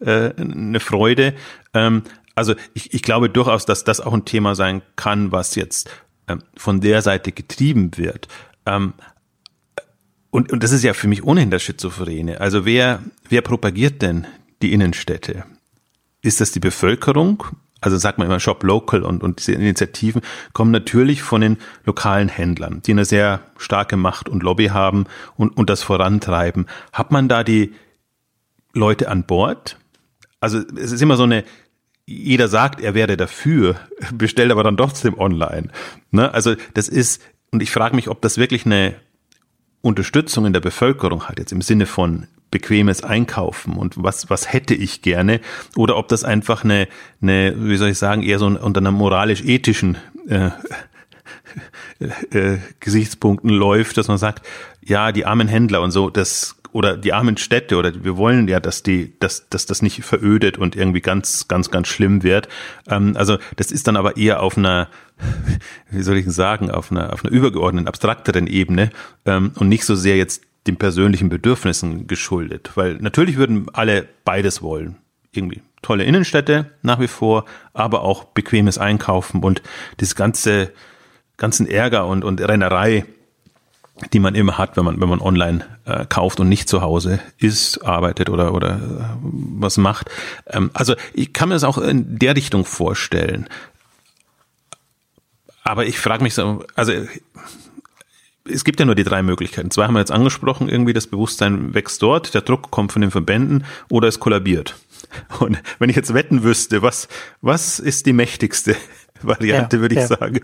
äh, 0.00 0.32
eine 0.36 0.80
Freude. 0.80 1.34
Ähm, 1.74 2.02
also 2.34 2.54
ich, 2.74 2.94
ich 2.94 3.02
glaube 3.02 3.28
durchaus, 3.28 3.66
dass 3.66 3.84
das 3.84 4.00
auch 4.00 4.12
ein 4.12 4.24
Thema 4.24 4.54
sein 4.54 4.82
kann, 4.96 5.32
was 5.32 5.54
jetzt 5.54 5.90
ähm, 6.28 6.42
von 6.56 6.80
der 6.80 7.02
Seite 7.02 7.32
getrieben 7.32 7.90
wird. 7.96 8.28
Ähm, 8.66 8.94
und, 10.30 10.52
und 10.52 10.62
das 10.62 10.72
ist 10.72 10.84
ja 10.84 10.94
für 10.94 11.08
mich 11.08 11.24
ohnehin 11.24 11.50
das 11.50 11.62
Schizophrene. 11.62 12.40
Also 12.40 12.64
wer, 12.64 13.02
wer 13.28 13.42
propagiert 13.42 14.00
denn 14.00 14.26
die 14.62 14.72
Innenstädte? 14.72 15.44
Ist 16.22 16.40
das 16.40 16.52
die 16.52 16.60
Bevölkerung? 16.60 17.44
Also 17.80 17.96
sagt 17.96 18.18
man 18.18 18.26
immer 18.26 18.40
Shop 18.40 18.62
Local 18.62 19.02
und, 19.02 19.22
und 19.22 19.40
diese 19.40 19.52
Initiativen 19.52 20.22
kommen 20.52 20.70
natürlich 20.70 21.22
von 21.22 21.40
den 21.40 21.56
lokalen 21.84 22.28
Händlern, 22.28 22.82
die 22.84 22.92
eine 22.92 23.04
sehr 23.04 23.40
starke 23.56 23.96
Macht 23.96 24.28
und 24.28 24.42
Lobby 24.42 24.66
haben 24.66 25.06
und, 25.36 25.56
und 25.56 25.70
das 25.70 25.82
vorantreiben. 25.82 26.66
Hat 26.92 27.10
man 27.10 27.28
da 27.28 27.42
die 27.42 27.74
Leute 28.72 29.08
an 29.08 29.24
Bord? 29.24 29.78
Also 30.40 30.58
es 30.76 30.92
ist 30.92 31.02
immer 31.02 31.16
so 31.16 31.24
eine, 31.24 31.44
jeder 32.06 32.48
sagt, 32.48 32.80
er 32.80 32.94
wäre 32.94 33.16
dafür, 33.16 33.76
bestellt 34.12 34.52
aber 34.52 34.64
dann 34.64 34.76
trotzdem 34.76 35.18
online. 35.18 35.68
Ne? 36.10 36.32
Also 36.32 36.54
das 36.74 36.88
ist, 36.88 37.22
und 37.50 37.62
ich 37.62 37.70
frage 37.70 37.96
mich, 37.96 38.08
ob 38.08 38.20
das 38.20 38.36
wirklich 38.36 38.66
eine 38.66 38.94
Unterstützung 39.80 40.44
in 40.44 40.52
der 40.52 40.60
Bevölkerung 40.60 41.24
hat, 41.28 41.38
jetzt 41.38 41.52
im 41.52 41.62
Sinne 41.62 41.86
von 41.86 42.26
bequemes 42.50 43.04
Einkaufen 43.04 43.74
und 43.74 43.94
was, 43.96 44.30
was 44.30 44.52
hätte 44.52 44.74
ich 44.74 45.02
gerne 45.02 45.40
oder 45.76 45.96
ob 45.96 46.08
das 46.08 46.24
einfach 46.24 46.64
eine, 46.64 46.88
eine 47.22 47.54
wie 47.56 47.76
soll 47.76 47.90
ich 47.90 47.98
sagen, 47.98 48.22
eher 48.22 48.38
so 48.38 48.46
unter 48.46 48.80
einer 48.80 48.90
moralisch-ethischen 48.90 49.98
äh, 50.28 50.50
äh, 52.30 52.58
Gesichtspunkten 52.80 53.50
läuft, 53.50 53.96
dass 53.96 54.08
man 54.08 54.18
sagt, 54.18 54.46
ja, 54.82 55.12
die 55.12 55.26
armen 55.26 55.48
Händler 55.48 55.82
und 55.82 55.90
so, 55.90 56.10
das 56.10 56.56
oder 56.72 56.96
die 56.96 57.12
armen 57.12 57.36
Städte 57.36 57.76
oder 57.76 58.04
wir 58.04 58.16
wollen 58.16 58.46
ja, 58.48 58.60
dass 58.60 58.82
die, 58.82 59.18
dass, 59.18 59.48
dass 59.48 59.66
das 59.66 59.82
nicht 59.82 60.04
verödet 60.04 60.58
und 60.58 60.76
irgendwie 60.76 61.00
ganz, 61.00 61.48
ganz, 61.48 61.70
ganz 61.70 61.88
schlimm 61.88 62.22
wird. 62.22 62.48
Ähm, 62.88 63.14
also 63.16 63.38
das 63.56 63.72
ist 63.72 63.88
dann 63.88 63.96
aber 63.96 64.16
eher 64.16 64.42
auf 64.42 64.56
einer, 64.56 64.88
wie 65.90 66.02
soll 66.02 66.16
ich 66.16 66.26
sagen, 66.30 66.70
auf 66.70 66.90
einer, 66.90 67.12
auf 67.12 67.24
einer 67.24 67.32
übergeordneten, 67.32 67.88
abstrakteren 67.88 68.46
Ebene 68.46 68.90
ähm, 69.26 69.52
und 69.56 69.68
nicht 69.68 69.84
so 69.84 69.94
sehr 69.94 70.16
jetzt 70.16 70.42
den 70.70 70.76
persönlichen 70.76 71.28
Bedürfnissen 71.28 72.06
geschuldet. 72.06 72.70
Weil 72.76 72.94
natürlich 72.94 73.36
würden 73.36 73.66
alle 73.72 74.08
beides 74.24 74.62
wollen. 74.62 74.96
Irgendwie 75.32 75.62
tolle 75.82 76.04
Innenstädte 76.04 76.70
nach 76.82 77.00
wie 77.00 77.08
vor, 77.08 77.44
aber 77.72 78.02
auch 78.02 78.24
bequemes 78.24 78.78
Einkaufen 78.78 79.42
und 79.42 79.62
das 79.96 80.14
ganze, 80.14 80.70
ganzen 81.36 81.66
Ärger 81.66 82.06
und, 82.06 82.24
und 82.24 82.40
Rennerei, 82.40 83.04
die 84.12 84.20
man 84.20 84.34
immer 84.34 84.58
hat, 84.58 84.76
wenn 84.76 84.84
man, 84.84 85.00
wenn 85.00 85.08
man 85.08 85.20
online 85.20 85.64
äh, 85.84 86.06
kauft 86.06 86.40
und 86.40 86.48
nicht 86.48 86.68
zu 86.68 86.80
Hause 86.82 87.20
ist, 87.38 87.84
arbeitet 87.84 88.30
oder, 88.30 88.54
oder 88.54 88.76
äh, 88.76 88.78
was 89.22 89.76
macht. 89.76 90.10
Ähm, 90.46 90.70
also 90.72 90.94
ich 91.12 91.32
kann 91.32 91.48
mir 91.48 91.56
das 91.56 91.64
auch 91.64 91.78
in 91.78 92.18
der 92.18 92.36
Richtung 92.36 92.64
vorstellen. 92.64 93.48
Aber 95.64 95.84
ich 95.84 95.98
frage 95.98 96.22
mich 96.22 96.34
so, 96.34 96.64
also 96.74 96.92
es 98.50 98.64
gibt 98.64 98.80
ja 98.80 98.86
nur 98.86 98.94
die 98.94 99.04
drei 99.04 99.22
Möglichkeiten. 99.22 99.70
Zwei 99.70 99.84
haben 99.84 99.94
wir 99.94 100.00
jetzt 100.00 100.12
angesprochen, 100.12 100.68
irgendwie 100.68 100.92
das 100.92 101.06
Bewusstsein 101.06 101.74
wächst 101.74 102.02
dort, 102.02 102.34
der 102.34 102.42
Druck 102.42 102.70
kommt 102.70 102.92
von 102.92 103.02
den 103.02 103.10
Verbänden 103.10 103.64
oder 103.88 104.08
es 104.08 104.20
kollabiert. 104.20 104.76
Und 105.40 105.62
wenn 105.78 105.90
ich 105.90 105.96
jetzt 105.96 106.14
wetten 106.14 106.42
wüsste, 106.42 106.82
was, 106.82 107.08
was 107.40 107.78
ist 107.78 108.06
die 108.06 108.12
mächtigste 108.12 108.76
Variante, 109.22 109.76
ja, 109.76 109.80
würde 109.82 109.94
ich 109.94 110.00
ja. 110.00 110.06
sagen, 110.06 110.40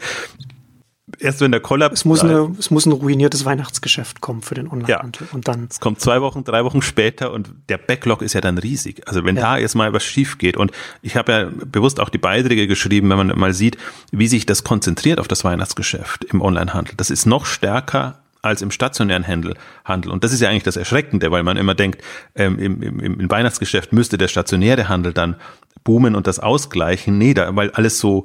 erst 1.18 1.40
wenn 1.40 1.52
der 1.52 1.60
Kollaps. 1.60 2.00
Es 2.00 2.04
muss, 2.04 2.22
eine, 2.22 2.54
es 2.58 2.70
muss 2.70 2.86
ein 2.86 2.92
ruiniertes 2.92 3.44
Weihnachtsgeschäft 3.44 4.20
kommen 4.20 4.42
für 4.42 4.54
den 4.54 4.68
Onlinehandel. 4.68 5.26
Ja. 5.26 5.34
Und 5.34 5.48
dann. 5.48 5.68
Es 5.70 5.80
kommt 5.80 6.00
zwei 6.00 6.20
Wochen, 6.20 6.44
drei 6.44 6.64
Wochen 6.64 6.82
später 6.82 7.32
und 7.32 7.52
der 7.68 7.78
Backlog 7.78 8.22
ist 8.22 8.32
ja 8.32 8.40
dann 8.40 8.58
riesig. 8.58 9.06
Also 9.06 9.24
wenn 9.24 9.36
ja. 9.36 9.42
da 9.42 9.58
jetzt 9.58 9.74
mal 9.74 9.92
was 9.92 10.04
schief 10.04 10.38
geht 10.38 10.56
und 10.56 10.72
ich 11.02 11.16
habe 11.16 11.32
ja 11.32 11.50
bewusst 11.66 12.00
auch 12.00 12.08
die 12.08 12.18
Beiträge 12.18 12.66
geschrieben, 12.66 13.10
wenn 13.10 13.18
man 13.18 13.38
mal 13.38 13.52
sieht, 13.52 13.76
wie 14.10 14.28
sich 14.28 14.46
das 14.46 14.64
konzentriert 14.64 15.20
auf 15.20 15.28
das 15.28 15.44
Weihnachtsgeschäft 15.44 16.24
im 16.24 16.40
Onlinehandel. 16.40 16.94
Das 16.96 17.10
ist 17.10 17.26
noch 17.26 17.46
stärker 17.46 18.18
als 18.42 18.62
im 18.62 18.70
stationären 18.70 19.26
Handel. 19.26 19.54
Handel. 19.84 20.12
Und 20.12 20.24
das 20.24 20.32
ist 20.32 20.40
ja 20.40 20.48
eigentlich 20.48 20.62
das 20.62 20.76
Erschreckende, 20.76 21.30
weil 21.30 21.42
man 21.42 21.56
immer 21.56 21.74
denkt, 21.74 22.02
ähm, 22.34 22.58
im, 22.58 22.82
im, 22.82 23.20
im 23.20 23.30
Weihnachtsgeschäft 23.30 23.92
müsste 23.92 24.18
der 24.18 24.28
stationäre 24.28 24.88
Handel 24.88 25.12
dann 25.12 25.36
boomen 25.84 26.14
und 26.14 26.26
das 26.26 26.38
ausgleichen. 26.38 27.18
Nee, 27.18 27.34
da, 27.34 27.54
weil 27.54 27.70
alles 27.70 27.98
so 27.98 28.24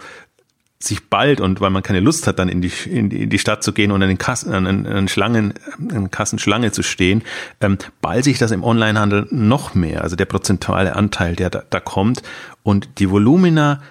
sich 0.83 1.09
bald 1.09 1.41
und 1.41 1.61
weil 1.61 1.69
man 1.69 1.83
keine 1.83 1.99
Lust 1.99 2.27
hat, 2.27 2.39
dann 2.39 2.49
in 2.49 2.61
die, 2.61 2.71
in 2.89 3.09
die, 3.09 3.23
in 3.23 3.29
die 3.29 3.39
Stadt 3.39 3.63
zu 3.63 3.73
gehen 3.73 3.91
und 3.91 4.01
an 4.01 4.09
den 4.09 4.17
Kassen, 4.17 4.53
an, 4.53 4.85
an 4.85 5.07
Schlangen, 5.07 5.53
an 5.91 6.11
Kassenschlange 6.11 6.71
zu 6.71 6.83
stehen, 6.83 7.23
ähm, 7.61 7.77
bald 8.01 8.23
sich 8.23 8.39
das 8.39 8.51
im 8.51 8.63
Onlinehandel 8.63 9.27
noch 9.29 9.75
mehr, 9.75 10.03
also 10.03 10.15
der 10.15 10.25
prozentuale 10.25 10.95
Anteil, 10.95 11.35
der 11.35 11.49
da, 11.49 11.63
da 11.69 11.79
kommt 11.79 12.23
und 12.63 12.99
die 12.99 13.09
Volumina, 13.09 13.81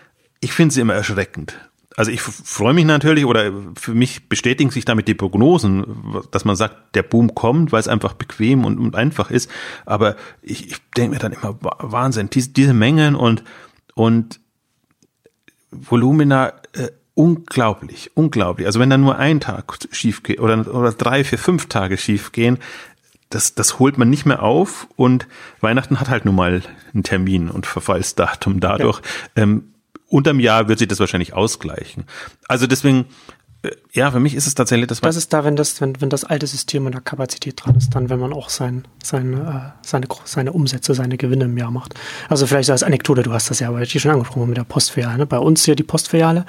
ich 0.40 0.52
finde 0.52 0.74
sie 0.74 0.80
immer 0.80 0.94
erschreckend. 0.94 1.56
Also 1.96 2.12
ich 2.12 2.22
freue 2.22 2.72
mich 2.72 2.84
natürlich 2.84 3.26
oder 3.26 3.52
für 3.76 3.94
mich 3.94 4.28
bestätigen 4.28 4.70
sich 4.70 4.84
damit 4.84 5.08
die 5.08 5.14
Prognosen, 5.14 5.84
dass 6.30 6.44
man 6.44 6.56
sagt, 6.56 6.94
der 6.94 7.02
Boom 7.02 7.34
kommt, 7.34 7.72
weil 7.72 7.80
es 7.80 7.88
einfach 7.88 8.14
bequem 8.14 8.64
und, 8.64 8.78
und 8.78 8.94
einfach 8.94 9.30
ist. 9.30 9.50
Aber 9.86 10.16
ich, 10.40 10.68
ich 10.70 10.76
denke 10.96 11.14
mir 11.14 11.18
dann 11.18 11.32
immer, 11.32 11.58
Wahnsinn, 11.60 12.30
diese, 12.30 12.50
diese 12.50 12.74
Mengen 12.74 13.16
und, 13.16 13.42
und 13.94 14.40
Volumina 15.70 16.52
unglaublich, 17.20 18.10
unglaublich. 18.14 18.66
Also 18.66 18.80
wenn 18.80 18.88
dann 18.88 19.02
nur 19.02 19.18
ein 19.18 19.40
Tag 19.40 19.74
schief 19.92 20.22
geht 20.22 20.40
oder, 20.40 20.74
oder 20.74 20.90
drei, 20.92 21.22
vier, 21.22 21.38
fünf 21.38 21.66
Tage 21.66 21.98
schief 21.98 22.32
gehen, 22.32 22.56
das, 23.28 23.54
das 23.54 23.78
holt 23.78 23.98
man 23.98 24.08
nicht 24.08 24.24
mehr 24.24 24.42
auf 24.42 24.88
und 24.96 25.26
Weihnachten 25.60 26.00
hat 26.00 26.08
halt 26.08 26.24
nun 26.24 26.34
mal 26.34 26.62
einen 26.94 27.02
Termin 27.02 27.50
und 27.50 27.66
Verfallsdatum 27.66 28.60
dadurch. 28.60 29.02
Ja. 29.36 29.42
Ähm, 29.42 29.74
unterm 30.08 30.40
Jahr 30.40 30.68
wird 30.68 30.78
sich 30.78 30.88
das 30.88 30.98
wahrscheinlich 30.98 31.34
ausgleichen. 31.34 32.04
Also 32.48 32.66
deswegen 32.66 33.04
äh, 33.62 33.70
ja, 33.92 34.10
für 34.10 34.20
mich 34.20 34.34
ist 34.34 34.46
es 34.46 34.54
tatsächlich 34.54 34.86
das. 34.86 35.00
Das 35.00 35.16
ist 35.16 35.32
da, 35.32 35.44
wenn 35.44 35.56
das, 35.56 35.80
wenn, 35.80 36.00
wenn 36.00 36.08
das 36.08 36.24
alte 36.24 36.46
System 36.46 36.86
in 36.86 36.92
der 36.92 37.02
Kapazität 37.02 37.62
dran 37.62 37.76
ist, 37.76 37.94
dann, 37.94 38.08
wenn 38.08 38.18
man 38.18 38.32
auch 38.32 38.48
sein, 38.48 38.86
sein, 39.02 39.34
äh, 39.34 39.70
seine, 39.82 40.06
seine 40.24 40.52
Umsätze, 40.52 40.94
seine 40.94 41.16
Gewinne 41.18 41.44
im 41.44 41.58
Jahr 41.58 41.70
macht. 41.70 41.94
Also 42.28 42.46
vielleicht 42.46 42.66
so 42.66 42.72
als 42.72 42.82
Anekdote, 42.82 43.22
du 43.22 43.32
hast 43.32 43.50
das 43.50 43.60
ja 43.60 43.68
aber 43.68 43.84
schon 43.84 44.10
angesprochen 44.10 44.48
mit 44.48 44.56
der 44.56 44.64
Postfiliale. 44.64 45.18
Ne? 45.18 45.26
Bei 45.26 45.38
uns 45.38 45.64
hier 45.64 45.76
die 45.76 45.82
Postfiliale 45.82 46.46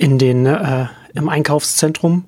in 0.00 0.18
den, 0.18 0.46
äh, 0.46 0.86
im 1.12 1.28
Einkaufszentrum 1.28 2.24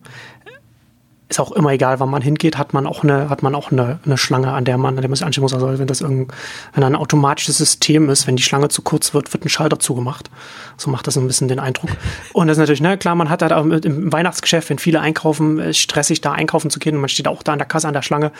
ist 1.30 1.40
auch 1.40 1.52
immer 1.52 1.70
egal, 1.70 1.98
wann 2.00 2.10
man 2.10 2.20
hingeht, 2.20 2.58
hat 2.58 2.74
man 2.74 2.86
auch 2.86 3.02
eine, 3.02 3.30
hat 3.30 3.42
man 3.42 3.54
auch 3.54 3.72
eine, 3.72 3.98
eine 4.04 4.18
Schlange, 4.18 4.52
an 4.52 4.66
der 4.66 4.76
man, 4.76 4.98
an 4.98 5.00
der 5.00 5.08
man 5.08 5.16
sich 5.16 5.24
anschauen 5.24 5.40
muss. 5.40 5.54
Also 5.54 5.78
wenn 5.78 5.86
das 5.86 6.02
irgendein, 6.02 6.36
wenn 6.74 6.84
ein 6.84 6.94
automatisches 6.94 7.56
System 7.56 8.10
ist, 8.10 8.26
wenn 8.26 8.36
die 8.36 8.42
Schlange 8.42 8.68
zu 8.68 8.82
kurz 8.82 9.14
wird, 9.14 9.32
wird 9.32 9.46
ein 9.46 9.48
Schalter 9.48 9.78
zugemacht. 9.78 10.30
So 10.76 10.90
macht 10.90 11.06
das 11.06 11.16
ein 11.16 11.26
bisschen 11.26 11.48
den 11.48 11.60
Eindruck. 11.60 11.88
Und 12.34 12.48
das 12.48 12.58
ist 12.58 12.60
natürlich, 12.60 12.82
na 12.82 12.98
klar, 12.98 13.14
man 13.14 13.30
hat 13.30 13.40
halt 13.40 13.54
auch 13.54 13.64
im 13.64 14.12
Weihnachtsgeschäft, 14.12 14.68
wenn 14.68 14.78
viele 14.78 15.00
einkaufen, 15.00 15.58
ist 15.58 15.78
stressig, 15.78 16.20
da 16.20 16.32
einkaufen 16.32 16.68
zu 16.68 16.78
gehen 16.78 16.96
und 16.96 17.00
man 17.00 17.08
steht 17.08 17.26
auch 17.26 17.42
da 17.42 17.52
an 17.52 17.58
der 17.58 17.68
Kasse 17.68 17.88
an 17.88 17.94
der 17.94 18.02
Schlange. 18.02 18.32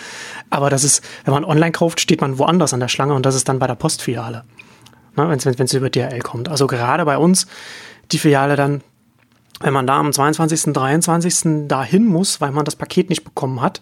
Aber 0.50 0.68
das 0.68 0.84
ist, 0.84 1.02
wenn 1.24 1.32
man 1.32 1.46
online 1.46 1.72
kauft, 1.72 2.00
steht 2.00 2.20
man 2.20 2.36
woanders 2.36 2.74
an 2.74 2.80
der 2.80 2.88
Schlange 2.88 3.14
und 3.14 3.24
das 3.24 3.34
ist 3.34 3.48
dann 3.48 3.58
bei 3.58 3.66
der 3.66 3.76
Postfiliale. 3.76 4.44
Wenn 5.14 5.38
es 5.38 5.72
über 5.72 5.88
DRL 5.88 6.20
kommt. 6.20 6.50
Also 6.50 6.66
gerade 6.66 7.06
bei 7.06 7.16
uns, 7.16 7.46
die 8.12 8.18
Filiale 8.18 8.56
dann 8.56 8.82
wenn 9.62 9.72
man 9.72 9.86
da 9.86 9.98
am 9.98 10.12
22., 10.12 10.72
23. 10.72 11.68
dahin 11.68 12.06
muss, 12.06 12.40
weil 12.40 12.52
man 12.52 12.64
das 12.64 12.76
Paket 12.76 13.08
nicht 13.08 13.24
bekommen 13.24 13.60
hat, 13.60 13.80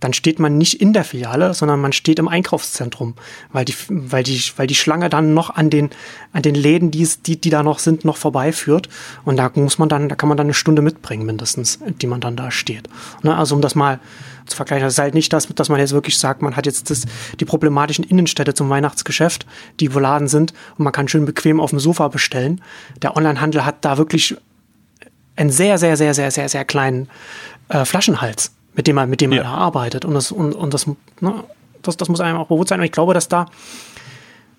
dann 0.00 0.12
steht 0.12 0.38
man 0.38 0.58
nicht 0.58 0.80
in 0.80 0.92
der 0.92 1.04
Filiale, 1.04 1.54
sondern 1.54 1.80
man 1.80 1.92
steht 1.92 2.18
im 2.18 2.28
Einkaufszentrum, 2.28 3.14
weil 3.52 3.64
die, 3.64 3.74
weil 3.88 4.22
die, 4.22 4.40
weil 4.56 4.66
die 4.66 4.74
Schlange 4.74 5.08
dann 5.08 5.34
noch 5.34 5.50
an 5.50 5.70
den, 5.70 5.90
an 6.32 6.42
den 6.42 6.54
Läden, 6.54 6.90
die, 6.90 7.08
die, 7.26 7.40
die 7.40 7.50
da 7.50 7.62
noch 7.62 7.78
sind, 7.78 8.04
noch 8.04 8.16
vorbeiführt. 8.16 8.88
Und 9.24 9.36
da 9.36 9.50
muss 9.54 9.78
man 9.78 9.88
dann, 9.88 10.08
da 10.08 10.14
kann 10.14 10.28
man 10.28 10.36
dann 10.36 10.46
eine 10.46 10.54
Stunde 10.54 10.82
mitbringen, 10.82 11.26
mindestens, 11.26 11.78
die 12.00 12.06
man 12.06 12.20
dann 12.20 12.36
da 12.36 12.50
steht. 12.50 12.88
Ne, 13.22 13.36
also 13.36 13.54
um 13.54 13.62
das 13.62 13.74
mal 13.74 14.00
zu 14.46 14.56
vergleichen, 14.56 14.84
das 14.84 14.94
ist 14.94 14.98
halt 14.98 15.14
nicht 15.14 15.32
das, 15.32 15.46
dass 15.46 15.68
man 15.68 15.78
jetzt 15.78 15.92
wirklich 15.92 16.18
sagt, 16.18 16.42
man 16.42 16.56
hat 16.56 16.66
jetzt 16.66 16.90
das, 16.90 17.04
die 17.38 17.44
problematischen 17.44 18.04
Innenstädte 18.04 18.54
zum 18.54 18.68
Weihnachtsgeschäft, 18.70 19.46
die 19.80 19.88
verladen 19.88 20.28
sind 20.28 20.52
und 20.76 20.84
man 20.84 20.92
kann 20.92 21.08
schön 21.08 21.24
bequem 21.24 21.60
auf 21.60 21.70
dem 21.70 21.78
Sofa 21.78 22.08
bestellen. 22.08 22.60
Der 23.02 23.16
Onlinehandel 23.16 23.64
hat 23.64 23.84
da 23.84 23.98
wirklich 23.98 24.36
einen 25.36 25.50
sehr, 25.50 25.78
sehr, 25.78 25.96
sehr, 25.96 26.14
sehr, 26.14 26.30
sehr, 26.30 26.48
sehr 26.48 26.64
kleinen 26.64 27.08
äh, 27.68 27.84
Flaschenhals, 27.84 28.52
mit 28.74 28.86
dem 28.86 28.96
man, 28.96 29.08
mit 29.08 29.20
dem 29.20 29.32
ja. 29.32 29.42
man 29.42 29.52
da 29.52 29.58
arbeitet. 29.58 30.04
Und 30.04 30.14
das, 30.14 30.32
und, 30.32 30.54
und 30.54 30.74
das, 30.74 30.86
ne, 31.20 31.44
das, 31.82 31.96
das 31.96 32.08
muss 32.08 32.20
einem 32.20 32.38
auch 32.38 32.48
bewusst 32.48 32.68
sein. 32.68 32.80
Und 32.80 32.86
ich 32.86 32.92
glaube, 32.92 33.14
dass 33.14 33.28
da, 33.28 33.46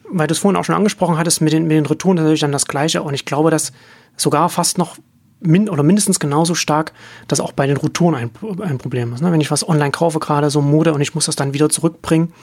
weil 0.09 0.27
du 0.27 0.33
es 0.33 0.39
vorhin 0.39 0.59
auch 0.59 0.65
schon 0.65 0.75
angesprochen 0.75 1.17
hattest, 1.17 1.41
mit 1.41 1.53
den, 1.53 1.63
mit 1.63 1.71
den 1.71 1.85
Retouren 1.85 2.17
natürlich 2.17 2.41
dann 2.41 2.51
das 2.51 2.65
Gleiche. 2.65 3.03
Und 3.03 3.13
ich 3.13 3.25
glaube, 3.25 3.51
dass 3.51 3.71
sogar 4.17 4.49
fast 4.49 4.77
noch 4.77 4.97
min 5.39 5.69
oder 5.69 5.83
mindestens 5.83 6.19
genauso 6.19 6.55
stark, 6.55 6.93
dass 7.27 7.39
auch 7.39 7.51
bei 7.51 7.67
den 7.67 7.77
Retouren 7.77 8.15
ein, 8.15 8.31
ein 8.61 8.77
Problem 8.77 9.13
ist. 9.13 9.21
Ne? 9.21 9.31
Wenn 9.31 9.41
ich 9.41 9.51
was 9.51 9.67
online 9.67 9.91
kaufe, 9.91 10.19
gerade 10.19 10.49
so 10.49 10.61
Mode, 10.61 10.93
und 10.93 11.01
ich 11.01 11.15
muss 11.15 11.25
das 11.25 11.35
dann 11.35 11.53
wieder 11.53 11.69
zurückbringen, 11.69 12.33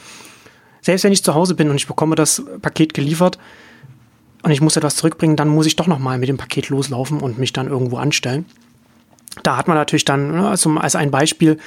selbst 0.83 1.05
wenn 1.05 1.13
ich 1.13 1.25
zu 1.25 1.35
Hause 1.35 1.55
bin 1.55 1.71
und 1.71 1.77
ich 1.77 1.87
bekomme 1.87 2.15
das 2.15 2.43
Paket 2.63 2.95
geliefert, 2.95 3.39
und 4.43 4.51
ich 4.51 4.61
muss 4.61 4.77
etwas 4.77 4.97
zurückbringen, 4.97 5.37
dann 5.37 5.49
muss 5.49 5.67
ich 5.67 5.77
doch 5.77 5.87
nochmal 5.87 6.19
mit 6.19 6.29
dem 6.29 6.39
Paket 6.39 6.69
loslaufen 6.69 7.21
und 7.21 7.39
mich 7.39 7.53
dann 7.53 7.69
irgendwo 7.69 7.97
anstellen. 7.97 8.45
Da 9.43 9.57
hat 9.57 9.69
man 9.69 9.77
natürlich 9.77 10.05
dann 10.05 10.33
ne, 10.33 10.49
also 10.49 10.71
als 10.71 10.97
ein 10.97 11.11
Beispiel, 11.11 11.59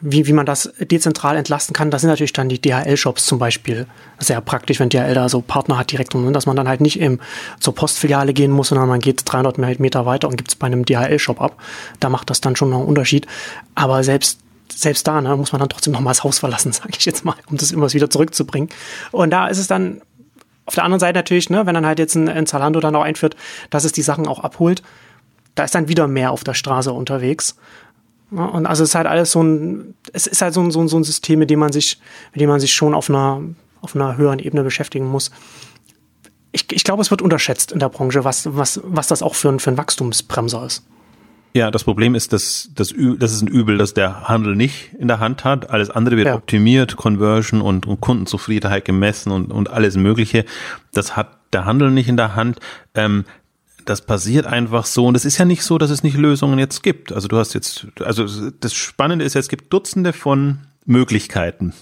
wie, 0.00 0.26
wie 0.26 0.32
man 0.32 0.44
das 0.44 0.72
dezentral 0.80 1.36
entlasten 1.36 1.72
kann, 1.72 1.90
das 1.90 2.02
sind 2.02 2.10
natürlich 2.10 2.32
dann 2.32 2.48
die 2.48 2.60
DHL-Shops 2.60 3.24
zum 3.24 3.38
Beispiel 3.38 3.86
sehr 4.18 4.40
praktisch, 4.40 4.80
wenn 4.80 4.90
DHL 4.90 5.14
da 5.14 5.28
so 5.28 5.40
Partner 5.40 5.78
hat 5.78 5.92
direkt, 5.92 6.14
und 6.14 6.32
dass 6.32 6.46
man 6.46 6.56
dann 6.56 6.68
halt 6.68 6.80
nicht 6.80 7.00
im, 7.00 7.20
zur 7.58 7.74
Postfiliale 7.74 8.34
gehen 8.34 8.50
muss, 8.50 8.68
sondern 8.68 8.88
man 8.88 9.00
geht 9.00 9.22
300 9.24 9.58
Meter 9.80 10.04
weiter 10.04 10.28
und 10.28 10.36
gibt 10.36 10.50
es 10.50 10.56
bei 10.56 10.66
einem 10.66 10.84
DHL-Shop 10.84 11.40
ab. 11.40 11.60
Da 12.00 12.10
macht 12.10 12.28
das 12.28 12.40
dann 12.40 12.56
schon 12.56 12.70
noch 12.70 12.78
einen 12.78 12.88
Unterschied. 12.88 13.26
Aber 13.74 14.04
selbst 14.04 14.40
selbst 14.74 15.06
da 15.06 15.20
ne, 15.20 15.36
muss 15.36 15.52
man 15.52 15.60
dann 15.60 15.68
trotzdem 15.68 15.92
noch 15.92 16.00
mal 16.00 16.10
das 16.10 16.24
Haus 16.24 16.38
verlassen, 16.38 16.72
sage 16.72 16.90
ich 16.98 17.04
jetzt 17.04 17.24
mal, 17.24 17.36
um 17.50 17.56
das 17.56 17.72
immer 17.72 17.92
wieder 17.92 18.10
zurückzubringen. 18.10 18.68
Und 19.12 19.30
da 19.30 19.46
ist 19.48 19.58
es 19.58 19.66
dann 19.66 20.00
auf 20.66 20.74
der 20.74 20.84
anderen 20.84 21.00
Seite 21.00 21.18
natürlich, 21.18 21.50
ne, 21.50 21.66
wenn 21.66 21.74
dann 21.74 21.86
halt 21.86 21.98
jetzt 21.98 22.14
ein, 22.14 22.28
ein 22.28 22.46
Zalando 22.46 22.80
dann 22.80 22.96
auch 22.96 23.02
einführt, 23.02 23.36
dass 23.70 23.84
es 23.84 23.92
die 23.92 24.02
Sachen 24.02 24.26
auch 24.26 24.40
abholt, 24.40 24.82
da 25.54 25.64
ist 25.64 25.74
dann 25.74 25.88
wieder 25.88 26.08
mehr 26.08 26.30
auf 26.30 26.44
der 26.44 26.54
Straße 26.54 26.92
unterwegs. 26.92 27.56
Ja, 28.30 28.46
und 28.46 28.66
also 28.66 28.82
es 28.82 28.90
ist 28.90 28.94
halt 28.94 29.06
alles 29.06 29.30
so 29.30 29.42
ein, 29.42 29.94
es 30.12 30.26
ist 30.26 30.42
halt 30.42 30.54
so 30.54 30.60
ein, 30.62 30.70
so 30.70 30.80
ein, 30.80 30.88
so 30.88 30.96
ein 30.96 31.04
System, 31.04 31.38
mit 31.38 31.50
dem 31.50 31.58
man 31.58 31.72
sich, 31.72 32.00
mit 32.32 32.40
dem 32.40 32.48
man 32.48 32.60
sich 32.60 32.74
schon 32.74 32.94
auf 32.94 33.10
einer, 33.10 33.42
auf 33.80 33.94
einer 33.94 34.16
höheren 34.16 34.38
Ebene 34.38 34.64
beschäftigen 34.64 35.06
muss. 35.06 35.30
Ich, 36.52 36.72
ich 36.72 36.84
glaube, 36.84 37.02
es 37.02 37.10
wird 37.10 37.20
unterschätzt 37.20 37.72
in 37.72 37.78
der 37.78 37.88
Branche, 37.88 38.24
was, 38.24 38.56
was, 38.56 38.80
was 38.84 39.08
das 39.08 39.22
auch 39.22 39.34
für 39.34 39.50
ein, 39.50 39.60
für 39.60 39.70
ein 39.70 39.78
Wachstumsbremser 39.78 40.64
ist. 40.64 40.84
Ja, 41.56 41.70
das 41.70 41.84
Problem 41.84 42.16
ist, 42.16 42.32
dass 42.32 42.70
das, 42.74 42.92
das 43.18 43.32
ist 43.32 43.42
ein 43.42 43.48
Übel, 43.48 43.78
dass 43.78 43.94
der 43.94 44.28
Handel 44.28 44.56
nicht 44.56 44.92
in 44.98 45.06
der 45.06 45.20
Hand 45.20 45.44
hat. 45.44 45.70
Alles 45.70 45.88
andere 45.88 46.16
wird 46.16 46.26
ja. 46.26 46.34
optimiert, 46.34 46.96
Conversion 46.96 47.60
und, 47.60 47.86
und, 47.86 48.00
Kundenzufriedenheit 48.00 48.84
gemessen 48.84 49.30
und, 49.30 49.52
und 49.52 49.70
alles 49.70 49.96
Mögliche. 49.96 50.44
Das 50.92 51.16
hat 51.16 51.38
der 51.52 51.64
Handel 51.64 51.92
nicht 51.92 52.08
in 52.08 52.16
der 52.16 52.34
Hand. 52.34 52.58
Ähm, 52.96 53.24
das 53.84 54.04
passiert 54.04 54.46
einfach 54.46 54.84
so. 54.84 55.06
Und 55.06 55.14
es 55.14 55.24
ist 55.24 55.38
ja 55.38 55.44
nicht 55.44 55.62
so, 55.62 55.78
dass 55.78 55.90
es 55.90 56.02
nicht 56.02 56.16
Lösungen 56.16 56.58
jetzt 56.58 56.82
gibt. 56.82 57.12
Also 57.12 57.28
du 57.28 57.38
hast 57.38 57.54
jetzt, 57.54 57.86
also 58.00 58.50
das 58.50 58.74
Spannende 58.74 59.24
ist, 59.24 59.36
es 59.36 59.48
gibt 59.48 59.72
Dutzende 59.72 60.12
von 60.12 60.58
Möglichkeiten, 60.86 61.72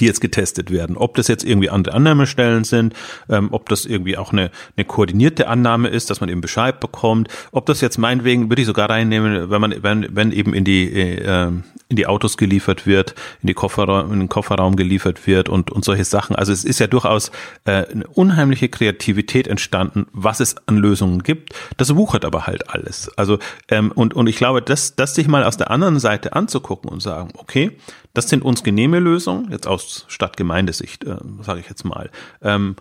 die 0.00 0.06
jetzt 0.06 0.20
getestet 0.20 0.70
werden. 0.70 0.96
Ob 0.96 1.14
das 1.14 1.28
jetzt 1.28 1.44
irgendwie 1.44 1.70
andere 1.70 1.94
Annahmestellen 1.94 2.64
sind, 2.64 2.94
ähm, 3.28 3.48
ob 3.52 3.68
das 3.68 3.84
irgendwie 3.84 4.16
auch 4.18 4.32
eine, 4.32 4.50
eine 4.76 4.84
koordinierte 4.84 5.48
Annahme 5.48 5.88
ist, 5.88 6.10
dass 6.10 6.20
man 6.20 6.28
eben 6.28 6.40
Bescheid 6.40 6.80
bekommt, 6.80 7.28
ob 7.52 7.66
das 7.66 7.80
jetzt 7.80 7.98
meinetwegen, 7.98 8.50
würde 8.50 8.62
ich 8.62 8.66
sogar 8.66 8.90
reinnehmen, 8.90 9.50
wenn 9.50 9.60
man, 9.60 9.74
wenn, 9.82 10.06
wenn 10.10 10.32
eben 10.32 10.54
in 10.54 10.64
die, 10.64 10.92
äh, 10.92 11.50
in 11.88 11.96
die 11.96 12.06
Autos 12.06 12.36
geliefert 12.36 12.86
wird, 12.86 13.14
in 13.42 13.46
die 13.46 13.54
Kofferraum, 13.54 14.12
in 14.12 14.18
den 14.18 14.28
Kofferraum 14.28 14.76
geliefert 14.76 15.26
wird 15.26 15.48
und, 15.48 15.70
und 15.70 15.84
solche 15.84 16.04
Sachen. 16.04 16.34
Also 16.34 16.52
es 16.52 16.64
ist 16.64 16.80
ja 16.80 16.88
durchaus 16.88 17.30
äh, 17.64 17.86
eine 17.86 18.06
unheimliche 18.08 18.68
Kreativität 18.68 19.46
entstanden, 19.46 20.06
was 20.12 20.40
es 20.40 20.56
an 20.66 20.76
Lösungen 20.76 21.22
gibt. 21.22 21.54
Das 21.76 21.94
wuchert 21.94 22.24
aber 22.24 22.46
halt 22.46 22.70
alles. 22.70 23.10
Also, 23.16 23.38
ähm, 23.68 23.92
und, 23.92 24.14
und 24.14 24.26
ich 24.26 24.36
glaube, 24.36 24.62
das, 24.62 24.96
das 24.96 25.14
sich 25.14 25.28
mal 25.28 25.44
aus 25.44 25.56
der 25.56 25.70
anderen 25.70 26.00
Seite 26.00 26.32
anzugucken 26.32 26.90
und 26.90 27.00
sagen, 27.00 27.30
okay, 27.36 27.76
das 28.16 28.30
sind 28.30 28.42
uns 28.42 28.62
genehme 28.62 28.98
Lösungen, 28.98 29.50
jetzt 29.50 29.65
aus 29.66 30.04
Stadtgemeindesicht, 30.08 31.04
äh, 31.04 31.16
sage 31.42 31.60
ich 31.60 31.68
jetzt 31.68 31.84
mal. 31.84 32.10
Ähm, 32.42 32.76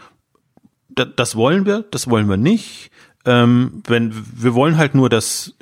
da, 0.89 1.05
das 1.05 1.35
wollen 1.35 1.65
wir, 1.65 1.83
das 1.91 2.09
wollen 2.09 2.29
wir 2.29 2.37
nicht. 2.37 2.91
Ähm, 3.25 3.81
wenn 3.87 4.13
wir 4.33 4.53
wollen 4.53 4.77
halt 4.77 4.95
nur, 4.95 5.09
dass 5.09 5.55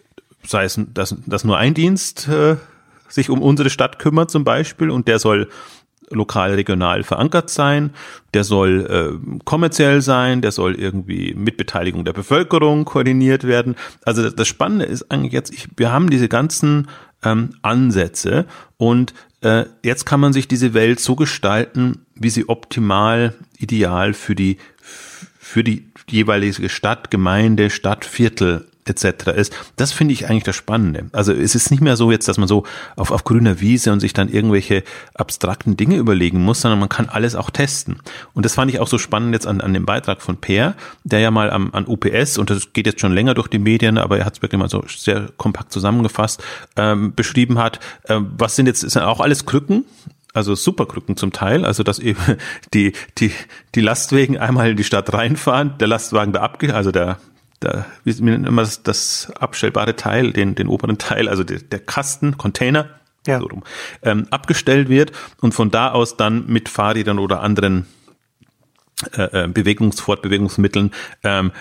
sei 0.45 0.65
es, 0.65 0.79
dass, 0.93 1.15
dass 1.25 1.43
nur 1.43 1.57
ein 1.57 1.73
Dienst 1.73 2.27
äh, 2.27 2.57
sich 3.07 3.29
um 3.29 3.41
unsere 3.41 3.69
Stadt 3.69 3.99
kümmert 3.99 4.31
zum 4.31 4.43
Beispiel 4.43 4.89
und 4.89 5.07
der 5.07 5.19
soll 5.19 5.49
lokal, 6.09 6.53
regional 6.53 7.03
verankert 7.03 7.49
sein, 7.49 7.91
der 8.33 8.43
soll 8.43 8.85
äh, 8.89 9.39
kommerziell 9.45 10.01
sein, 10.01 10.41
der 10.41 10.51
soll 10.51 10.75
irgendwie 10.75 11.33
mit 11.33 11.57
Beteiligung 11.57 12.05
der 12.05 12.13
Bevölkerung 12.13 12.85
koordiniert 12.85 13.45
werden. 13.45 13.75
Also 14.03 14.29
das 14.29 14.47
Spannende 14.47 14.85
ist 14.85 15.09
eigentlich 15.11 15.33
jetzt, 15.33 15.51
ich, 15.53 15.67
wir 15.75 15.91
haben 15.91 16.09
diese 16.09 16.27
ganzen 16.27 16.89
ähm, 17.23 17.55
Ansätze 17.61 18.45
und 18.77 19.13
äh, 19.43 19.65
jetzt 19.83 20.05
kann 20.05 20.19
man 20.19 20.33
sich 20.33 20.47
diese 20.47 20.73
Welt 20.73 20.99
so 20.99 21.15
gestalten, 21.15 22.05
wie 22.15 22.29
sie 22.29 22.49
optimal, 22.49 23.35
ideal 23.57 24.13
für 24.13 24.35
die, 24.35 24.57
für 24.81 25.63
die 25.63 25.87
jeweilige 26.09 26.69
Stadt, 26.69 27.11
Gemeinde, 27.11 27.69
Stadtviertel 27.69 28.67
etc. 28.85 29.27
ist. 29.35 29.53
Das 29.75 29.91
finde 29.91 30.13
ich 30.13 30.29
eigentlich 30.29 30.43
das 30.43 30.55
Spannende. 30.55 31.05
Also 31.11 31.33
es 31.33 31.55
ist 31.55 31.71
nicht 31.71 31.81
mehr 31.81 31.95
so 31.95 32.11
jetzt, 32.11 32.27
dass 32.27 32.37
man 32.37 32.47
so 32.47 32.63
auf, 32.95 33.11
auf 33.11 33.23
grüner 33.23 33.61
Wiese 33.61 33.91
und 33.91 33.99
sich 33.99 34.13
dann 34.13 34.29
irgendwelche 34.29 34.83
abstrakten 35.13 35.77
Dinge 35.77 35.97
überlegen 35.97 36.43
muss, 36.43 36.61
sondern 36.61 36.79
man 36.79 36.89
kann 36.89 37.09
alles 37.09 37.35
auch 37.35 37.49
testen. 37.49 37.99
Und 38.33 38.45
das 38.45 38.55
fand 38.55 38.71
ich 38.71 38.79
auch 38.79 38.87
so 38.87 38.97
spannend 38.97 39.33
jetzt 39.33 39.47
an, 39.47 39.61
an 39.61 39.73
dem 39.73 39.85
Beitrag 39.85 40.21
von 40.21 40.37
Per, 40.37 40.75
der 41.03 41.19
ja 41.19 41.31
mal 41.31 41.51
am, 41.51 41.71
an 41.73 41.85
UPS, 41.87 42.37
und 42.37 42.49
das 42.49 42.73
geht 42.73 42.85
jetzt 42.85 43.01
schon 43.01 43.13
länger 43.13 43.33
durch 43.33 43.47
die 43.47 43.59
Medien, 43.59 43.97
aber 43.97 44.17
er 44.17 44.25
hat 44.25 44.35
es 44.35 44.41
wirklich 44.41 44.59
mal 44.59 44.69
so 44.69 44.83
sehr 44.87 45.29
kompakt 45.37 45.71
zusammengefasst, 45.71 46.43
ähm, 46.75 47.13
beschrieben 47.15 47.59
hat, 47.59 47.79
äh, 48.03 48.19
was 48.37 48.55
sind 48.55 48.67
jetzt, 48.67 48.81
sind 48.81 49.01
auch 49.01 49.19
alles 49.19 49.45
Krücken, 49.45 49.85
also 50.33 50.55
Superkrücken 50.55 51.15
zum 51.15 51.31
Teil, 51.31 51.63
also 51.63 51.83
dass 51.83 51.99
eben 51.99 52.19
die, 52.73 52.93
die, 53.17 53.31
die 53.75 53.81
Lastwagen 53.81 54.37
einmal 54.37 54.71
in 54.71 54.77
die 54.77 54.83
Stadt 54.83 55.13
reinfahren, 55.13 55.77
der 55.79 55.87
Lastwagen 55.87 56.33
da 56.33 56.41
abge, 56.41 56.73
also 56.73 56.91
der, 56.91 57.17
der, 57.63 57.85
wie 58.03 58.13
nennen 58.21 58.45
immer 58.45 58.61
das, 58.61 58.83
das 58.83 59.31
abstellbare 59.39 59.95
Teil, 59.95 60.31
den, 60.31 60.55
den 60.55 60.67
oberen 60.67 60.97
Teil, 60.97 61.27
also 61.27 61.43
der, 61.43 61.59
der 61.59 61.79
Kasten, 61.79 62.37
Container, 62.37 62.89
ja. 63.27 63.39
so 63.39 63.47
rum, 63.47 63.63
ähm, 64.01 64.27
abgestellt 64.29 64.89
wird 64.89 65.11
und 65.41 65.53
von 65.53 65.71
da 65.71 65.91
aus 65.91 66.17
dann 66.17 66.47
mit 66.47 66.69
Fahrrädern 66.69 67.19
oder 67.19 67.41
anderen 67.41 67.87
äh, 69.17 69.43
äh 69.43 69.47
Bewegungs-, 69.47 70.01
Fortbewegungsmitteln 70.01 70.91
ähm, 71.23 71.51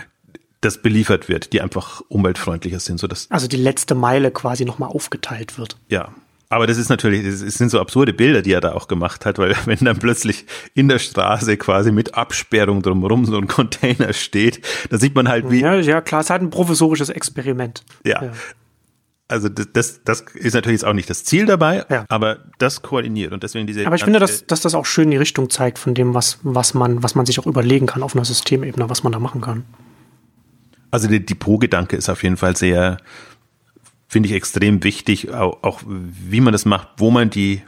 das 0.60 0.80
beliefert 0.80 1.28
wird, 1.28 1.52
die 1.52 1.60
einfach 1.60 2.02
umweltfreundlicher 2.08 2.78
sind. 2.78 2.98
So 2.98 3.08
dass 3.08 3.30
also 3.30 3.48
die 3.48 3.56
letzte 3.56 3.94
Meile 3.94 4.30
quasi 4.30 4.64
nochmal 4.64 4.90
aufgeteilt 4.90 5.58
wird. 5.58 5.76
Ja, 5.88 6.14
aber 6.52 6.66
das 6.66 6.76
ist 6.76 6.90
natürlich, 6.90 7.24
es 7.24 7.54
sind 7.54 7.70
so 7.70 7.80
absurde 7.80 8.12
Bilder, 8.12 8.42
die 8.42 8.52
er 8.52 8.60
da 8.60 8.74
auch 8.74 8.86
gemacht 8.86 9.24
hat, 9.24 9.38
weil 9.38 9.56
wenn 9.64 9.78
dann 9.78 9.98
plötzlich 9.98 10.44
in 10.74 10.86
der 10.86 10.98
Straße 10.98 11.56
quasi 11.56 11.92
mit 11.92 12.14
Absperrung 12.14 12.82
drumherum 12.82 13.24
so 13.24 13.38
ein 13.38 13.48
Container 13.48 14.12
steht, 14.12 14.60
da 14.90 14.98
sieht 14.98 15.14
man 15.14 15.28
halt 15.28 15.50
wie. 15.50 15.60
Ja, 15.60 15.76
ja 15.76 16.02
klar, 16.02 16.20
es 16.20 16.26
ist 16.26 16.30
halt 16.30 16.42
ein 16.42 16.50
professorisches 16.50 17.08
Experiment. 17.08 17.82
Ja. 18.04 18.24
ja. 18.24 18.32
Also 19.28 19.48
das, 19.48 19.68
das, 19.72 20.04
das 20.04 20.20
ist 20.34 20.52
natürlich 20.52 20.82
jetzt 20.82 20.84
auch 20.84 20.92
nicht 20.92 21.08
das 21.08 21.24
Ziel 21.24 21.46
dabei, 21.46 21.86
ja. 21.88 22.04
aber 22.10 22.40
das 22.58 22.82
koordiniert 22.82 23.32
und 23.32 23.42
deswegen 23.42 23.66
diese. 23.66 23.86
Aber 23.86 23.96
ich 23.96 24.04
finde, 24.04 24.18
dass, 24.18 24.46
dass 24.46 24.60
das 24.60 24.74
auch 24.74 24.84
schön 24.84 25.10
die 25.10 25.16
Richtung 25.16 25.48
zeigt 25.48 25.78
von 25.78 25.94
dem, 25.94 26.12
was, 26.12 26.38
was 26.42 26.74
man, 26.74 27.02
was 27.02 27.14
man 27.14 27.24
sich 27.24 27.40
auch 27.40 27.46
überlegen 27.46 27.86
kann 27.86 28.02
auf 28.02 28.14
einer 28.14 28.26
Systemebene, 28.26 28.90
was 28.90 29.04
man 29.04 29.12
da 29.12 29.18
machen 29.18 29.40
kann. 29.40 29.64
Also 30.90 31.08
der 31.08 31.20
Depot-Gedanke 31.20 31.96
ist 31.96 32.10
auf 32.10 32.22
jeden 32.22 32.36
Fall 32.36 32.58
sehr, 32.58 32.98
finde 34.12 34.28
ich 34.28 34.34
extrem 34.34 34.84
wichtig, 34.84 35.30
auch, 35.30 35.62
auch 35.62 35.80
wie 35.86 36.42
man 36.42 36.52
das 36.52 36.66
macht, 36.66 36.88
wo 36.98 37.10
man 37.10 37.30
die 37.30 37.62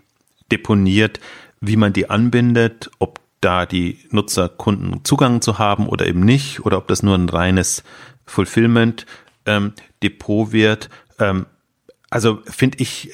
deponiert, 0.52 1.18
wie 1.62 1.76
man 1.76 1.94
die 1.94 2.11
anbindet, 2.11 2.90
ob 2.98 3.18
da 3.40 3.64
die 3.64 4.00
Nutzer, 4.11 4.50
Kunden 4.50 5.02
Zugang 5.04 5.40
zu 5.40 5.59
haben 5.59 5.88
oder 5.88 6.07
eben 6.07 6.20
nicht, 6.20 6.66
oder 6.66 6.76
ob 6.76 6.87
das 6.87 7.02
nur 7.02 7.16
ein 7.16 7.30
reines 7.30 7.83
Fulfillment 8.26 9.07
ähm, 9.46 9.72
Depot 10.02 10.52
wird. 10.52 10.90
Ähm, 11.18 11.46
also 12.11 12.42
finde 12.44 12.76
ich 12.80 13.11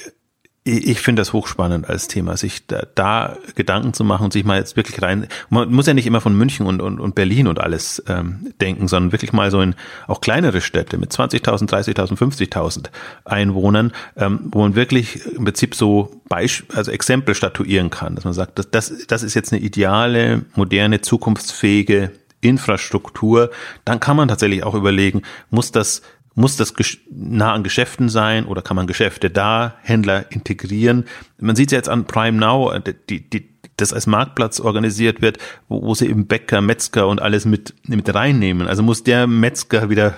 ich 0.64 1.00
finde 1.00 1.20
das 1.20 1.32
hochspannend 1.32 1.88
als 1.88 2.06
Thema, 2.06 2.36
sich 2.36 2.66
da, 2.66 2.82
da, 2.94 3.38
Gedanken 3.54 3.94
zu 3.94 4.04
machen 4.04 4.24
und 4.24 4.32
sich 4.32 4.44
mal 4.44 4.58
jetzt 4.58 4.76
wirklich 4.76 5.00
rein. 5.00 5.26
Man 5.48 5.72
muss 5.72 5.86
ja 5.86 5.94
nicht 5.94 6.06
immer 6.06 6.20
von 6.20 6.36
München 6.36 6.66
und, 6.66 6.82
und, 6.82 7.00
und 7.00 7.14
Berlin 7.14 7.48
und 7.48 7.58
alles 7.58 8.02
ähm, 8.08 8.52
denken, 8.60 8.86
sondern 8.86 9.12
wirklich 9.12 9.32
mal 9.32 9.50
so 9.50 9.62
in 9.62 9.74
auch 10.06 10.20
kleinere 10.20 10.60
Städte 10.60 10.98
mit 10.98 11.12
20.000, 11.12 11.66
30.000, 11.66 12.18
50.000 12.18 12.90
Einwohnern, 13.24 13.92
ähm, 14.16 14.40
wo 14.52 14.60
man 14.60 14.74
wirklich 14.74 15.24
im 15.24 15.44
Prinzip 15.44 15.74
so 15.74 16.20
Beisp 16.28 16.64
also 16.76 16.90
Exempel 16.90 17.34
statuieren 17.34 17.88
kann, 17.88 18.14
dass 18.14 18.24
man 18.24 18.34
sagt, 18.34 18.58
das, 18.58 18.70
das, 18.70 19.06
das 19.06 19.22
ist 19.22 19.32
jetzt 19.32 19.54
eine 19.54 19.62
ideale, 19.62 20.44
moderne, 20.56 21.00
zukunftsfähige 21.00 22.12
Infrastruktur. 22.42 23.50
Dann 23.86 23.98
kann 23.98 24.16
man 24.16 24.28
tatsächlich 24.28 24.62
auch 24.62 24.74
überlegen, 24.74 25.22
muss 25.48 25.72
das 25.72 26.02
muss 26.40 26.56
das 26.56 26.74
nah 27.10 27.52
an 27.52 27.62
Geschäften 27.62 28.08
sein 28.08 28.46
oder 28.46 28.62
kann 28.62 28.76
man 28.76 28.86
Geschäfte 28.86 29.30
da, 29.30 29.76
Händler 29.82 30.30
integrieren? 30.30 31.04
Man 31.38 31.56
sieht 31.56 31.72
ja 31.72 31.78
jetzt 31.78 31.88
an 31.88 32.06
Prime 32.06 32.38
Now, 32.38 32.72
äh, 32.72 32.94
die, 33.08 33.28
die, 33.28 33.48
das 33.76 33.92
als 33.92 34.06
Marktplatz 34.06 34.60
organisiert 34.60 35.22
wird, 35.22 35.38
wo, 35.68 35.82
wo 35.82 35.94
sie 35.94 36.08
eben 36.08 36.26
Bäcker, 36.26 36.60
Metzger 36.60 37.08
und 37.08 37.20
alles 37.20 37.44
mit, 37.44 37.74
mit 37.86 38.14
reinnehmen. 38.14 38.66
Also 38.66 38.82
muss 38.82 39.02
der 39.02 39.26
Metzger 39.26 39.90
wieder 39.90 40.14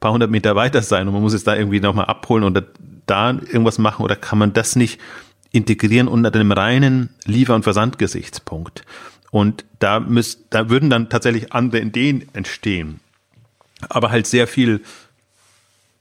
paar 0.00 0.12
hundert 0.12 0.30
Meter 0.30 0.54
weiter 0.56 0.82
sein 0.82 1.06
und 1.06 1.14
man 1.14 1.22
muss 1.22 1.32
es 1.32 1.44
da 1.44 1.56
irgendwie 1.56 1.80
nochmal 1.80 2.06
abholen 2.06 2.44
oder 2.44 2.64
da 3.06 3.30
irgendwas 3.30 3.78
machen 3.78 4.04
oder 4.04 4.16
kann 4.16 4.38
man 4.38 4.52
das 4.52 4.76
nicht 4.76 5.00
integrieren 5.52 6.08
unter 6.08 6.30
dem 6.30 6.52
reinen 6.52 7.10
Liefer- 7.24 7.54
und 7.54 7.62
Versandgesichtspunkt? 7.62 8.84
Und 9.30 9.64
da 9.78 10.00
müsst, 10.00 10.46
da 10.50 10.70
würden 10.70 10.90
dann 10.90 11.08
tatsächlich 11.08 11.52
andere 11.52 11.80
Ideen 11.80 12.28
entstehen. 12.32 13.00
Aber 13.88 14.10
halt 14.10 14.26
sehr 14.26 14.46
viel 14.46 14.82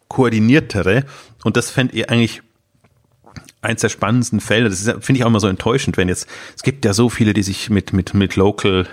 koordiniertere. 0.07 1.05
Und 1.43 1.57
das 1.57 1.69
fände 1.71 1.95
ich 1.95 2.09
eigentlich 2.09 2.41
eins 3.61 3.81
der 3.81 3.89
spannendsten 3.89 4.39
Felder. 4.39 4.69
Das 4.69 4.83
finde 4.83 5.13
ich 5.13 5.23
auch 5.23 5.29
immer 5.29 5.39
so 5.39 5.47
enttäuschend, 5.47 5.97
wenn 5.97 6.07
jetzt, 6.07 6.27
es 6.55 6.63
gibt 6.63 6.85
ja 6.85 6.93
so 6.93 7.09
viele, 7.09 7.33
die 7.33 7.43
sich 7.43 7.69
mit, 7.69 7.93
mit, 7.93 8.13
mit 8.13 8.35
Local 8.35 8.87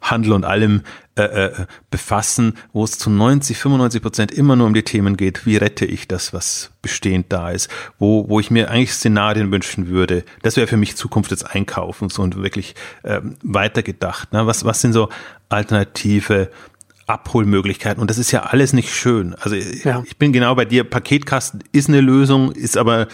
Handel 0.00 0.32
und 0.32 0.44
allem 0.44 0.82
äh, 1.16 1.22
äh, 1.22 1.66
befassen, 1.90 2.54
wo 2.72 2.84
es 2.84 2.98
zu 2.98 3.10
90, 3.10 3.56
95 3.56 4.02
Prozent 4.02 4.32
immer 4.32 4.54
nur 4.56 4.66
um 4.66 4.74
die 4.74 4.82
Themen 4.82 5.16
geht, 5.16 5.46
wie 5.46 5.56
rette 5.56 5.84
ich 5.84 6.06
das, 6.06 6.32
was 6.32 6.70
bestehend 6.82 7.26
da 7.30 7.50
ist, 7.50 7.70
wo, 7.98 8.28
wo 8.28 8.38
ich 8.38 8.50
mir 8.50 8.70
eigentlich 8.70 8.92
Szenarien 8.92 9.50
wünschen 9.50 9.88
würde. 9.88 10.24
Das 10.42 10.56
wäre 10.56 10.66
für 10.66 10.76
mich 10.76 10.96
Zukunft 10.96 11.30
des 11.30 11.44
Einkaufens 11.44 12.18
und 12.18 12.36
wirklich 12.36 12.74
äh, 13.02 13.20
weitergedacht. 13.42 14.32
Ne? 14.32 14.46
Was, 14.46 14.64
was 14.64 14.80
sind 14.80 14.92
so 14.92 15.08
alternative 15.48 16.50
Abholmöglichkeiten. 17.06 18.00
Und 18.00 18.10
das 18.10 18.18
ist 18.18 18.32
ja 18.32 18.42
alles 18.42 18.72
nicht 18.72 18.92
schön. 18.92 19.34
Also 19.34 19.56
ja. 19.56 20.02
ich 20.06 20.16
bin 20.16 20.32
genau 20.32 20.54
bei 20.54 20.64
dir. 20.64 20.84
Paketkasten 20.84 21.62
ist 21.72 21.88
eine 21.88 22.00
Lösung, 22.00 22.52
ist 22.52 22.76
aber 22.76 23.08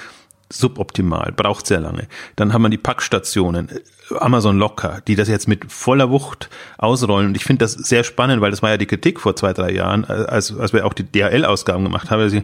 suboptimal, 0.53 1.33
braucht 1.33 1.67
sehr 1.67 1.81
lange. 1.81 2.09
Dann 2.37 2.53
haben 2.53 2.63
wir 2.63 2.69
die 2.69 2.79
Packstationen, 2.79 3.71
Amazon 4.19 4.59
Locker, 4.59 5.01
die 5.07 5.15
das 5.15 5.29
jetzt 5.29 5.49
mit 5.49 5.73
voller 5.73 6.11
Wucht 6.11 6.51
ausrollen. 6.79 7.29
Und 7.29 7.37
ich 7.37 7.45
finde 7.45 7.65
das 7.65 7.73
sehr 7.73 8.05
spannend, 8.05 8.43
weil 8.43 8.51
das 8.51 8.63
war 8.63 8.71
ja 8.71 8.77
die 8.77 8.87
Kritik 8.87 9.21
vor 9.21 9.37
zwei, 9.37 9.53
drei 9.53 9.73
Jahren, 9.73 10.05
als, 10.05 10.57
als 10.57 10.73
wir 10.73 10.85
auch 10.85 10.93
die 10.93 11.05
DHL-Ausgaben 11.05 11.85
gemacht 11.85 12.11
haben. 12.11 12.21
Also, 12.21 12.41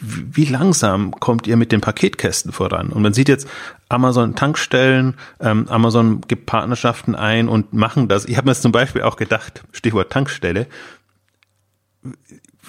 wie 0.00 0.44
langsam 0.44 1.12
kommt 1.18 1.46
ihr 1.46 1.56
mit 1.56 1.72
den 1.72 1.80
Paketkästen 1.80 2.52
voran? 2.52 2.90
Und 2.90 3.02
man 3.02 3.12
sieht 3.12 3.28
jetzt 3.28 3.48
Amazon 3.90 4.36
Tankstellen, 4.36 5.16
ähm, 5.40 5.66
Amazon 5.68 6.22
gibt 6.22 6.46
Partnerschaften 6.46 7.14
ein 7.14 7.48
und 7.48 7.72
machen 7.72 8.08
das. 8.08 8.24
Ich 8.24 8.36
habe 8.36 8.48
mir 8.48 8.54
zum 8.54 8.72
Beispiel 8.72 9.02
auch 9.02 9.16
gedacht, 9.16 9.64
Stichwort 9.72 10.10
Tankstelle, 10.10 10.66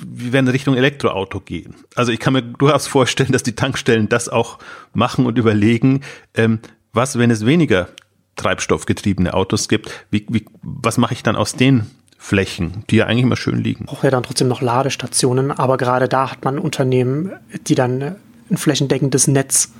wir 0.03 0.33
werden 0.33 0.47
Richtung 0.47 0.75
Elektroauto 0.75 1.39
gehen. 1.39 1.75
Also 1.95 2.11
ich 2.11 2.19
kann 2.19 2.33
mir 2.33 2.41
durchaus 2.41 2.87
vorstellen, 2.87 3.31
dass 3.31 3.43
die 3.43 3.55
Tankstellen 3.55 4.09
das 4.09 4.29
auch 4.29 4.57
machen 4.93 5.27
und 5.27 5.37
überlegen, 5.37 6.01
ähm, 6.33 6.59
was, 6.91 7.17
wenn 7.17 7.29
es 7.29 7.45
weniger 7.45 7.87
treibstoffgetriebene 8.35 9.33
Autos 9.33 9.67
gibt, 9.67 10.05
wie, 10.09 10.25
wie, 10.29 10.45
was 10.63 10.97
mache 10.97 11.13
ich 11.13 11.21
dann 11.21 11.35
aus 11.35 11.53
den 11.53 11.85
Flächen, 12.17 12.83
die 12.89 12.97
ja 12.97 13.05
eigentlich 13.05 13.23
immer 13.23 13.35
schön 13.35 13.59
liegen? 13.59 13.85
Braucht 13.85 14.03
ja 14.03 14.09
dann 14.09 14.23
trotzdem 14.23 14.47
noch 14.47 14.61
Ladestationen, 14.61 15.51
aber 15.51 15.77
gerade 15.77 16.09
da 16.09 16.31
hat 16.31 16.43
man 16.43 16.57
Unternehmen, 16.57 17.33
die 17.67 17.75
dann 17.75 18.15
ein 18.49 18.57
flächendeckendes 18.57 19.27
Netz 19.27 19.71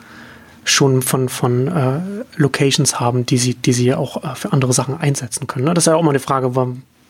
schon 0.63 1.01
von, 1.01 1.29
von 1.29 1.67
äh, 1.67 1.99
Locations 2.35 2.99
haben, 2.99 3.25
die 3.25 3.37
sie, 3.37 3.55
die 3.55 3.73
sie 3.73 3.93
auch 3.93 4.23
äh, 4.23 4.35
für 4.35 4.53
andere 4.53 4.73
Sachen 4.73 4.99
einsetzen 4.99 5.47
können. 5.47 5.65
Ne? 5.65 5.73
Das 5.73 5.83
ist 5.83 5.87
ja 5.87 5.95
auch 5.95 6.03
mal 6.03 6.09
eine 6.11 6.19
Frage, 6.19 6.51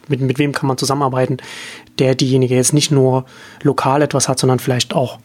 mit, 0.08 0.22
mit 0.22 0.40
wem 0.40 0.52
kann 0.52 0.68
man 0.68 0.78
zusammenarbeiten, 0.78 1.38
der 2.00 2.16
diejenige 2.16 2.56
jetzt 2.56 2.74
nicht 2.74 2.92
nur 2.92 3.26
lokal 3.62 4.02
etwas 4.02 4.28
hat, 4.28 4.40
sondern 4.40 4.60
vielleicht 4.60 4.94
auch 4.94 5.20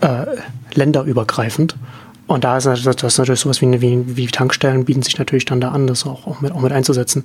äh, 0.00 0.26
länderübergreifend. 0.74 1.76
Und 2.26 2.44
da 2.44 2.56
ist 2.56 2.64
das, 2.64 2.82
das 2.82 3.02
ist 3.02 3.18
natürlich 3.18 3.40
sowas 3.40 3.60
wie, 3.60 3.80
wie, 3.80 4.16
wie, 4.16 4.26
Tankstellen 4.26 4.86
bieten 4.86 5.02
sich 5.02 5.18
natürlich 5.18 5.44
dann 5.44 5.60
da 5.60 5.70
an, 5.70 5.86
das 5.86 6.06
auch, 6.06 6.26
auch, 6.26 6.40
mit, 6.40 6.52
auch 6.52 6.60
mit 6.60 6.72
einzusetzen. 6.72 7.24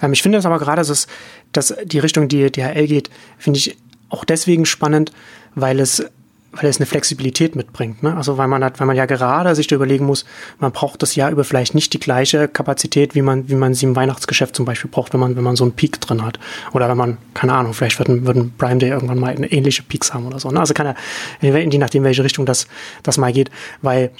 Ähm, 0.00 0.12
ich 0.12 0.22
finde 0.22 0.38
es 0.38 0.46
aber 0.46 0.58
gerade, 0.58 0.82
dass, 0.82 1.08
dass 1.52 1.74
die 1.84 1.98
Richtung, 1.98 2.28
die 2.28 2.50
DHL 2.50 2.86
geht, 2.86 3.10
finde 3.36 3.58
ich 3.58 3.76
auch 4.10 4.24
deswegen 4.24 4.64
spannend, 4.64 5.12
weil 5.54 5.80
es 5.80 6.04
weil 6.60 6.68
es 6.68 6.78
eine 6.78 6.86
Flexibilität 6.86 7.56
mitbringt. 7.56 8.02
Ne? 8.02 8.16
Also 8.16 8.36
weil 8.36 8.48
man 8.48 8.64
hat, 8.64 8.80
weil 8.80 8.86
man 8.86 8.96
ja 8.96 9.06
gerade 9.06 9.54
sich 9.54 9.66
da 9.68 9.76
überlegen 9.76 10.04
muss, 10.04 10.24
man 10.58 10.72
braucht 10.72 11.02
das 11.02 11.14
Jahr 11.14 11.30
über 11.30 11.44
vielleicht 11.44 11.74
nicht 11.74 11.92
die 11.92 12.00
gleiche 12.00 12.48
Kapazität, 12.48 13.14
wie 13.14 13.22
man, 13.22 13.48
wie 13.48 13.54
man 13.54 13.74
sie 13.74 13.86
im 13.86 13.94
Weihnachtsgeschäft 13.94 14.56
zum 14.56 14.64
Beispiel 14.64 14.90
braucht, 14.90 15.12
wenn 15.12 15.20
man, 15.20 15.36
wenn 15.36 15.44
man 15.44 15.56
so 15.56 15.64
einen 15.64 15.72
Peak 15.72 16.00
drin 16.00 16.24
hat. 16.24 16.38
Oder 16.72 16.88
wenn 16.88 16.96
man, 16.96 17.18
keine 17.34 17.54
Ahnung, 17.54 17.74
vielleicht 17.74 17.98
wird 17.98 18.08
ein, 18.08 18.26
wird 18.26 18.36
ein 18.36 18.52
Prime 18.58 18.78
Day 18.78 18.90
irgendwann 18.90 19.18
mal 19.18 19.34
eine 19.34 19.50
ähnliche 19.50 19.82
Peaks 19.82 20.12
haben 20.12 20.26
oder 20.26 20.40
so. 20.40 20.50
Ne? 20.50 20.58
Also 20.58 20.74
kann 20.74 20.86
er, 20.86 20.96
je 21.40 21.78
nachdem, 21.78 22.04
welche 22.04 22.24
Richtung 22.24 22.44
das, 22.44 22.66
das 23.02 23.18
mal 23.18 23.32
geht, 23.32 23.50
weil, 23.82 24.10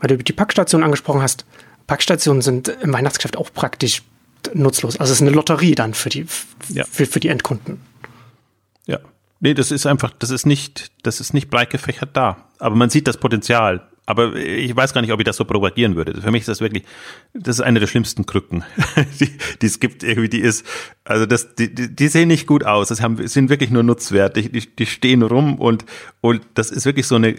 weil 0.00 0.08
du 0.08 0.18
die 0.18 0.32
Packstation 0.32 0.82
angesprochen 0.82 1.22
hast, 1.22 1.44
Packstationen 1.86 2.40
sind 2.40 2.68
im 2.68 2.92
Weihnachtsgeschäft 2.92 3.36
auch 3.36 3.52
praktisch 3.52 4.02
nutzlos. 4.54 4.98
Also 4.98 5.12
es 5.12 5.20
ist 5.20 5.26
eine 5.26 5.34
Lotterie 5.34 5.74
dann 5.74 5.94
für 5.94 6.08
die, 6.08 6.26
ja. 6.70 6.84
für, 6.90 7.06
für 7.06 7.20
die 7.20 7.28
Endkunden. 7.28 7.80
Nee, 9.44 9.52
das 9.52 9.70
ist 9.70 9.84
einfach, 9.84 10.10
das 10.18 10.30
ist 10.30 10.46
nicht, 10.46 10.90
das 11.02 11.20
ist 11.20 11.34
nicht 11.34 11.50
breit 11.50 11.68
gefächert 11.68 12.08
da. 12.14 12.48
Aber 12.58 12.76
man 12.76 12.88
sieht 12.88 13.06
das 13.06 13.18
Potenzial. 13.18 13.86
Aber 14.06 14.34
ich 14.36 14.74
weiß 14.74 14.94
gar 14.94 15.02
nicht, 15.02 15.12
ob 15.12 15.20
ich 15.20 15.26
das 15.26 15.36
so 15.36 15.44
propagieren 15.44 15.96
würde. 15.96 16.18
Für 16.22 16.30
mich 16.30 16.40
ist 16.40 16.48
das 16.48 16.62
wirklich, 16.62 16.84
das 17.34 17.56
ist 17.56 17.60
eine 17.60 17.78
der 17.78 17.86
schlimmsten 17.86 18.24
Krücken, 18.24 18.64
die, 19.20 19.36
die 19.60 19.66
es 19.66 19.80
gibt 19.80 20.02
irgendwie. 20.02 20.30
Die 20.30 20.40
ist, 20.40 20.64
also 21.04 21.26
das, 21.26 21.54
die, 21.56 21.74
die 21.74 22.08
sehen 22.08 22.28
nicht 22.28 22.46
gut 22.46 22.64
aus. 22.64 22.88
Das 22.88 23.02
haben, 23.02 23.28
sind 23.28 23.50
wirklich 23.50 23.68
nur 23.68 23.82
Nutzwert. 23.82 24.34
Die, 24.36 24.50
die, 24.50 24.66
die 24.66 24.86
stehen 24.86 25.20
rum 25.20 25.58
und 25.58 25.84
und 26.22 26.40
das 26.54 26.70
ist 26.70 26.86
wirklich 26.86 27.06
so 27.06 27.16
eine 27.16 27.36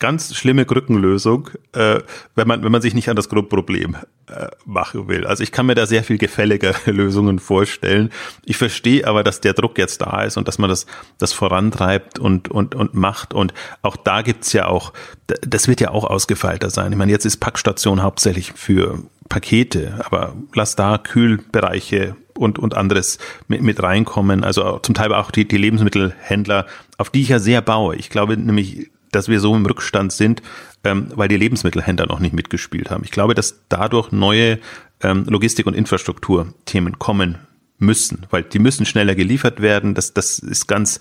ganz 0.00 0.34
schlimme 0.34 0.64
Krückenlösung, 0.64 1.50
äh, 1.72 2.00
wenn 2.34 2.48
man 2.48 2.64
wenn 2.64 2.72
man 2.72 2.82
sich 2.82 2.94
nicht 2.94 3.08
an 3.08 3.16
das 3.16 3.28
Grundproblem 3.28 3.96
äh, 4.26 4.48
machen 4.64 5.06
will. 5.06 5.26
Also 5.26 5.44
ich 5.44 5.52
kann 5.52 5.66
mir 5.66 5.76
da 5.76 5.86
sehr 5.86 6.02
viel 6.02 6.18
gefälliger 6.18 6.74
Lösungen 6.86 7.38
vorstellen. 7.38 8.10
Ich 8.44 8.56
verstehe 8.56 9.06
aber, 9.06 9.22
dass 9.22 9.40
der 9.40 9.52
Druck 9.52 9.78
jetzt 9.78 10.02
da 10.02 10.24
ist 10.24 10.36
und 10.36 10.48
dass 10.48 10.58
man 10.58 10.68
das 10.68 10.86
das 11.18 11.32
vorantreibt 11.32 12.18
und 12.18 12.50
und 12.50 12.74
und 12.74 12.94
macht. 12.94 13.32
Und 13.32 13.54
auch 13.82 13.96
da 13.96 14.22
gibt's 14.22 14.52
ja 14.52 14.66
auch, 14.66 14.92
das 15.26 15.68
wird 15.68 15.80
ja 15.80 15.90
auch 15.90 16.04
ausgefeilter 16.04 16.70
sein. 16.70 16.90
Ich 16.90 16.98
meine, 16.98 17.12
jetzt 17.12 17.26
ist 17.26 17.36
Packstation 17.36 18.02
hauptsächlich 18.02 18.52
für 18.56 19.04
Pakete, 19.28 20.00
aber 20.04 20.34
lass 20.54 20.74
da 20.74 20.98
Kühlbereiche 20.98 22.16
und, 22.34 22.58
und 22.58 22.76
anderes 22.76 23.18
mit, 23.48 23.62
mit 23.62 23.82
reinkommen. 23.82 24.44
Also 24.44 24.78
zum 24.78 24.94
Teil 24.94 25.12
auch 25.12 25.30
die, 25.30 25.46
die 25.46 25.58
Lebensmittelhändler, 25.58 26.66
auf 26.98 27.10
die 27.10 27.22
ich 27.22 27.28
ja 27.28 27.38
sehr 27.38 27.60
baue. 27.60 27.96
Ich 27.96 28.10
glaube 28.10 28.36
nämlich, 28.36 28.90
dass 29.12 29.28
wir 29.28 29.40
so 29.40 29.54
im 29.54 29.66
Rückstand 29.66 30.12
sind, 30.12 30.42
ähm, 30.84 31.08
weil 31.14 31.28
die 31.28 31.36
Lebensmittelhändler 31.36 32.06
noch 32.06 32.20
nicht 32.20 32.34
mitgespielt 32.34 32.90
haben. 32.90 33.04
Ich 33.04 33.10
glaube, 33.10 33.34
dass 33.34 33.62
dadurch 33.68 34.12
neue 34.12 34.58
ähm, 35.02 35.24
Logistik- 35.26 35.66
und 35.66 35.74
Infrastrukturthemen 35.74 36.98
kommen 36.98 37.38
müssen, 37.80 38.26
weil 38.30 38.42
die 38.42 38.58
müssen 38.58 38.84
schneller 38.84 39.14
geliefert 39.14 39.60
werden. 39.62 39.94
Das, 39.94 40.12
das 40.12 40.38
ist 40.38 40.68
ganz, 40.68 41.00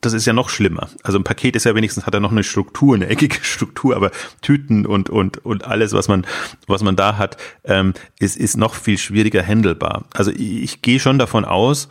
das 0.00 0.12
ist 0.12 0.24
ja 0.24 0.32
noch 0.32 0.48
schlimmer. 0.48 0.88
Also 1.02 1.18
ein 1.18 1.24
Paket 1.24 1.56
ist 1.56 1.64
ja 1.64 1.74
wenigstens 1.74 2.06
hat 2.06 2.14
er 2.14 2.20
noch 2.20 2.30
eine 2.30 2.44
Struktur, 2.44 2.94
eine 2.94 3.08
eckige 3.08 3.38
Struktur, 3.42 3.96
aber 3.96 4.12
Tüten 4.40 4.86
und 4.86 5.10
und 5.10 5.44
und 5.44 5.64
alles, 5.64 5.92
was 5.92 6.08
man 6.08 6.26
was 6.68 6.82
man 6.82 6.96
da 6.96 7.18
hat, 7.18 7.36
ähm, 7.64 7.92
ist 8.20 8.36
ist 8.36 8.56
noch 8.56 8.74
viel 8.76 8.98
schwieriger 8.98 9.44
handelbar. 9.44 10.04
Also 10.14 10.30
ich, 10.30 10.62
ich 10.62 10.82
gehe 10.82 11.00
schon 11.00 11.18
davon 11.18 11.44
aus, 11.44 11.88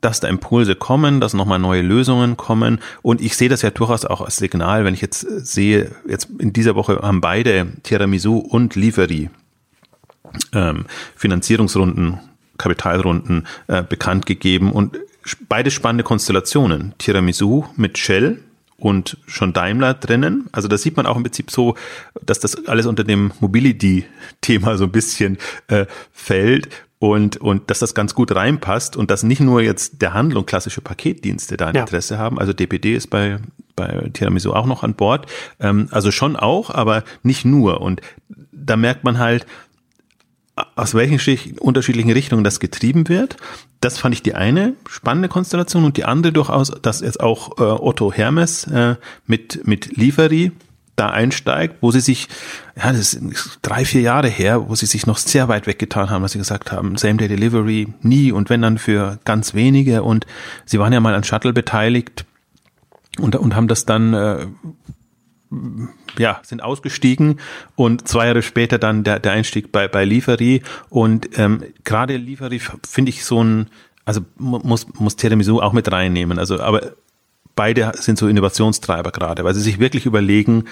dass 0.00 0.20
da 0.20 0.28
Impulse 0.28 0.74
kommen, 0.74 1.20
dass 1.20 1.34
nochmal 1.34 1.58
neue 1.58 1.82
Lösungen 1.82 2.36
kommen. 2.36 2.80
Und 3.02 3.20
ich 3.20 3.36
sehe 3.36 3.48
das 3.48 3.62
ja 3.62 3.70
durchaus 3.70 4.04
auch 4.04 4.20
als 4.20 4.36
Signal, 4.36 4.84
wenn 4.84 4.94
ich 4.94 5.00
jetzt 5.00 5.20
sehe, 5.20 5.90
jetzt 6.08 6.28
in 6.38 6.52
dieser 6.52 6.74
Woche 6.74 7.00
haben 7.02 7.20
beide 7.20 7.68
Tiramisu 7.82 8.38
und 8.38 8.76
Lieferie 8.76 9.30
ähm, 10.52 10.86
Finanzierungsrunden, 11.16 12.20
Kapitalrunden 12.58 13.46
äh, 13.66 13.82
bekannt 13.82 14.26
gegeben 14.26 14.72
und 14.72 14.98
beide 15.48 15.70
spannende 15.70 16.04
Konstellationen. 16.04 16.94
Tiramisu 16.98 17.64
mit 17.76 17.98
Shell, 17.98 18.38
und 18.80 19.18
schon 19.26 19.52
Daimler 19.52 19.94
drinnen. 19.94 20.48
Also 20.52 20.66
da 20.66 20.76
sieht 20.78 20.96
man 20.96 21.06
auch 21.06 21.16
im 21.16 21.22
Prinzip 21.22 21.50
so, 21.50 21.76
dass 22.24 22.40
das 22.40 22.66
alles 22.66 22.86
unter 22.86 23.04
dem 23.04 23.30
Mobility-Thema 23.40 24.76
so 24.76 24.84
ein 24.84 24.92
bisschen 24.92 25.38
äh, 25.68 25.86
fällt 26.12 26.68
und, 27.00 27.38
und 27.38 27.70
dass 27.70 27.80
das 27.80 27.94
ganz 27.94 28.14
gut 28.14 28.32
reinpasst 28.34 28.96
und 28.96 29.10
dass 29.10 29.24
nicht 29.24 29.40
nur 29.40 29.62
jetzt 29.62 30.00
der 30.02 30.14
Handel 30.14 30.38
und 30.38 30.46
klassische 30.46 30.80
Paketdienste 30.80 31.56
da 31.56 31.66
ein 31.68 31.74
ja. 31.74 31.80
Interesse 31.80 32.18
haben. 32.18 32.38
Also 32.38 32.52
DPD 32.52 32.94
ist 32.94 33.08
bei 33.08 33.40
bei 33.80 34.10
Tiramisu 34.12 34.52
auch 34.52 34.66
noch 34.66 34.82
an 34.82 34.94
Bord. 34.94 35.26
Ähm, 35.58 35.88
also 35.90 36.10
schon 36.10 36.36
auch, 36.36 36.70
aber 36.70 37.02
nicht 37.22 37.44
nur. 37.44 37.80
Und 37.80 38.02
da 38.52 38.76
merkt 38.76 39.04
man 39.04 39.18
halt, 39.18 39.46
aus 40.76 40.94
welchen 40.94 41.18
unterschiedlichen 41.58 42.10
Richtungen 42.10 42.44
das 42.44 42.60
getrieben 42.60 43.08
wird. 43.08 43.36
Das 43.80 43.98
fand 43.98 44.14
ich 44.14 44.22
die 44.22 44.34
eine 44.34 44.74
spannende 44.86 45.28
Konstellation 45.28 45.84
und 45.84 45.96
die 45.96 46.04
andere 46.04 46.34
durchaus, 46.34 46.70
dass 46.82 47.00
jetzt 47.00 47.20
auch 47.20 47.58
äh, 47.58 47.62
Otto 47.62 48.12
Hermes 48.12 48.64
äh, 48.66 48.96
mit, 49.26 49.66
mit 49.66 49.96
Liefery 49.96 50.52
da 51.00 51.10
einsteigt, 51.10 51.76
wo 51.80 51.90
sie 51.90 52.00
sich, 52.00 52.28
ja, 52.76 52.92
das 52.92 53.14
ist 53.14 53.58
drei, 53.62 53.84
vier 53.84 54.02
Jahre 54.02 54.28
her, 54.28 54.68
wo 54.68 54.74
sie 54.74 54.86
sich 54.86 55.06
noch 55.06 55.16
sehr 55.16 55.48
weit 55.48 55.66
weggetan 55.66 56.10
haben, 56.10 56.22
was 56.22 56.32
sie 56.32 56.38
gesagt 56.38 56.70
haben, 56.70 56.96
Same-Day-Delivery 56.96 57.88
nie 58.02 58.32
und 58.32 58.50
wenn 58.50 58.62
dann 58.62 58.78
für 58.78 59.18
ganz 59.24 59.54
wenige. 59.54 60.02
Und 60.02 60.26
sie 60.66 60.78
waren 60.78 60.92
ja 60.92 61.00
mal 61.00 61.14
an 61.14 61.24
Shuttle 61.24 61.52
beteiligt 61.52 62.26
und, 63.18 63.34
und 63.34 63.56
haben 63.56 63.66
das 63.66 63.86
dann 63.86 64.14
äh, 64.14 64.46
ja, 66.18 66.40
sind 66.42 66.62
ausgestiegen 66.62 67.40
und 67.74 68.06
zwei 68.06 68.26
Jahre 68.26 68.42
später 68.42 68.78
dann 68.78 69.02
der, 69.02 69.18
der 69.18 69.32
Einstieg 69.32 69.72
bei, 69.72 69.88
bei 69.88 70.04
Liefery 70.04 70.62
und 70.90 71.38
ähm, 71.38 71.64
gerade 71.82 72.16
Liefery 72.16 72.60
finde 72.86 73.10
ich 73.10 73.24
so 73.24 73.42
ein, 73.42 73.68
also 74.04 74.20
muss, 74.36 74.86
muss 74.94 75.16
Tiramisu 75.16 75.60
auch 75.60 75.72
mit 75.72 75.90
reinnehmen, 75.90 76.38
also 76.38 76.60
aber 76.60 76.92
beide 77.56 77.92
sind 77.96 78.18
so 78.18 78.28
Innovationstreiber 78.28 79.10
gerade, 79.10 79.44
weil 79.44 79.54
sie 79.54 79.60
sich 79.60 79.78
wirklich 79.78 80.06
überlegen, 80.06 80.64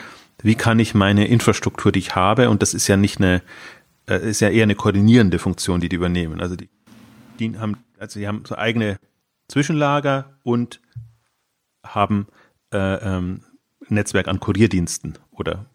wie 0.43 0.55
kann 0.55 0.79
ich 0.79 0.95
meine 0.95 1.27
Infrastruktur, 1.27 1.93
die 1.93 1.99
ich 1.99 2.15
habe, 2.15 2.51
und 2.51 2.63
das 2.63 2.75
ist 2.75 2.89
ja 2.89 2.97
nicht 2.97 3.19
eine, 3.19 3.43
äh, 4.09 4.31
ist 4.31 4.41
ja 4.41 4.49
eher 4.49 4.63
eine 4.63 4.75
koordinierende 4.75 5.39
Funktion, 5.39 5.81
die 5.81 5.89
die 5.89 5.97
übernehmen. 5.97 6.41
Also 6.41 6.57
die, 6.57 6.69
die 7.39 7.59
haben, 7.59 7.77
also 7.99 8.21
die 8.21 8.29
haben 8.29 8.45
so 8.47 8.57
eigene 8.57 8.99
Zwischenlager 9.49 10.39
und 10.43 10.81
haben 11.85 12.27
äh, 12.73 13.17
ähm, 13.17 13.43
Netzwerk 13.89 14.29
an 14.29 14.41
Kurierdiensten 14.41 15.19
oder 15.33 15.67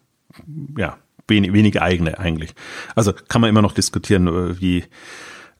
ja, 0.76 0.98
wenig, 1.28 1.52
wenige 1.52 1.82
eigene 1.82 2.18
eigentlich. 2.18 2.54
Also 2.94 3.12
kann 3.12 3.40
man 3.40 3.50
immer 3.50 3.62
noch 3.62 3.72
diskutieren, 3.72 4.28
äh, 4.28 4.60
wie 4.60 4.84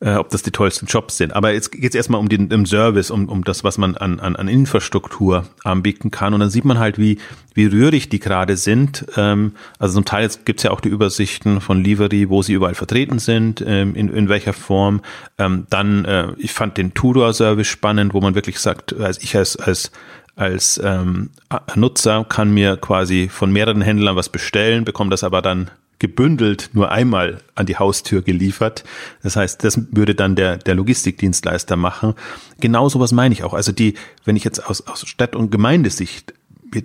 äh, 0.05 0.16
ob 0.16 0.28
das 0.28 0.42
die 0.42 0.50
tollsten 0.50 0.86
Jobs 0.86 1.16
sind. 1.16 1.34
Aber 1.34 1.52
jetzt 1.52 1.72
geht 1.72 1.88
es 1.88 1.94
erstmal 1.94 2.20
um 2.20 2.28
den 2.28 2.52
um 2.52 2.66
Service, 2.66 3.11
um, 3.11 3.28
um 3.28 3.42
das, 3.42 3.64
was 3.64 3.78
man 3.78 3.96
an, 3.96 4.20
an, 4.20 4.36
an 4.36 4.48
Infrastruktur 4.48 5.46
anbieten 5.64 6.11
kann. 6.11 6.34
Und 6.34 6.40
dann 6.40 6.50
sieht 6.50 6.66
man 6.66 6.78
halt, 6.78 6.98
wie, 6.98 7.18
wie 7.55 7.64
rührig 7.64 8.11
die 8.11 8.18
gerade 8.18 8.59
sind. 8.59 9.07
Ähm, 9.16 9.52
also 9.78 9.94
zum 9.94 10.05
Teil 10.05 10.28
gibt 10.44 10.61
es 10.61 10.64
ja 10.64 10.72
auch 10.72 10.82
die 10.82 10.90
Übersichten 10.90 11.62
von 11.62 11.82
Livery, 11.82 12.28
wo 12.28 12.42
sie 12.42 12.52
überall 12.52 12.74
vertreten 12.74 13.18
sind, 13.18 13.64
ähm, 13.66 13.94
in, 13.94 14.11
in 14.11 14.28
welcher 14.28 14.52
Form. 14.52 15.00
Ähm, 15.38 15.66
dann, 15.70 16.05
äh, 16.05 16.32
ich 16.36 16.52
fand 16.52 16.76
den 16.76 16.92
Tudor-Service 16.92 17.66
spannend, 17.66 18.12
wo 18.12 18.20
man 18.20 18.34
wirklich 18.34 18.59
sagt, 18.59 18.92
also 19.00 19.18
ich 19.22 19.34
als, 19.36 19.57
als 19.57 19.90
als 20.36 20.80
ähm, 20.82 21.30
Nutzer 21.76 22.26
kann 22.28 22.52
mir 22.52 22.76
quasi 22.76 23.28
von 23.28 23.52
mehreren 23.52 23.82
Händlern 23.82 24.16
was 24.16 24.28
bestellen, 24.28 24.84
bekomme 24.84 25.11
das 25.11 25.22
aber 25.22 25.42
dann 25.42 25.70
gebündelt 25.99 26.70
nur 26.72 26.90
einmal 26.90 27.42
an 27.55 27.66
die 27.66 27.76
Haustür 27.76 28.22
geliefert. 28.22 28.84
Das 29.22 29.36
heißt, 29.36 29.64
das 29.64 29.80
würde 29.90 30.14
dann 30.14 30.36
der, 30.36 30.57
der 30.57 30.74
Logistikdienstleister 30.74 31.76
machen. 31.76 32.14
Genau 32.61 32.88
sowas 32.88 33.12
meine 33.12 33.32
ich 33.32 33.45
auch. 33.45 33.55
Also 33.55 33.72
die, 33.72 33.95
wenn 34.24 34.36
ich 34.36 34.45
jetzt 34.45 34.66
aus, 34.66 34.86
aus 34.86 35.07
Stadt- 35.07 35.36
und 35.36 35.51
Gemeindesicht 35.51 36.34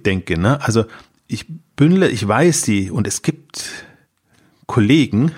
denke, 0.06 0.40
ne, 0.40 0.62
also 0.62 0.86
ich 1.28 1.46
bündle, 1.76 2.10
ich 2.10 2.28
weiß 2.28 2.64
die 2.64 2.92
und 2.92 3.08
es 3.08 3.22
gibt 3.22 3.86
Kollegen 4.68 5.32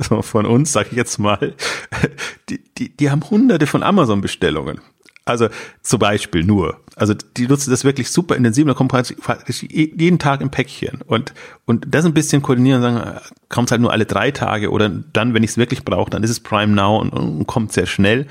so 0.00 0.22
von 0.22 0.46
uns, 0.46 0.72
sage 0.72 0.88
ich 0.90 0.96
jetzt 0.96 1.18
mal, 1.18 1.54
die, 2.48 2.60
die, 2.78 2.96
die 2.96 3.10
haben 3.10 3.28
hunderte 3.28 3.66
von 3.66 3.82
Amazon-Bestellungen. 3.82 4.80
Also 5.24 5.48
zum 5.82 6.00
Beispiel 6.00 6.44
nur. 6.44 6.78
Also 6.96 7.14
die 7.14 7.46
nutzen 7.46 7.70
das 7.70 7.84
wirklich 7.84 8.10
super 8.10 8.36
intensiv, 8.36 8.66
da 8.66 8.74
kommt 8.74 8.90
praktisch 8.90 9.62
jeden 9.62 10.18
Tag 10.18 10.40
im 10.40 10.50
Päckchen. 10.50 11.00
Und, 11.06 11.32
und 11.64 11.86
das 11.88 12.04
ein 12.04 12.14
bisschen 12.14 12.42
koordinieren 12.42 12.82
und 12.82 12.94
sagen, 12.94 13.20
kommt 13.48 13.70
halt 13.70 13.80
nur 13.80 13.92
alle 13.92 14.04
drei 14.04 14.30
Tage 14.32 14.70
oder 14.70 14.88
dann, 14.88 15.32
wenn 15.32 15.44
ich 15.44 15.50
es 15.50 15.56
wirklich 15.58 15.84
brauche, 15.84 16.10
dann 16.10 16.22
ist 16.22 16.30
es 16.30 16.40
Prime 16.40 16.74
Now 16.74 16.98
und, 16.98 17.10
und 17.10 17.46
kommt 17.46 17.72
sehr 17.72 17.86
schnell. 17.86 18.26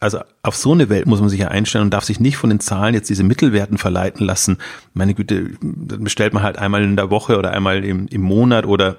Also 0.00 0.20
auf 0.42 0.56
so 0.56 0.72
eine 0.72 0.88
Welt 0.88 1.06
muss 1.06 1.20
man 1.20 1.28
sich 1.28 1.40
ja 1.40 1.48
einstellen 1.48 1.84
und 1.84 1.90
darf 1.90 2.04
sich 2.04 2.20
nicht 2.20 2.38
von 2.38 2.48
den 2.48 2.60
Zahlen 2.60 2.94
jetzt 2.94 3.10
diese 3.10 3.22
Mittelwerten 3.22 3.76
verleiten 3.76 4.26
lassen. 4.26 4.56
Meine 4.94 5.12
Güte, 5.12 5.50
dann 5.60 6.02
bestellt 6.02 6.32
man 6.32 6.42
halt 6.42 6.56
einmal 6.56 6.82
in 6.82 6.96
der 6.96 7.10
Woche 7.10 7.38
oder 7.38 7.50
einmal 7.50 7.84
im, 7.84 8.08
im 8.08 8.22
Monat 8.22 8.64
oder 8.64 8.96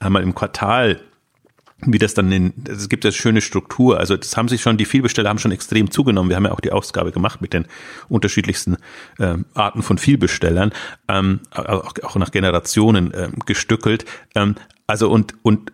einmal 0.00 0.24
im 0.24 0.34
Quartal 0.34 1.00
wie 1.86 1.98
das 1.98 2.14
dann 2.14 2.30
in, 2.32 2.52
es 2.68 2.88
gibt 2.88 3.04
ja 3.04 3.12
schöne 3.12 3.40
Struktur. 3.40 3.98
Also 3.98 4.16
das 4.16 4.36
haben 4.36 4.48
sich 4.48 4.60
schon, 4.60 4.76
die 4.76 4.84
Vielbesteller 4.84 5.28
haben 5.28 5.38
schon 5.38 5.52
extrem 5.52 5.90
zugenommen. 5.90 6.28
Wir 6.28 6.36
haben 6.36 6.44
ja 6.44 6.52
auch 6.52 6.60
die 6.60 6.72
Ausgabe 6.72 7.12
gemacht 7.12 7.40
mit 7.40 7.52
den 7.52 7.66
unterschiedlichsten 8.08 8.76
äh, 9.18 9.36
Arten 9.54 9.82
von 9.82 9.98
Vielbestellern, 9.98 10.72
ähm, 11.08 11.40
auch, 11.50 11.92
auch 12.02 12.16
nach 12.16 12.30
Generationen 12.30 13.12
ähm, 13.14 13.32
gestückelt. 13.46 14.04
Ähm, 14.34 14.56
also 14.86 15.10
und, 15.10 15.34
und 15.42 15.72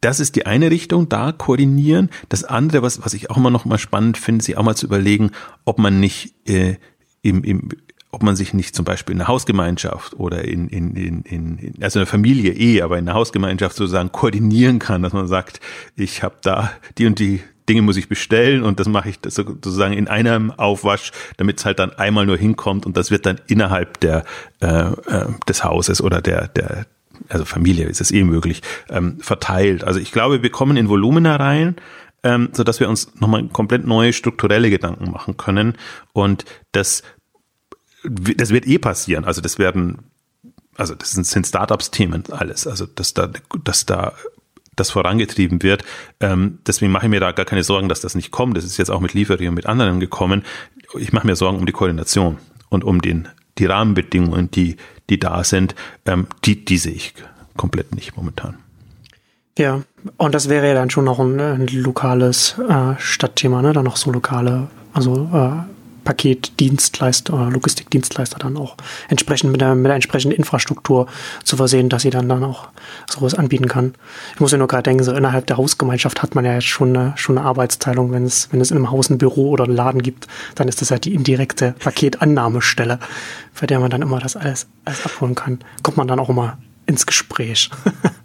das 0.00 0.20
ist 0.20 0.36
die 0.36 0.46
eine 0.46 0.70
Richtung, 0.70 1.08
da 1.08 1.32
koordinieren. 1.32 2.10
Das 2.28 2.44
andere, 2.44 2.82
was, 2.82 3.04
was 3.04 3.14
ich 3.14 3.30
auch 3.30 3.36
immer 3.36 3.50
noch 3.50 3.64
mal 3.64 3.78
spannend 3.78 4.18
finde, 4.18 4.44
sich 4.44 4.58
auch 4.58 4.64
mal 4.64 4.76
zu 4.76 4.86
überlegen, 4.86 5.30
ob 5.64 5.78
man 5.78 6.00
nicht 6.00 6.34
äh, 6.48 6.76
im, 7.22 7.44
im, 7.44 7.68
ob 8.12 8.22
man 8.22 8.36
sich 8.36 8.52
nicht 8.52 8.76
zum 8.76 8.84
Beispiel 8.84 9.14
in 9.14 9.20
einer 9.20 9.28
Hausgemeinschaft 9.28 10.14
oder 10.14 10.44
in, 10.44 10.68
in, 10.68 10.94
in, 10.94 11.22
in 11.22 11.74
also 11.82 11.98
in 11.98 12.04
der 12.04 12.06
Familie 12.06 12.52
eh, 12.52 12.82
aber 12.82 12.98
in 12.98 13.08
einer 13.08 13.18
Hausgemeinschaft 13.18 13.74
sozusagen 13.74 14.12
koordinieren 14.12 14.78
kann, 14.78 15.02
dass 15.02 15.14
man 15.14 15.26
sagt, 15.26 15.60
ich 15.96 16.22
habe 16.22 16.36
da 16.42 16.70
die 16.98 17.06
und 17.06 17.18
die 17.18 17.40
Dinge 17.68 17.82
muss 17.82 17.96
ich 17.96 18.08
bestellen 18.08 18.64
und 18.64 18.80
das 18.80 18.88
mache 18.88 19.08
ich 19.08 19.18
sozusagen 19.26 19.94
in 19.94 20.08
einem 20.08 20.50
Aufwasch, 20.50 21.12
damit 21.38 21.58
es 21.58 21.64
halt 21.64 21.78
dann 21.78 21.92
einmal 21.92 22.26
nur 22.26 22.36
hinkommt 22.36 22.84
und 22.84 22.98
das 22.98 23.10
wird 23.10 23.24
dann 23.24 23.40
innerhalb 23.46 23.98
der 24.00 24.24
äh, 24.60 24.66
äh, 24.66 25.26
des 25.48 25.64
Hauses 25.64 26.02
oder 26.02 26.20
der 26.20 26.48
der 26.48 26.86
also 27.28 27.44
Familie 27.44 27.86
ist 27.86 28.00
es 28.00 28.10
eh 28.10 28.24
möglich 28.24 28.62
ähm, 28.90 29.20
verteilt. 29.20 29.84
Also 29.84 30.00
ich 30.00 30.12
glaube, 30.12 30.42
wir 30.42 30.50
kommen 30.50 30.76
in 30.76 30.88
Volumina 30.88 31.36
rein, 31.36 31.76
ähm, 32.24 32.50
so 32.52 32.64
dass 32.64 32.80
wir 32.80 32.88
uns 32.88 33.14
nochmal 33.20 33.48
komplett 33.48 33.86
neue 33.86 34.12
strukturelle 34.12 34.70
Gedanken 34.70 35.10
machen 35.10 35.36
können 35.36 35.74
und 36.12 36.44
das 36.72 37.02
das 38.04 38.50
wird 38.50 38.66
eh 38.66 38.78
passieren. 38.78 39.24
Also 39.24 39.40
das 39.40 39.58
werden, 39.58 39.98
also 40.76 40.94
das 40.94 41.12
sind, 41.12 41.26
sind 41.26 41.46
Startups-Themen 41.46 42.24
alles. 42.30 42.66
Also 42.66 42.86
dass 42.86 43.14
da, 43.14 43.30
dass 43.64 43.86
da 43.86 44.14
das 44.76 44.90
vorangetrieben 44.90 45.62
wird. 45.62 45.84
Ähm, 46.20 46.58
deswegen 46.66 46.92
mache 46.92 47.06
ich 47.06 47.10
mir 47.10 47.20
da 47.20 47.32
gar 47.32 47.44
keine 47.44 47.62
Sorgen, 47.62 47.88
dass 47.88 48.00
das 48.00 48.14
nicht 48.14 48.30
kommt. 48.30 48.56
Das 48.56 48.64
ist 48.64 48.78
jetzt 48.78 48.90
auch 48.90 49.00
mit 49.00 49.12
Lieferie 49.12 49.48
und 49.48 49.54
mit 49.54 49.66
anderen 49.66 50.00
gekommen. 50.00 50.42
Ich 50.98 51.12
mache 51.12 51.26
mir 51.26 51.36
Sorgen 51.36 51.58
um 51.58 51.66
die 51.66 51.72
Koordination 51.72 52.38
und 52.70 52.84
um 52.84 53.02
den, 53.02 53.28
die 53.58 53.66
Rahmenbedingungen, 53.66 54.50
die, 54.50 54.76
die 55.10 55.18
da 55.18 55.44
sind. 55.44 55.74
Ähm, 56.06 56.26
die, 56.44 56.64
die 56.64 56.78
sehe 56.78 56.94
ich 56.94 57.14
komplett 57.56 57.94
nicht 57.94 58.16
momentan. 58.16 58.56
Ja, 59.58 59.82
und 60.16 60.34
das 60.34 60.48
wäre 60.48 60.68
ja 60.68 60.74
dann 60.74 60.88
schon 60.88 61.04
noch 61.04 61.18
ein, 61.18 61.38
ein 61.38 61.66
lokales 61.66 62.56
äh, 62.58 62.94
Stadtthema, 62.98 63.60
ne? 63.60 63.74
Dann 63.74 63.84
noch 63.84 63.98
so 63.98 64.10
lokale, 64.10 64.68
also 64.94 65.28
äh, 65.34 65.71
Paketdienstleister 66.04 67.34
oder 67.34 67.50
Logistikdienstleister 67.50 68.38
dann 68.38 68.56
auch 68.56 68.76
entsprechend 69.08 69.52
mit 69.52 69.60
der, 69.60 69.74
mit 69.74 69.86
der 69.86 69.94
entsprechenden 69.94 70.36
Infrastruktur 70.36 71.06
zu 71.44 71.56
versehen, 71.56 71.88
dass 71.88 72.02
sie 72.02 72.10
dann 72.10 72.28
dann 72.28 72.44
auch 72.44 72.68
sowas 73.08 73.34
anbieten 73.34 73.68
kann. 73.68 73.94
Ich 74.34 74.40
muss 74.40 74.52
ja 74.52 74.58
nur 74.58 74.68
gerade 74.68 74.84
denken, 74.84 75.04
so 75.04 75.12
innerhalb 75.12 75.46
der 75.46 75.56
Hausgemeinschaft 75.56 76.22
hat 76.22 76.34
man 76.34 76.44
ja 76.44 76.54
jetzt 76.54 76.66
schon 76.66 76.96
eine, 76.96 77.12
schon 77.16 77.38
eine 77.38 77.46
Arbeitsteilung. 77.46 78.12
Wenn 78.12 78.24
es, 78.24 78.52
wenn 78.52 78.60
es 78.60 78.70
in 78.70 78.76
einem 78.76 78.90
Haus 78.90 79.10
ein 79.10 79.18
Büro 79.18 79.50
oder 79.50 79.64
einen 79.64 79.76
Laden 79.76 80.02
gibt, 80.02 80.26
dann 80.54 80.68
ist 80.68 80.80
das 80.80 80.90
ja 80.90 80.98
die 80.98 81.14
indirekte 81.14 81.74
Paketannahmestelle, 81.78 82.98
für 83.52 83.66
der 83.66 83.80
man 83.80 83.90
dann 83.90 84.02
immer 84.02 84.18
das 84.18 84.36
alles, 84.36 84.66
alles 84.84 85.04
abholen 85.04 85.34
kann. 85.34 85.60
Kommt 85.82 85.96
man 85.96 86.08
dann 86.08 86.18
auch 86.18 86.28
immer 86.28 86.58
ins 86.86 87.06
Gespräch. 87.06 87.70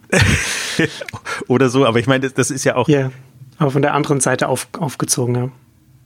oder 1.48 1.70
so, 1.70 1.86
aber 1.86 2.00
ich 2.00 2.08
meine, 2.08 2.22
das, 2.22 2.34
das 2.34 2.52
ist 2.52 2.64
ja 2.64 2.76
auch. 2.76 2.88
Ja, 2.88 3.00
yeah, 3.00 3.12
aber 3.58 3.72
von 3.72 3.82
der 3.82 3.94
anderen 3.94 4.20
Seite 4.20 4.48
auf, 4.48 4.68
aufgezogen, 4.78 5.36
ja 5.36 5.50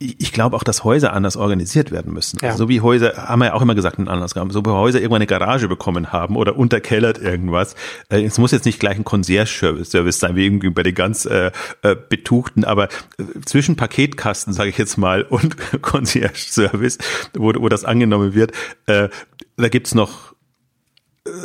ich 0.02 0.34
glaube 0.34 0.56
auch, 0.56 0.64
dass 0.64 0.84
Häuser 0.84 1.14
anders 1.14 1.38
organisiert 1.38 1.92
werden 1.92 2.14
müssen. 2.14 2.40
Ja. 2.42 2.50
Also 2.50 2.66
so 2.66 2.70
wie 2.70 2.82
Häuser, 2.82 3.28
haben 3.28 3.40
wir 3.40 3.48
ja 3.48 3.54
auch 3.54 3.62
immer 3.62 3.76
gesagt 3.76 4.00
in 4.00 4.08
Anlassgaben, 4.08 4.52
so 4.52 4.66
wie 4.66 4.70
Häuser 4.70 5.00
irgendwann 5.00 5.18
eine 5.18 5.28
Garage 5.28 5.68
bekommen 5.68 6.12
haben 6.12 6.36
oder 6.36 6.58
unterkellert 6.58 7.20
irgendwas. 7.20 7.76
Äh, 8.10 8.24
es 8.24 8.38
muss 8.38 8.52
jetzt 8.52 8.66
nicht 8.66 8.80
gleich 8.80 8.98
ein 8.98 9.04
Concierge-Service 9.04 10.20
sein, 10.20 10.36
wie 10.36 10.46
irgendwie 10.46 10.70
bei 10.72 10.84
den 10.84 10.96
ganz 10.96 11.26
äh, 11.26 11.52
äh, 11.84 11.96
Betuchten, 11.96 12.64
aber 12.64 12.86
äh, 13.18 13.24
zwischen 13.46 13.76
Paketkasten, 13.76 14.54
sage 14.54 14.70
ich 14.70 14.78
jetzt 14.78 14.98
mal, 14.98 15.22
und 15.30 15.56
Concierge-Service, 15.82 16.98
wo, 17.34 17.54
wo 17.56 17.70
das 17.70 17.86
angenommen 17.86 18.34
wird, 18.34 18.54
äh, 18.88 19.10
da 19.58 19.70
gibt's 19.70 19.94
noch 19.94 20.34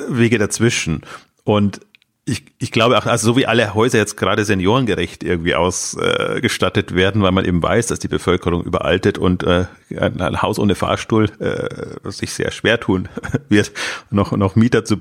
Wege 0.08 0.38
dazwischen. 0.38 1.02
Und 1.44 1.80
ich, 2.28 2.42
ich 2.58 2.72
glaube 2.72 2.98
auch, 2.98 3.06
also 3.06 3.24
so 3.24 3.36
wie 3.36 3.46
alle 3.46 3.72
Häuser 3.74 3.98
jetzt 3.98 4.16
gerade 4.16 4.44
seniorengerecht 4.44 5.22
irgendwie 5.22 5.54
ausgestattet 5.54 6.90
äh, 6.90 6.94
werden, 6.96 7.22
weil 7.22 7.30
man 7.30 7.44
eben 7.44 7.62
weiß, 7.62 7.86
dass 7.86 8.00
die 8.00 8.08
Bevölkerung 8.08 8.64
überaltet 8.64 9.16
und 9.16 9.44
äh, 9.44 9.66
ein, 9.96 10.20
ein 10.20 10.42
Haus 10.42 10.58
ohne 10.58 10.74
Fahrstuhl 10.74 11.30
äh, 11.38 12.10
sich 12.10 12.32
sehr 12.32 12.50
schwer 12.50 12.80
tun 12.80 13.08
wird, 13.48 13.70
noch, 14.10 14.32
noch 14.32 14.56
Mieter 14.56 14.84
zu 14.84 14.96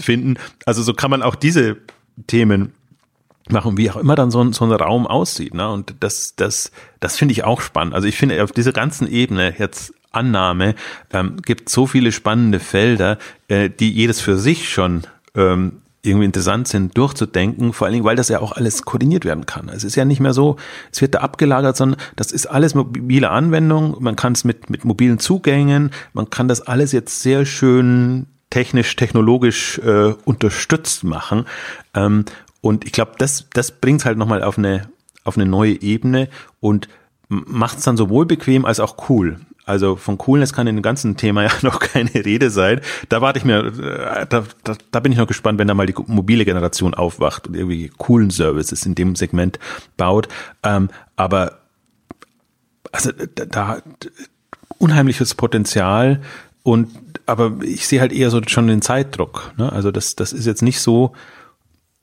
finden. 0.00 0.38
Also 0.64 0.84
so 0.84 0.94
kann 0.94 1.10
man 1.10 1.22
auch 1.22 1.34
diese 1.34 1.78
Themen 2.28 2.72
machen, 3.50 3.76
wie 3.76 3.90
auch 3.90 3.96
immer 3.96 4.14
dann 4.14 4.30
so 4.30 4.40
ein, 4.40 4.52
so 4.52 4.64
ein 4.64 4.70
Raum 4.70 5.08
aussieht. 5.08 5.54
Ne? 5.54 5.68
Und 5.68 5.96
das, 5.98 6.36
das, 6.36 6.70
das 7.00 7.16
finde 7.16 7.32
ich 7.32 7.42
auch 7.42 7.60
spannend. 7.60 7.92
Also 7.92 8.06
ich 8.06 8.16
finde 8.16 8.40
auf 8.40 8.52
dieser 8.52 8.72
ganzen 8.72 9.08
Ebene 9.08 9.52
jetzt 9.58 9.94
Annahme 10.12 10.76
ähm, 11.12 11.38
gibt 11.42 11.70
so 11.70 11.88
viele 11.88 12.12
spannende 12.12 12.60
Felder, 12.60 13.18
äh, 13.48 13.68
die 13.68 13.90
jedes 13.90 14.20
für 14.20 14.36
sich 14.38 14.68
schon 14.68 15.02
ähm, 15.34 15.81
irgendwie 16.04 16.26
interessant 16.26 16.66
sind, 16.66 16.96
durchzudenken, 16.98 17.72
vor 17.72 17.86
allen 17.86 17.94
Dingen, 17.94 18.04
weil 18.04 18.16
das 18.16 18.28
ja 18.28 18.40
auch 18.40 18.52
alles 18.52 18.82
koordiniert 18.82 19.24
werden 19.24 19.46
kann. 19.46 19.68
Es 19.68 19.84
ist 19.84 19.94
ja 19.94 20.04
nicht 20.04 20.18
mehr 20.18 20.34
so, 20.34 20.56
es 20.90 21.00
wird 21.00 21.14
da 21.14 21.20
abgelagert, 21.20 21.76
sondern 21.76 22.00
das 22.16 22.32
ist 22.32 22.46
alles 22.46 22.74
mobile 22.74 23.30
Anwendung, 23.30 23.96
man 24.00 24.16
kann 24.16 24.32
es 24.32 24.42
mit, 24.42 24.68
mit 24.68 24.84
mobilen 24.84 25.20
Zugängen, 25.20 25.90
man 26.12 26.28
kann 26.28 26.48
das 26.48 26.60
alles 26.60 26.90
jetzt 26.90 27.22
sehr 27.22 27.46
schön 27.46 28.26
technisch, 28.50 28.96
technologisch 28.96 29.78
äh, 29.78 30.14
unterstützt 30.24 31.04
machen. 31.04 31.46
Ähm, 31.94 32.24
und 32.60 32.84
ich 32.84 32.92
glaube, 32.92 33.12
das, 33.18 33.46
das 33.52 33.70
bringt 33.70 34.04
halt 34.04 34.18
nochmal 34.18 34.42
auf 34.42 34.58
eine, 34.58 34.88
auf 35.22 35.36
eine 35.36 35.46
neue 35.46 35.80
Ebene 35.80 36.28
und 36.58 36.88
macht 37.28 37.78
es 37.78 37.84
dann 37.84 37.96
sowohl 37.96 38.26
bequem 38.26 38.64
als 38.64 38.80
auch 38.80 39.08
cool. 39.08 39.38
Also 39.64 39.94
von 39.94 40.18
Coolness 40.18 40.52
kann 40.52 40.66
in 40.66 40.76
dem 40.76 40.82
ganzen 40.82 41.16
Thema 41.16 41.44
ja 41.44 41.50
noch 41.62 41.78
keine 41.78 42.14
Rede 42.14 42.50
sein. 42.50 42.80
Da 43.08 43.20
warte 43.20 43.38
ich 43.38 43.44
mir, 43.44 43.58
äh, 43.58 44.26
da, 44.28 44.44
da, 44.64 44.76
da 44.90 45.00
bin 45.00 45.12
ich 45.12 45.18
noch 45.18 45.26
gespannt, 45.26 45.58
wenn 45.58 45.68
da 45.68 45.74
mal 45.74 45.86
die 45.86 45.94
mobile 46.06 46.44
Generation 46.44 46.94
aufwacht 46.94 47.46
und 47.46 47.54
irgendwie 47.54 47.90
coolen 47.96 48.30
Services 48.30 48.84
in 48.86 48.94
dem 48.94 49.14
Segment 49.14 49.58
baut. 49.96 50.28
Ähm, 50.62 50.88
aber 51.16 51.58
also 52.90 53.10
da, 53.12 53.44
da 53.46 53.82
unheimliches 54.78 55.34
Potenzial 55.34 56.20
und 56.64 56.88
aber 57.26 57.58
ich 57.62 57.86
sehe 57.86 58.00
halt 58.00 58.12
eher 58.12 58.30
so 58.30 58.40
schon 58.46 58.66
den 58.66 58.82
Zeitdruck. 58.82 59.52
Ne? 59.56 59.70
Also 59.72 59.90
das, 59.90 60.16
das 60.16 60.32
ist 60.32 60.46
jetzt 60.46 60.62
nicht 60.62 60.80
so, 60.80 61.12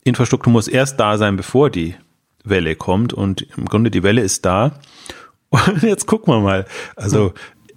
Infrastruktur 0.04 0.52
muss 0.52 0.68
erst 0.68 1.00
da 1.00 1.18
sein, 1.18 1.36
bevor 1.36 1.70
die 1.70 1.96
Welle 2.44 2.76
kommt 2.76 3.14
und 3.14 3.46
im 3.58 3.66
Grunde 3.66 3.92
die 3.92 4.04
Welle 4.04 4.22
ist 4.22 4.46
da 4.46 4.80
und 5.50 5.84
jetzt 5.84 6.06
gucken 6.08 6.34
wir 6.34 6.40
mal. 6.40 6.66
Also, 6.96 7.34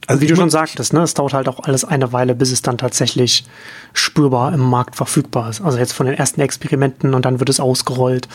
also 0.07 0.20
wie 0.20 0.27
du 0.27 0.35
schon 0.35 0.51
sagtest, 0.51 0.93
ne, 0.93 1.03
es 1.03 1.14
dauert 1.14 1.33
halt 1.33 1.49
auch 1.49 1.61
alles 1.61 1.85
eine 1.85 2.12
Weile, 2.12 2.35
bis 2.35 2.51
es 2.51 2.61
dann 2.61 2.77
tatsächlich 2.77 3.45
spürbar 3.93 4.53
im 4.53 4.61
Markt 4.61 4.97
verfügbar 4.97 5.49
ist. 5.49 5.61
Also 5.61 5.79
jetzt 5.79 5.93
von 5.93 6.07
den 6.07 6.16
ersten 6.16 6.41
Experimenten 6.41 7.14
und 7.14 7.25
dann 7.25 7.39
wird 7.39 7.49
es 7.49 7.61
ausgerollt. 7.61 8.29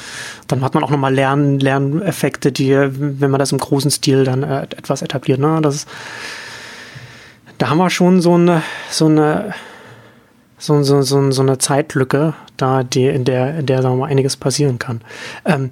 Dann 0.47 0.61
hat 0.61 0.73
man 0.73 0.83
auch 0.83 0.89
nochmal 0.89 1.13
Lern 1.13 1.59
Lerneffekte, 1.59 2.51
die, 2.51 2.71
wenn 2.71 3.29
man 3.29 3.39
das 3.39 3.51
im 3.51 3.57
großen 3.57 3.91
Stil 3.91 4.23
dann 4.23 4.43
äh, 4.43 4.63
etwas 4.63 5.01
etabliert, 5.01 5.39
ne, 5.39 5.59
das 5.61 5.75
ist, 5.75 5.89
da 7.57 7.69
haben 7.69 7.79
wir 7.79 7.89
schon 7.89 8.21
so 8.21 8.35
eine, 8.35 8.61
so 8.89 9.07
eine, 9.07 9.53
so, 10.57 10.81
so, 10.83 11.01
so, 11.01 11.31
so 11.31 11.41
eine 11.41 11.57
Zeitlücke, 11.57 12.33
da 12.55 12.83
die, 12.83 13.07
in 13.07 13.25
der, 13.25 13.59
in 13.59 13.65
der 13.65 13.81
sagen 13.81 13.95
wir 13.95 14.05
mal, 14.05 14.09
einiges 14.09 14.37
passieren 14.37 14.79
kann. 14.79 15.01
Ähm, 15.43 15.71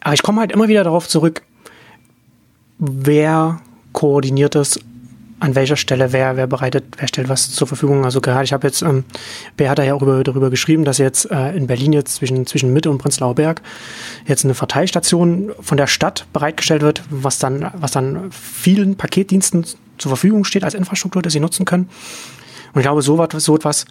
aber 0.00 0.14
ich 0.14 0.22
komme 0.22 0.40
halt 0.40 0.52
immer 0.52 0.68
wieder 0.68 0.84
darauf 0.84 1.08
zurück, 1.08 1.42
wer 2.78 3.60
koordiniert 3.92 4.54
das 4.54 4.78
an 5.40 5.54
welcher 5.54 5.76
Stelle, 5.76 6.12
wer, 6.12 6.36
wer 6.36 6.46
bereitet, 6.46 6.84
wer 6.96 7.06
stellt 7.06 7.28
was 7.28 7.50
zur 7.52 7.68
Verfügung. 7.68 8.04
Also 8.04 8.20
gerade, 8.20 8.44
ich 8.44 8.52
habe 8.52 8.66
jetzt, 8.66 8.82
ähm, 8.82 9.04
wer 9.56 9.70
hat 9.70 9.78
da 9.78 9.84
ja 9.84 9.94
auch 9.94 10.02
über, 10.02 10.24
darüber 10.24 10.50
geschrieben, 10.50 10.84
dass 10.84 10.98
jetzt 10.98 11.30
äh, 11.30 11.56
in 11.56 11.68
Berlin 11.68 11.92
jetzt 11.92 12.16
zwischen, 12.16 12.44
zwischen 12.46 12.72
Mitte 12.72 12.90
und 12.90 12.98
Prenzlauer 12.98 13.36
Berg 13.36 13.62
jetzt 14.26 14.44
eine 14.44 14.54
Verteilstation 14.54 15.52
von 15.60 15.76
der 15.76 15.86
Stadt 15.86 16.26
bereitgestellt 16.32 16.82
wird, 16.82 17.02
was 17.10 17.38
dann, 17.38 17.70
was 17.74 17.92
dann 17.92 18.30
vielen 18.32 18.96
Paketdiensten 18.96 19.64
zur 19.98 20.10
Verfügung 20.10 20.44
steht 20.44 20.64
als 20.64 20.74
Infrastruktur, 20.74 21.22
dass 21.22 21.32
sie 21.32 21.40
nutzen 21.40 21.64
können. 21.64 21.88
Und 22.74 22.80
ich 22.80 22.84
glaube, 22.84 23.02
so 23.02 23.22
etwas, 23.22 23.44
so 23.44 23.56
etwas 23.56 23.86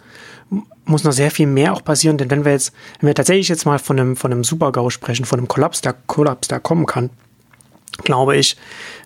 muss 0.84 1.04
noch 1.04 1.12
sehr 1.12 1.30
viel 1.30 1.46
mehr 1.46 1.72
auch 1.72 1.82
passieren, 1.82 2.18
denn 2.18 2.30
wenn 2.30 2.44
wir 2.44 2.52
jetzt, 2.52 2.72
wenn 3.00 3.08
wir 3.08 3.14
tatsächlich 3.14 3.48
jetzt 3.48 3.66
mal 3.66 3.78
von 3.78 3.98
einem, 3.98 4.16
von 4.16 4.32
einem 4.32 4.44
Super-GAU 4.44 4.90
sprechen, 4.90 5.24
von 5.24 5.38
einem 5.38 5.48
Kollaps, 5.48 5.80
der 5.80 5.94
Kollaps, 6.06 6.48
der 6.48 6.60
kommen 6.60 6.86
kann, 6.86 7.10
glaube 7.98 8.36
ich, 8.36 8.56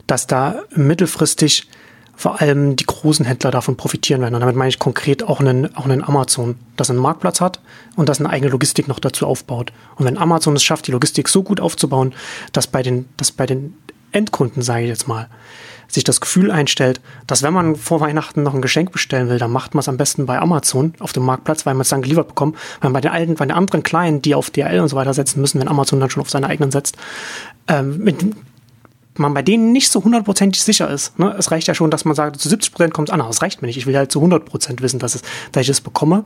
dass 0.07 0.27
da 0.27 0.63
mittelfristig 0.75 1.69
vor 2.15 2.41
allem 2.41 2.77
die 2.77 2.87
großen 2.87 3.25
Händler 3.25 3.51
davon 3.51 3.77
profitieren 3.77 4.21
werden. 4.21 4.35
Und 4.35 4.41
damit 4.41 4.55
meine 4.55 4.69
ich 4.69 4.79
konkret 4.79 5.23
auch 5.23 5.41
einen, 5.41 5.75
auch 5.77 5.87
einen 5.87 6.05
Amazon, 6.05 6.57
das 6.77 6.91
einen 6.91 6.99
Marktplatz 6.99 7.41
hat 7.41 7.61
und 7.97 8.09
das 8.09 8.21
eine 8.21 8.31
eigene 8.31 8.51
Logistik 8.51 8.87
noch 8.87 9.01
dazu 9.01 9.27
aufbaut. 9.27 9.73
Und 9.97 10.05
wenn 10.05 10.19
Amazon 10.19 10.55
es 10.55 10.63
schafft, 10.63 10.87
die 10.87 10.93
Logistik 10.93 11.29
so 11.29 11.43
gut 11.43 11.61
aufzubauen, 11.61 12.15
dass 12.53 12.67
bei 12.67 12.83
den, 12.83 13.09
dass 13.17 13.33
bei 13.33 13.47
den 13.47 13.75
Endkunden, 14.13 14.63
sage 14.63 14.83
ich 14.83 14.89
jetzt 14.89 15.09
mal, 15.09 15.29
sich 15.89 16.05
das 16.05 16.21
Gefühl 16.21 16.51
einstellt, 16.51 17.01
dass 17.27 17.43
wenn 17.43 17.53
man 17.53 17.77
vor 17.77 18.01
Weihnachten 18.01 18.43
noch 18.43 18.55
ein 18.55 18.63
Geschenk 18.63 18.93
bestellen 18.93 19.29
will, 19.29 19.39
dann 19.39 19.51
macht 19.51 19.75
man 19.75 19.81
es 19.81 19.89
am 19.89 19.97
besten 19.97 20.25
bei 20.27 20.39
Amazon 20.39 20.95
auf 21.01 21.13
dem 21.13 21.25
Marktplatz, 21.25 21.67
weil 21.67 21.75
man 21.75 21.83
es 21.83 21.89
dann 21.91 22.03
geliefert 22.03 22.29
bekommt. 22.29 22.57
Weil 22.81 22.93
bei 22.93 23.01
den 23.01 23.11
alten, 23.11 23.35
bei 23.35 23.45
den 23.45 23.53
anderen 23.53 23.83
Kleinen, 23.83 24.23
die 24.23 24.35
auf 24.35 24.51
DRL 24.51 24.81
und 24.81 24.89
so 24.89 24.97
weiter 24.97 25.13
setzen 25.13 25.41
müssen, 25.41 25.61
wenn 25.61 25.69
Amazon 25.69 26.01
dann 26.01 26.09
schon 26.09 26.23
auf 26.23 26.31
seine 26.31 26.47
eigenen 26.47 26.71
setzt, 26.71 26.97
ähm, 27.69 27.99
mit, 27.99 28.25
man 29.17 29.35
bei 29.35 29.43
denen 29.43 29.73
nicht 29.73 29.91
so 29.91 30.03
hundertprozentig 30.03 30.63
sicher 30.63 30.89
ist. 30.89 31.19
Ne? 31.19 31.35
Es 31.39 31.51
reicht 31.51 31.69
ja 31.69 31.75
schon, 31.75 31.91
dass 31.91 32.05
man 32.05 32.15
sagt, 32.15 32.41
zu 32.41 32.49
70 32.49 32.73
Prozent 32.73 32.95
kommt 32.95 33.09
es 33.09 33.13
an, 33.13 33.21
aber 33.21 33.31
es 33.31 33.43
reicht 33.43 33.61
mir 33.61 33.67
nicht. 33.67 33.77
Ich 33.77 33.87
will 33.87 33.97
halt 33.97 34.11
zu 34.11 34.21
100 34.21 34.45
Prozent 34.45 34.81
wissen, 34.83 34.99
dass, 34.99 35.15
es, 35.15 35.23
dass 35.53 35.63
ich 35.63 35.69
es 35.69 35.81
bekomme 35.81 36.25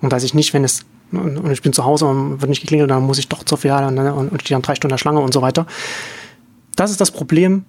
und 0.00 0.12
dass 0.12 0.22
ich 0.22 0.34
nicht, 0.34 0.54
wenn 0.54 0.64
es 0.64 0.80
und 1.12 1.50
ich 1.50 1.60
bin 1.60 1.74
zu 1.74 1.84
Hause 1.84 2.06
und 2.06 2.40
wird 2.40 2.48
nicht 2.48 2.62
geklingelt, 2.62 2.90
dann 2.90 3.02
muss 3.02 3.18
ich 3.18 3.28
doch 3.28 3.44
zur 3.44 3.58
Filiale 3.58 3.86
und, 3.86 3.98
und, 3.98 4.32
und 4.32 4.40
stehe 4.40 4.54
dann 4.54 4.62
drei 4.62 4.74
Stunden 4.74 4.92
in 4.92 4.94
der 4.94 4.98
Schlange 4.98 5.20
und 5.20 5.34
so 5.34 5.42
weiter. 5.42 5.66
Das 6.74 6.90
ist 6.90 7.02
das 7.02 7.10
Problem, 7.10 7.66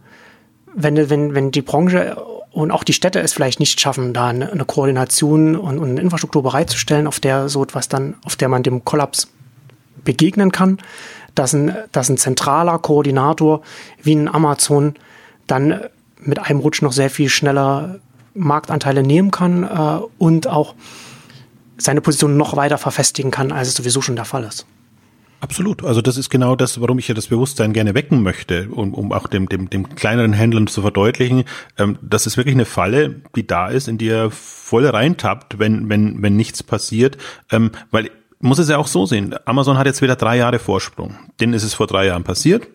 wenn, 0.74 1.10
wenn, 1.10 1.36
wenn 1.36 1.52
die 1.52 1.62
Branche 1.62 2.16
und 2.52 2.72
auch 2.72 2.84
die 2.84 2.94
Städte 2.94 3.20
es 3.20 3.34
vielleicht 3.34 3.60
nicht 3.60 3.82
schaffen, 3.82 4.14
da 4.14 4.28
eine, 4.28 4.66
Koordination 4.66 5.56
und, 5.56 5.80
und 5.80 5.90
eine 5.90 6.02
Infrastruktur 6.02 6.44
bereitzustellen, 6.44 7.08
auf 7.08 7.20
der 7.20 7.50
so 7.50 7.64
etwas 7.64 7.90
dann, 7.90 8.16
auf 8.24 8.36
der 8.36 8.48
man 8.48 8.64
dem 8.64 8.86
Kollaps 8.86 9.28
begegnen 10.04 10.52
kann, 10.52 10.78
dass 11.36 11.54
ein, 11.54 11.76
dass 11.92 12.10
ein 12.10 12.18
zentraler 12.18 12.80
Koordinator 12.80 13.62
wie 14.02 14.16
ein 14.16 14.28
Amazon 14.28 14.96
dann 15.48 15.82
mit 16.20 16.40
einem 16.40 16.60
Rutsch 16.60 16.82
noch 16.82 16.94
sehr 16.94 17.10
viel 17.10 17.30
schneller 17.30 18.00
Marktanteile 18.34 19.04
nehmen 19.04 19.32
kann 19.32 19.64
äh, 19.64 20.00
und 20.18 20.48
auch 20.48 20.76
seine 21.78 22.02
Position 22.02 22.38
noch 22.38 22.56
weiter 22.56 22.78
verfestigen 22.78 23.32
kann, 23.32 23.52
als 23.52 23.68
es 23.68 23.76
sowieso 23.76 24.02
schon 24.02 24.16
der 24.16 24.26
Fall 24.26 24.44
ist. 24.44 24.66
Absolut. 25.44 25.84
Also 25.84 26.02
das 26.02 26.16
ist 26.16 26.30
genau 26.30 26.56
das, 26.56 26.80
warum 26.80 27.00
ich 27.00 27.10
ja 27.10 27.14
das 27.14 27.28
Bewusstsein 27.28 27.74
gerne 27.74 27.94
wecken 27.94 28.24
möchte, 28.24 28.70
um, 28.70 28.94
um 28.94 29.12
auch 29.12 29.28
dem, 29.28 29.50
dem, 29.50 29.70
dem 29.70 29.94
kleineren 29.94 30.32
Händlern 30.32 30.68
zu 30.68 30.82
verdeutlichen, 30.82 31.44
ähm, 31.78 31.98
dass 32.02 32.26
es 32.26 32.38
wirklich 32.38 32.56
eine 32.56 32.64
Falle, 32.64 33.22
die 33.36 33.46
da 33.46 33.68
ist, 33.68 33.90
in 33.90 33.98
die 33.98 34.08
er 34.08 34.32
voll 34.32 34.88
reintappt, 34.88 35.60
wenn, 35.60 35.90
wenn, 35.90 36.22
wenn 36.22 36.38
nichts 36.38 36.64
passiert. 36.64 37.18
Ähm, 37.52 37.72
weil 37.92 38.10
muss 38.44 38.60
es 38.60 38.70
ja 38.70 38.78
auch 38.78 38.88
so 38.88 39.06
sehen. 39.06 39.36
Amazon 39.46 39.78
hat 39.78 39.86
jetzt 39.86 40.02
wieder 40.02 40.16
drei 40.16 40.38
Jahre 40.38 40.60
Vorsprung. 40.60 41.16
Denen 41.40 41.54
ist 41.54 41.64
es 41.64 41.74
vor 41.74 41.88
drei 41.88 42.08
Jahren 42.08 42.24
passiert. 42.24 42.68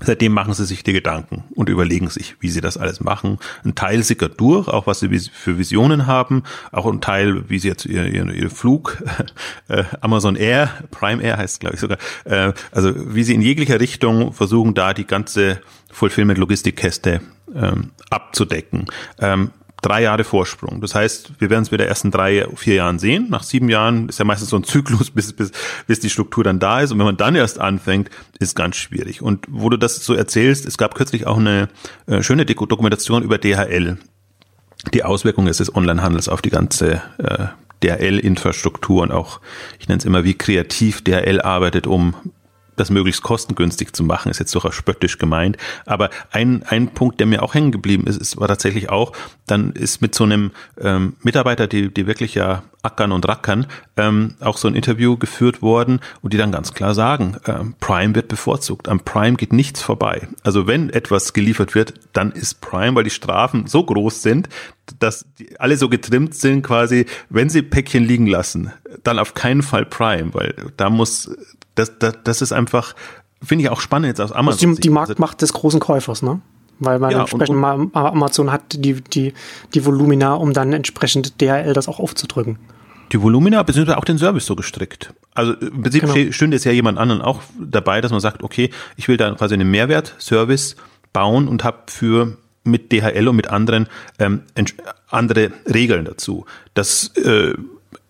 Seitdem 0.00 0.32
machen 0.32 0.52
sie 0.52 0.66
sich 0.66 0.84
die 0.84 0.92
Gedanken 0.92 1.44
und 1.54 1.70
überlegen 1.70 2.08
sich, 2.10 2.36
wie 2.40 2.50
sie 2.50 2.60
das 2.60 2.76
alles 2.76 3.00
machen. 3.00 3.38
Ein 3.64 3.74
Teil 3.74 4.02
sickert 4.02 4.38
durch, 4.38 4.68
auch 4.68 4.86
was 4.86 5.00
sie 5.00 5.08
für 5.32 5.58
Visionen 5.58 6.06
haben, 6.06 6.42
auch 6.70 6.86
ein 6.86 7.00
Teil, 7.00 7.48
wie 7.48 7.58
sie 7.58 7.68
jetzt 7.68 7.86
ihr, 7.86 8.06
ihr, 8.06 8.28
ihr 8.30 8.50
Flug, 8.50 9.02
äh, 9.68 9.84
Amazon 10.02 10.36
Air, 10.36 10.70
Prime 10.90 11.22
Air 11.22 11.38
heißt 11.38 11.60
glaube 11.60 11.76
ich 11.76 11.80
sogar, 11.80 11.98
äh, 12.24 12.52
also 12.72 12.92
wie 12.94 13.22
sie 13.22 13.34
in 13.34 13.42
jeglicher 13.42 13.80
Richtung 13.80 14.34
versuchen, 14.34 14.74
da 14.74 14.92
die 14.92 15.06
ganze 15.06 15.60
Fulfillment-Logistikkäste 15.90 17.22
ähm, 17.54 17.92
abzudecken. 18.10 18.86
Ähm, 19.18 19.50
drei 19.86 20.02
Jahre 20.02 20.24
Vorsprung. 20.24 20.80
Das 20.80 20.94
heißt, 20.94 21.32
wir 21.38 21.48
werden 21.48 21.62
es 21.62 21.70
wieder 21.70 21.86
erst 21.86 22.04
in 22.04 22.10
drei, 22.10 22.46
vier 22.56 22.74
Jahren 22.74 22.98
sehen. 22.98 23.28
Nach 23.30 23.44
sieben 23.44 23.68
Jahren 23.68 24.08
ist 24.08 24.18
ja 24.18 24.24
meistens 24.24 24.50
so 24.50 24.56
ein 24.56 24.64
Zyklus, 24.64 25.10
bis, 25.14 25.32
bis, 25.32 25.52
bis 25.86 26.00
die 26.00 26.10
Struktur 26.10 26.42
dann 26.42 26.58
da 26.58 26.80
ist. 26.80 26.90
Und 26.90 26.98
wenn 26.98 27.06
man 27.06 27.16
dann 27.16 27.36
erst 27.36 27.60
anfängt, 27.60 28.10
ist 28.40 28.56
ganz 28.56 28.76
schwierig. 28.76 29.22
Und 29.22 29.46
wo 29.48 29.70
du 29.70 29.76
das 29.76 29.96
so 30.04 30.14
erzählst, 30.14 30.66
es 30.66 30.76
gab 30.76 30.94
kürzlich 30.94 31.26
auch 31.26 31.38
eine 31.38 31.68
äh, 32.06 32.22
schöne 32.22 32.44
Dokumentation 32.44 33.22
über 33.22 33.38
DHL. 33.38 33.96
Die 34.92 35.04
Auswirkungen 35.04 35.46
des 35.46 35.74
Onlinehandels 35.74 36.28
auf 36.28 36.42
die 36.42 36.50
ganze 36.50 37.02
äh, 37.18 37.46
DHL-Infrastruktur 37.82 39.02
und 39.02 39.12
auch, 39.12 39.40
ich 39.78 39.88
nenne 39.88 39.98
es 39.98 40.04
immer, 40.04 40.24
wie 40.24 40.34
kreativ 40.34 41.02
DHL 41.02 41.40
arbeitet, 41.40 41.86
um 41.86 42.14
das 42.76 42.90
möglichst 42.90 43.22
kostengünstig 43.22 43.92
zu 43.94 44.04
machen, 44.04 44.30
ist 44.30 44.38
jetzt 44.38 44.54
durchaus 44.54 44.74
spöttisch 44.74 45.18
gemeint. 45.18 45.56
Aber 45.84 46.10
ein, 46.30 46.62
ein 46.64 46.88
Punkt, 46.88 47.20
der 47.20 47.26
mir 47.26 47.42
auch 47.42 47.54
hängen 47.54 47.72
geblieben 47.72 48.06
ist, 48.06 48.16
ist 48.20 48.38
war 48.38 48.48
tatsächlich 48.48 48.90
auch, 48.90 49.12
dann 49.46 49.72
ist 49.72 50.02
mit 50.02 50.14
so 50.14 50.24
einem 50.24 50.52
ähm, 50.80 51.14
Mitarbeiter, 51.22 51.66
die, 51.66 51.92
die 51.92 52.06
wirklich 52.06 52.34
ja 52.34 52.62
ackern 52.82 53.12
und 53.12 53.26
rackern, 53.26 53.66
ähm, 53.96 54.34
auch 54.40 54.56
so 54.56 54.68
ein 54.68 54.74
Interview 54.74 55.16
geführt 55.16 55.60
worden 55.60 56.00
und 56.22 56.32
die 56.32 56.36
dann 56.36 56.52
ganz 56.52 56.72
klar 56.72 56.94
sagen, 56.94 57.36
ähm, 57.46 57.74
Prime 57.80 58.14
wird 58.14 58.28
bevorzugt. 58.28 58.88
Am 58.88 59.00
Prime 59.00 59.36
geht 59.36 59.52
nichts 59.52 59.82
vorbei. 59.82 60.28
Also 60.44 60.66
wenn 60.66 60.90
etwas 60.90 61.32
geliefert 61.32 61.74
wird, 61.74 61.94
dann 62.12 62.30
ist 62.32 62.60
Prime, 62.60 62.94
weil 62.94 63.04
die 63.04 63.10
Strafen 63.10 63.66
so 63.66 63.84
groß 63.84 64.22
sind, 64.22 64.48
dass 65.00 65.26
die 65.38 65.58
alle 65.58 65.76
so 65.76 65.88
getrimmt 65.88 66.34
sind 66.34 66.62
quasi, 66.62 67.06
wenn 67.28 67.50
sie 67.50 67.62
Päckchen 67.62 68.04
liegen 68.04 68.26
lassen, 68.26 68.72
dann 69.02 69.18
auf 69.18 69.34
keinen 69.34 69.62
Fall 69.62 69.84
Prime, 69.84 70.32
weil 70.32 70.54
da 70.76 70.90
muss 70.90 71.30
das, 71.76 71.98
das, 71.98 72.14
das 72.24 72.42
ist 72.42 72.52
einfach, 72.52 72.94
finde 73.42 73.64
ich 73.64 73.70
auch 73.70 73.80
spannend 73.80 74.08
jetzt 74.08 74.20
aus 74.20 74.32
Amazon. 74.32 74.74
Die, 74.74 74.80
die 74.80 74.90
Marktmacht 74.90 75.40
des 75.40 75.52
großen 75.52 75.78
Käufers, 75.78 76.22
ne? 76.22 76.40
Weil 76.78 76.98
man 76.98 77.10
ja, 77.10 77.20
entsprechend 77.20 77.56
und, 77.56 77.64
und, 77.64 77.96
Amazon 77.96 78.52
hat 78.52 78.62
die, 78.74 79.00
die, 79.00 79.32
die 79.72 79.84
Volumina, 79.86 80.34
um 80.34 80.52
dann 80.52 80.72
entsprechend 80.74 81.40
DHL 81.40 81.72
das 81.72 81.88
auch 81.88 82.00
aufzudrücken. 82.00 82.58
die 83.12 83.22
Volumina 83.22 83.62
beziehungsweise 83.62 83.96
auch 83.96 84.04
den 84.04 84.18
Service 84.18 84.44
so 84.44 84.56
gestrickt. 84.56 85.14
Also 85.32 85.54
im 85.54 85.82
Prinzip 85.82 86.02
genau. 86.02 86.32
stünde 86.32 86.56
es 86.56 86.64
ja 86.64 86.72
jemand 86.72 86.98
anderen 86.98 87.22
auch 87.22 87.40
dabei, 87.58 88.02
dass 88.02 88.10
man 88.10 88.20
sagt, 88.20 88.42
okay, 88.42 88.70
ich 88.96 89.08
will 89.08 89.16
da 89.16 89.30
quasi 89.30 89.54
einen 89.54 89.70
Mehrwert-Service 89.70 90.76
bauen 91.14 91.48
und 91.48 91.64
habe 91.64 91.78
für 91.86 92.36
mit 92.64 92.92
DHL 92.92 93.28
und 93.28 93.36
mit 93.36 93.48
anderen 93.48 93.88
ähm, 94.18 94.42
andere 95.08 95.52
Regeln 95.72 96.04
dazu. 96.04 96.44
Das 96.74 97.08
äh, 97.16 97.54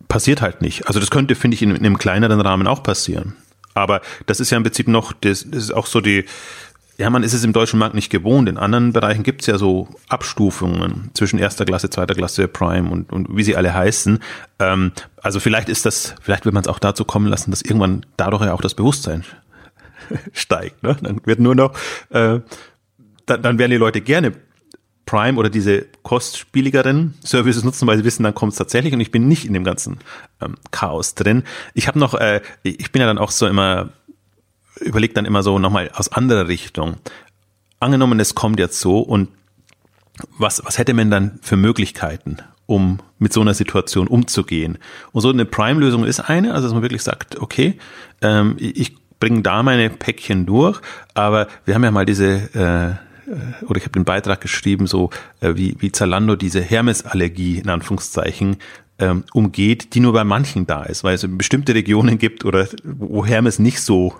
passiert 0.07 0.41
halt 0.41 0.61
nicht. 0.61 0.87
Also 0.87 0.99
das 0.99 1.09
könnte, 1.09 1.35
finde 1.35 1.55
ich, 1.55 1.61
in, 1.61 1.71
in 1.71 1.85
einem 1.85 1.97
kleineren 1.97 2.41
Rahmen 2.41 2.67
auch 2.67 2.83
passieren. 2.83 3.35
Aber 3.77 4.01
das 4.25 4.39
ist 4.39 4.49
ja 4.49 4.57
im 4.57 4.63
Prinzip 4.63 4.87
noch, 4.87 5.13
das, 5.13 5.45
das 5.49 5.63
ist 5.63 5.71
auch 5.71 5.85
so 5.85 6.01
die, 6.01 6.25
ja, 6.97 7.09
man 7.11 7.23
ist 7.23 7.33
es 7.33 7.43
im 7.43 7.53
deutschen 7.53 7.77
Markt 7.79 7.93
nicht 7.93 8.09
gewohnt. 8.09 8.49
In 8.49 8.57
anderen 8.57 8.91
Bereichen 8.91 9.23
gibt 9.23 9.41
es 9.41 9.47
ja 9.47 9.57
so 9.57 9.87
Abstufungen 10.09 11.11
zwischen 11.13 11.37
erster 11.37 11.63
Klasse, 11.63 11.89
zweiter 11.89 12.15
Klasse, 12.15 12.47
Prime 12.47 12.89
und, 12.89 13.11
und 13.11 13.35
wie 13.35 13.43
sie 13.43 13.55
alle 13.55 13.73
heißen. 13.73 14.19
Ähm, 14.59 14.91
also 15.21 15.39
vielleicht 15.39 15.69
ist 15.69 15.85
das, 15.85 16.15
vielleicht 16.21 16.45
wird 16.45 16.55
man 16.55 16.63
es 16.63 16.67
auch 16.67 16.79
dazu 16.79 17.05
kommen 17.05 17.27
lassen, 17.27 17.51
dass 17.51 17.61
irgendwann 17.61 18.05
dadurch 18.17 18.43
ja 18.43 18.53
auch 18.53 18.61
das 18.61 18.73
Bewusstsein 18.73 19.23
steigt. 20.33 20.81
Ne? 20.81 20.97
Dann 21.01 21.21
wird 21.25 21.39
nur 21.39 21.53
noch, 21.53 21.73
äh, 22.09 22.39
dann, 23.27 23.41
dann 23.41 23.59
werden 23.59 23.71
die 23.71 23.77
Leute 23.77 24.01
gerne 24.01 24.33
Prime 25.07 25.39
oder 25.39 25.49
diese 25.49 25.87
kostspieligeren 26.03 27.15
Services 27.23 27.63
nutzen, 27.63 27.87
weil 27.87 27.97
sie 27.97 28.03
wissen, 28.03 28.21
dann 28.21 28.35
kommt 28.35 28.51
es 28.51 28.59
tatsächlich 28.59 28.93
und 28.93 28.99
ich 28.99 29.09
bin 29.09 29.27
nicht 29.27 29.45
in 29.45 29.53
dem 29.53 29.63
ganzen 29.63 29.97
ähm, 30.41 30.57
Chaos 30.69 31.15
drin. 31.15 31.43
Ich 31.73 31.87
habe 31.87 31.97
noch, 31.97 32.13
äh, 32.13 32.41
ich 32.61 32.91
bin 32.91 32.99
ja 32.99 33.07
dann 33.07 33.17
auch 33.17 33.31
so 33.31 33.47
immer 33.47 33.89
überlegt 34.79 35.17
dann 35.17 35.25
immer 35.25 35.43
so 35.43 35.57
nochmal 35.59 35.89
aus 35.93 36.11
anderer 36.11 36.47
Richtung. 36.47 36.97
Angenommen, 37.79 38.19
es 38.19 38.35
kommt 38.35 38.59
jetzt 38.59 38.79
so 38.79 38.99
und 38.99 39.29
was, 40.37 40.63
was 40.65 40.77
hätte 40.77 40.93
man 40.93 41.11
dann 41.11 41.39
für 41.41 41.57
Möglichkeiten, 41.57 42.37
um 42.65 42.99
mit 43.19 43.33
so 43.33 43.41
einer 43.41 43.53
Situation 43.53 44.07
umzugehen? 44.07 44.77
Und 45.11 45.21
so 45.21 45.29
eine 45.29 45.45
Prime-Lösung 45.45 46.05
ist 46.05 46.19
eine, 46.19 46.53
also 46.53 46.67
dass 46.67 46.73
man 46.73 46.81
wirklich 46.81 47.03
sagt, 47.03 47.39
okay, 47.39 47.77
ähm, 48.21 48.55
ich 48.59 48.95
bringe 49.19 49.41
da 49.41 49.63
meine 49.63 49.89
Päckchen 49.89 50.45
durch, 50.45 50.79
aber 51.13 51.47
wir 51.65 51.75
haben 51.75 51.83
ja 51.83 51.91
mal 51.91 52.05
diese 52.05 52.27
äh, 52.53 53.06
oder 53.67 53.77
ich 53.77 53.83
habe 53.83 53.93
den 53.93 54.05
Beitrag 54.05 54.41
geschrieben, 54.41 54.87
so 54.87 55.09
äh, 55.41 55.55
wie, 55.55 55.75
wie 55.79 55.91
Zalando 55.91 56.35
diese 56.35 56.61
Hermesallergie 56.61 57.59
in 57.59 57.69
Anführungszeichen 57.69 58.57
ähm, 58.99 59.23
umgeht, 59.33 59.93
die 59.93 59.99
nur 59.99 60.13
bei 60.13 60.23
manchen 60.23 60.65
da 60.65 60.83
ist, 60.83 61.03
weil 61.03 61.15
es 61.15 61.25
bestimmte 61.27 61.75
Regionen 61.75 62.17
gibt 62.17 62.45
oder 62.45 62.67
wo 62.83 63.25
Hermes 63.25 63.59
nicht 63.59 63.81
so 63.81 64.15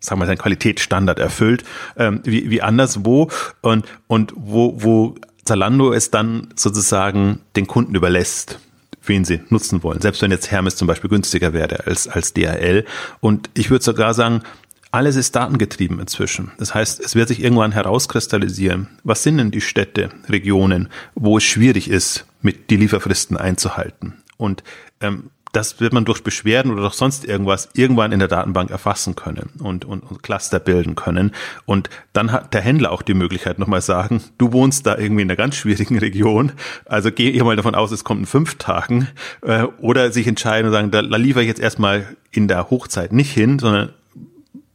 sagen 0.00 0.20
wir, 0.20 0.26
seinen 0.26 0.38
Qualitätsstandard 0.38 1.18
erfüllt, 1.18 1.64
ähm, 1.96 2.20
wie, 2.24 2.50
wie 2.50 2.62
anderswo 2.62 3.30
und, 3.60 3.84
und 4.06 4.32
wo, 4.34 4.74
wo 4.82 5.14
Zalando 5.44 5.92
es 5.92 6.10
dann 6.10 6.48
sozusagen 6.56 7.40
den 7.56 7.66
Kunden 7.66 7.94
überlässt, 7.94 8.58
wen 9.04 9.24
sie 9.24 9.40
nutzen 9.50 9.82
wollen. 9.82 10.00
Selbst 10.00 10.22
wenn 10.22 10.30
jetzt 10.30 10.50
Hermes 10.50 10.76
zum 10.76 10.88
Beispiel 10.88 11.10
günstiger 11.10 11.52
wäre 11.52 11.86
als, 11.86 12.08
als 12.08 12.32
DHL. 12.32 12.84
Und 13.20 13.50
ich 13.54 13.70
würde 13.70 13.84
sogar 13.84 14.14
sagen, 14.14 14.42
alles 14.90 15.16
ist 15.16 15.36
datengetrieben 15.36 16.00
inzwischen. 16.00 16.50
Das 16.58 16.74
heißt, 16.74 17.00
es 17.00 17.14
wird 17.14 17.28
sich 17.28 17.42
irgendwann 17.42 17.72
herauskristallisieren. 17.72 18.88
Was 19.04 19.22
sind 19.22 19.38
denn 19.38 19.50
die 19.50 19.60
Städte, 19.60 20.10
Regionen, 20.28 20.88
wo 21.14 21.36
es 21.38 21.44
schwierig 21.44 21.88
ist, 21.88 22.26
mit 22.42 22.70
die 22.70 22.76
Lieferfristen 22.76 23.36
einzuhalten? 23.36 24.14
Und 24.36 24.64
ähm, 25.00 25.30
das 25.52 25.80
wird 25.80 25.92
man 25.92 26.04
durch 26.04 26.22
Beschwerden 26.22 26.70
oder 26.70 26.82
durch 26.82 26.94
sonst 26.94 27.24
irgendwas 27.24 27.70
irgendwann 27.74 28.12
in 28.12 28.20
der 28.20 28.28
Datenbank 28.28 28.70
erfassen 28.70 29.16
können 29.16 29.50
und, 29.58 29.84
und, 29.84 30.00
und 30.00 30.22
Cluster 30.22 30.60
bilden 30.60 30.94
können. 30.94 31.32
Und 31.66 31.90
dann 32.12 32.30
hat 32.30 32.54
der 32.54 32.60
Händler 32.60 32.92
auch 32.92 33.02
die 33.02 33.14
Möglichkeit 33.14 33.58
nochmal 33.58 33.80
sagen, 33.80 34.22
du 34.38 34.52
wohnst 34.52 34.86
da 34.86 34.96
irgendwie 34.96 35.22
in 35.22 35.28
einer 35.28 35.36
ganz 35.36 35.56
schwierigen 35.56 35.98
Region, 35.98 36.52
also 36.84 37.10
geh 37.10 37.30
ihr 37.30 37.44
mal 37.44 37.56
davon 37.56 37.74
aus, 37.74 37.90
es 37.90 38.04
kommt 38.04 38.20
in 38.20 38.26
fünf 38.26 38.56
Tagen, 38.56 39.08
äh, 39.42 39.64
oder 39.78 40.12
sich 40.12 40.26
entscheiden 40.26 40.66
und 40.66 40.72
sagen, 40.72 40.90
da, 40.90 41.02
da 41.02 41.16
liefere 41.16 41.42
ich 41.42 41.48
jetzt 41.48 41.60
erstmal 41.60 42.16
in 42.30 42.46
der 42.46 42.70
Hochzeit 42.70 43.12
nicht 43.12 43.32
hin, 43.32 43.58
sondern 43.58 43.92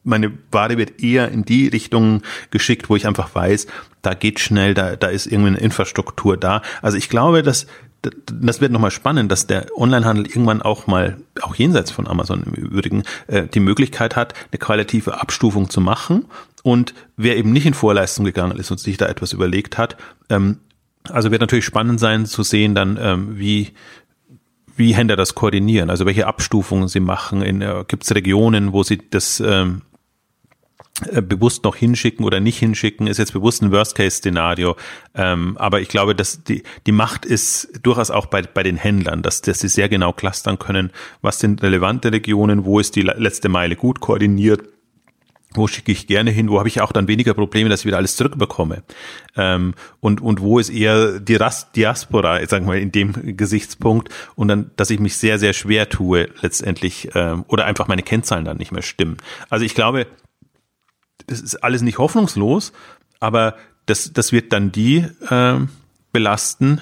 meine 0.05 0.31
Ware 0.51 0.77
wird 0.77 1.01
eher 1.01 1.29
in 1.31 1.43
die 1.43 1.67
Richtung 1.67 2.21
geschickt, 2.51 2.89
wo 2.89 2.95
ich 2.95 3.07
einfach 3.07 3.35
weiß, 3.35 3.67
da 4.01 4.13
geht 4.13 4.39
schnell, 4.39 4.73
da, 4.73 4.95
da 4.95 5.07
ist 5.07 5.25
irgendwie 5.25 5.49
eine 5.49 5.57
Infrastruktur 5.57 6.37
da. 6.37 6.61
Also 6.81 6.97
ich 6.97 7.09
glaube, 7.09 7.43
dass 7.43 7.67
das 8.25 8.61
wird 8.61 8.71
nochmal 8.71 8.91
spannend, 8.91 9.31
dass 9.31 9.47
der 9.47 9.65
Onlinehandel 9.75 10.27
irgendwann 10.27 10.61
auch 10.61 10.85
mal, 10.85 11.17
auch 11.41 11.55
jenseits 11.55 11.89
von 11.89 12.07
Amazon 12.07 12.43
im 12.43 12.53
Übrigen, 12.53 13.03
äh, 13.27 13.47
die 13.47 13.59
Möglichkeit 13.59 14.15
hat, 14.15 14.33
eine 14.51 14.59
qualitative 14.59 15.19
Abstufung 15.19 15.69
zu 15.69 15.81
machen. 15.81 16.25
Und 16.63 16.93
wer 17.17 17.37
eben 17.37 17.51
nicht 17.51 17.65
in 17.65 17.73
Vorleistung 17.73 18.25
gegangen 18.25 18.57
ist 18.57 18.71
und 18.71 18.79
sich 18.79 18.97
da 18.97 19.07
etwas 19.07 19.33
überlegt 19.33 19.77
hat, 19.77 19.97
ähm, 20.29 20.59
also 21.09 21.31
wird 21.31 21.41
natürlich 21.41 21.65
spannend 21.65 21.99
sein 21.99 22.25
zu 22.25 22.43
sehen 22.43 22.73
dann, 22.73 22.97
ähm, 22.99 23.37
wie, 23.37 23.73
wie 24.75 24.95
Händler 24.95 25.15
das 25.15 25.35
koordinieren, 25.35 25.89
also 25.89 26.05
welche 26.05 26.27
Abstufungen 26.27 26.87
sie 26.87 26.99
machen. 26.99 27.41
Äh, 27.41 27.85
Gibt 27.87 28.03
es 28.03 28.15
Regionen, 28.15 28.73
wo 28.73 28.83
sie 28.83 29.01
das 29.09 29.39
ähm, 29.39 29.81
äh, 29.93 29.94
bewusst 31.21 31.65
noch 31.65 31.75
hinschicken 31.75 32.25
oder 32.25 32.39
nicht 32.39 32.57
hinschicken, 32.57 33.07
ist 33.07 33.17
jetzt 33.17 33.33
bewusst 33.33 33.61
ein 33.61 33.71
Worst-Case-Szenario. 33.71 34.77
Ähm, 35.13 35.57
aber 35.57 35.81
ich 35.81 35.89
glaube, 35.89 36.15
dass 36.15 36.43
die, 36.43 36.63
die 36.85 36.93
Macht 36.93 37.25
ist 37.25 37.79
durchaus 37.83 38.11
auch 38.11 38.27
bei, 38.27 38.41
bei 38.43 38.63
den 38.63 38.77
Händlern, 38.77 39.21
dass, 39.21 39.41
dass 39.41 39.59
sie 39.59 39.67
sehr 39.67 39.89
genau 39.89 40.13
clustern 40.13 40.57
können, 40.57 40.91
was 41.21 41.39
sind 41.39 41.61
relevante 41.61 42.13
Regionen, 42.13 42.63
wo 42.63 42.79
ist 42.79 42.95
die 42.95 43.01
letzte 43.01 43.49
Meile 43.49 43.75
gut 43.75 43.99
koordiniert, 43.99 44.63
wo 45.53 45.67
schicke 45.67 45.91
ich 45.91 46.07
gerne 46.07 46.31
hin, 46.31 46.49
wo 46.49 46.59
habe 46.59 46.67
ich 46.67 46.81
auch 46.81 46.91
dann 46.91 47.07
weniger 47.07 47.33
Probleme, 47.33 47.69
dass 47.69 47.81
ich 47.81 47.85
wieder 47.85 47.97
alles 47.97 48.15
zurückbekomme. 48.15 48.83
Ähm, 49.35 49.73
und, 49.99 50.21
und 50.21 50.41
wo 50.41 50.59
ist 50.59 50.69
eher 50.69 51.19
die 51.19 51.35
Rast 51.35 51.75
Diaspora, 51.75 52.45
sagen 52.45 52.67
wir 52.67 52.75
in 52.75 52.91
dem 52.91 53.35
Gesichtspunkt, 53.37 54.09
und 54.35 54.47
dann, 54.47 54.71
dass 54.75 54.89
ich 54.89 54.99
mich 54.99 55.17
sehr, 55.17 55.39
sehr 55.39 55.53
schwer 55.53 55.89
tue 55.89 56.29
letztendlich, 56.41 57.09
ähm, 57.15 57.43
oder 57.47 57.65
einfach 57.65 57.87
meine 57.87 58.03
Kennzahlen 58.03 58.45
dann 58.45 58.57
nicht 58.57 58.71
mehr 58.71 58.81
stimmen. 58.81 59.17
Also 59.49 59.65
ich 59.65 59.75
glaube, 59.75 60.07
das 61.27 61.41
ist 61.41 61.55
alles 61.63 61.81
nicht 61.81 61.97
hoffnungslos, 61.97 62.73
aber 63.19 63.55
das, 63.85 64.13
das 64.13 64.31
wird 64.31 64.53
dann 64.53 64.71
die 64.71 65.05
äh, 65.29 65.59
belasten, 66.11 66.81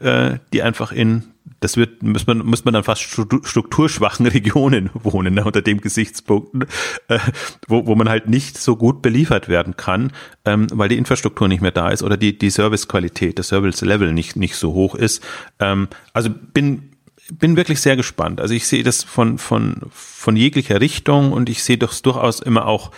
äh, 0.00 0.38
die 0.52 0.62
einfach 0.62 0.92
in, 0.92 1.24
das 1.60 1.76
wird, 1.76 2.02
muss 2.02 2.26
man, 2.26 2.38
muss 2.38 2.64
man 2.64 2.74
dann 2.74 2.84
fast 2.84 3.02
strukturschwachen 3.02 4.26
Regionen 4.26 4.90
wohnen, 4.94 5.34
ne, 5.34 5.44
unter 5.44 5.62
dem 5.62 5.80
Gesichtspunkt, 5.80 6.66
äh, 7.08 7.18
wo, 7.66 7.86
wo 7.86 7.94
man 7.94 8.08
halt 8.08 8.28
nicht 8.28 8.58
so 8.58 8.76
gut 8.76 9.02
beliefert 9.02 9.48
werden 9.48 9.76
kann, 9.76 10.12
ähm, 10.44 10.66
weil 10.72 10.88
die 10.88 10.98
Infrastruktur 10.98 11.48
nicht 11.48 11.62
mehr 11.62 11.70
da 11.70 11.88
ist 11.88 12.02
oder 12.02 12.16
die, 12.16 12.38
die 12.38 12.50
Servicequalität, 12.50 13.38
das 13.38 13.48
Service-Level 13.48 14.12
nicht, 14.12 14.36
nicht 14.36 14.56
so 14.56 14.74
hoch 14.74 14.94
ist. 14.94 15.24
Ähm, 15.58 15.88
also 16.12 16.30
bin, 16.30 16.90
bin 17.32 17.56
wirklich 17.56 17.80
sehr 17.80 17.96
gespannt. 17.96 18.40
Also 18.40 18.54
ich 18.54 18.66
sehe 18.66 18.82
das 18.82 19.02
von, 19.02 19.38
von, 19.38 19.82
von 19.90 20.36
jeglicher 20.36 20.80
Richtung 20.80 21.32
und 21.32 21.48
ich 21.48 21.62
sehe 21.62 21.78
das 21.78 22.02
durchaus 22.02 22.40
immer 22.40 22.66
auch 22.66 22.90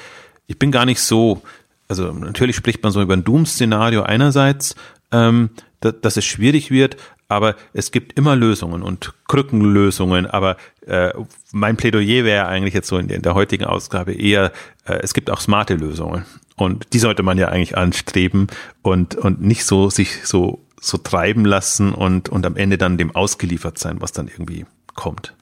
ich 0.47 0.59
bin 0.59 0.71
gar 0.71 0.87
nicht 0.87 1.01
so, 1.01 1.43
also 1.89 2.13
natürlich 2.13 2.57
spricht 2.57 2.83
man 2.83 2.93
so 2.93 3.03
über 3.03 3.15
ein 3.15 3.25
Doom-Szenario 3.25 4.03
einerseits, 4.03 4.75
ähm, 5.13 5.51
da, 5.81 5.93
dass 5.93 6.17
es 6.17 6.25
schwierig 6.25 6.71
wird, 6.71 6.97
aber 7.29 7.57
es 7.73 7.91
gibt 7.91 8.17
immer 8.17 8.37
Lösungen 8.37 8.83
und 8.83 9.15
Krückenlösungen. 9.27 10.27
Aber 10.27 10.57
äh, 10.87 11.13
mein 11.53 11.77
Plädoyer 11.77 12.25
wäre 12.25 12.47
eigentlich 12.47 12.75
jetzt 12.75 12.89
so 12.89 12.99
in 12.99 13.09
der, 13.09 13.17
in 13.17 13.23
der 13.23 13.35
heutigen 13.35 13.65
Ausgabe 13.65 14.13
eher, 14.13 14.53
äh, 14.85 14.99
es 15.03 15.13
gibt 15.13 15.31
auch 15.31 15.41
smarte 15.41 15.75
Lösungen. 15.75 16.25
Und 16.57 16.93
die 16.93 16.99
sollte 16.99 17.23
man 17.23 17.37
ja 17.37 17.49
eigentlich 17.49 17.77
anstreben 17.77 18.47
und, 18.83 19.17
und 19.17 19.43
nicht 19.43 19.65
so 19.65 19.91
sich 19.91 20.25
so, 20.27 20.65
so 20.81 20.99
treiben 20.99 21.45
lassen 21.45 21.93
und, 21.93 22.29
und 22.29 22.47
am 22.47 22.57
Ende 22.57 22.79
dann 22.79 22.97
dem 22.97 23.15
ausgeliefert 23.15 23.79
sein, 23.79 24.01
was 24.01 24.13
dann 24.13 24.29
irgendwie 24.29 24.65
kommt. 24.95 25.35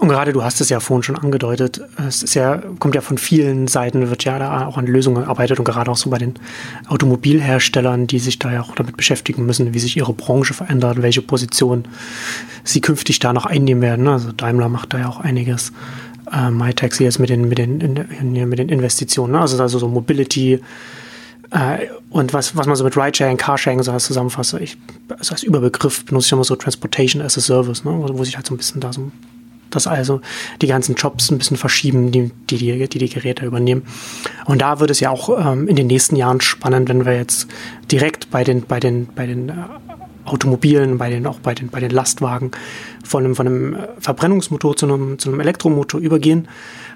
Und 0.00 0.08
gerade 0.08 0.32
du 0.32 0.42
hast 0.42 0.62
es 0.62 0.70
ja 0.70 0.80
vorhin 0.80 1.02
schon 1.02 1.16
angedeutet, 1.16 1.82
es 2.08 2.22
ist 2.22 2.32
ja, 2.32 2.62
kommt 2.78 2.94
ja 2.94 3.02
von 3.02 3.18
vielen 3.18 3.68
Seiten, 3.68 4.08
wird 4.08 4.24
ja 4.24 4.38
da 4.38 4.66
auch 4.66 4.78
an 4.78 4.86
Lösungen 4.86 5.24
gearbeitet 5.24 5.58
und 5.58 5.66
gerade 5.66 5.90
auch 5.90 5.96
so 5.98 6.08
bei 6.08 6.16
den 6.16 6.36
Automobilherstellern, 6.88 8.06
die 8.06 8.18
sich 8.18 8.38
da 8.38 8.50
ja 8.50 8.62
auch 8.62 8.74
damit 8.74 8.96
beschäftigen 8.96 9.44
müssen, 9.44 9.74
wie 9.74 9.78
sich 9.78 9.98
ihre 9.98 10.14
Branche 10.14 10.54
verändert, 10.54 11.02
welche 11.02 11.20
Position 11.20 11.84
sie 12.64 12.80
künftig 12.80 13.18
da 13.18 13.34
noch 13.34 13.44
einnehmen 13.44 13.82
werden. 13.82 14.08
Also 14.08 14.32
Daimler 14.32 14.70
macht 14.70 14.94
da 14.94 15.00
ja 15.00 15.08
auch 15.10 15.20
einiges. 15.20 15.70
Äh, 16.32 16.50
MyTaxi 16.50 17.04
jetzt 17.04 17.18
mit 17.18 17.28
den, 17.28 17.46
mit 17.46 17.58
den, 17.58 17.80
in, 17.80 18.48
mit 18.48 18.58
den 18.58 18.70
Investitionen, 18.70 19.32
ne? 19.32 19.40
also, 19.40 19.60
also 19.60 19.78
so 19.78 19.88
Mobility, 19.88 20.60
äh, 21.50 21.88
und 22.08 22.32
was, 22.32 22.56
was 22.56 22.66
man 22.66 22.76
so 22.76 22.84
mit 22.84 22.96
Ridesharing, 22.96 23.36
Carsharing 23.36 23.82
so 23.82 23.94
zusammenfasst, 23.98 24.54
ich, 24.54 24.78
also 25.10 25.32
als 25.32 25.42
Überbegriff 25.42 26.06
benutze 26.06 26.26
ich 26.26 26.32
immer 26.32 26.44
so 26.44 26.56
Transportation 26.56 27.20
as 27.20 27.36
a 27.36 27.40
Service, 27.42 27.84
ne? 27.84 27.90
wo 27.90 28.24
sich 28.24 28.36
halt 28.36 28.46
so 28.46 28.54
ein 28.54 28.56
bisschen 28.56 28.80
da 28.80 28.92
so 28.92 29.10
dass 29.70 29.86
also 29.86 30.20
die 30.62 30.66
ganzen 30.66 30.94
Jobs 30.94 31.30
ein 31.30 31.38
bisschen 31.38 31.56
verschieben, 31.56 32.12
die 32.12 32.30
die, 32.50 32.58
die, 32.58 32.88
die, 32.88 32.98
die 32.98 33.08
Geräte 33.08 33.46
übernehmen. 33.46 33.82
Und 34.46 34.60
da 34.60 34.80
wird 34.80 34.90
es 34.90 35.00
ja 35.00 35.10
auch 35.10 35.28
ähm, 35.38 35.68
in 35.68 35.76
den 35.76 35.86
nächsten 35.86 36.16
Jahren 36.16 36.40
spannend, 36.40 36.88
wenn 36.88 37.04
wir 37.04 37.16
jetzt 37.16 37.48
direkt 37.90 38.30
bei 38.30 38.44
den, 38.44 38.62
bei 38.62 38.80
den, 38.80 39.08
bei 39.14 39.26
den 39.26 39.48
äh, 39.48 39.52
Automobilen, 40.24 40.98
bei 40.98 41.10
den, 41.10 41.26
auch 41.26 41.38
bei 41.40 41.54
den, 41.54 41.68
bei 41.68 41.80
den 41.80 41.90
Lastwagen 41.90 42.50
von 43.04 43.24
einem, 43.24 43.34
von 43.34 43.46
einem 43.46 43.74
äh, 43.74 43.88
Verbrennungsmotor 43.98 44.76
zu 44.76 44.86
einem, 44.86 45.18
zu 45.18 45.30
einem 45.30 45.40
Elektromotor 45.40 46.00
übergehen, 46.00 46.48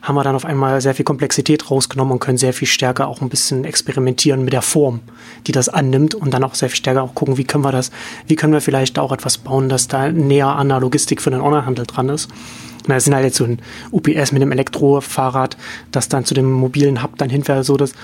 haben 0.05 0.15
wir 0.17 0.23
dann 0.23 0.37
auf 0.37 0.45
einmal 0.45 0.81
sehr 0.83 0.95
viel 0.95 1.05
Komplexität 1.05 1.71
rausgenommen 1.71 2.13
und 2.13 2.19
können 2.21 2.37
sehr 2.37 2.53
viel 2.53 2.69
stärker 2.69 3.09
auch 3.09 3.23
ein 3.23 3.31
bisschen 3.31 3.65
experimentieren 3.65 4.45
mit 4.45 4.53
der 4.53 4.63
Form, 4.63 5.01
die 5.47 5.53
das 5.53 5.71
annimmt 5.71 6.15
und 6.15 6.33
dann 6.33 6.45
auch 6.45 6.55
sehr 6.55 6.69
viel 6.69 6.77
stärker 6.77 7.03
auch 7.03 7.15
gucken, 7.15 7.39
wie 7.39 7.45
können 7.45 7.65
wir 7.65 7.73
das, 7.73 7.91
wie 8.27 8.37
können 8.37 8.53
wir 8.53 8.61
vielleicht 8.61 8.99
auch 8.99 9.13
etwas 9.13 9.39
bauen, 9.39 9.71
das 9.71 9.89
da 9.89 10.13
näher 10.13 10.49
an 10.49 10.69
der 10.69 10.79
Logistik 10.79 11.23
für 11.23 11.31
den 11.31 11.41
Onlinehandel 11.41 11.87
dran 11.87 12.11
ist. 12.11 12.29
Na, 12.87 12.97
das 12.97 13.05
sind 13.05 13.15
halt 13.15 13.25
jetzt 13.25 13.39
so 13.39 13.45
ein 13.45 13.61
UPS 13.93 14.33
mit 14.33 14.43
einem 14.43 14.53
Elektrofahrrad, 14.53 15.57
das 15.91 16.11
dann 16.11 16.27
zu 16.27 16.35
dem 16.35 16.53
mobilen 16.53 17.03
Hub 17.03 17.17
dann 17.17 17.31
hinfährt, 17.31 17.65
so 17.65 17.79
das, 17.79 17.95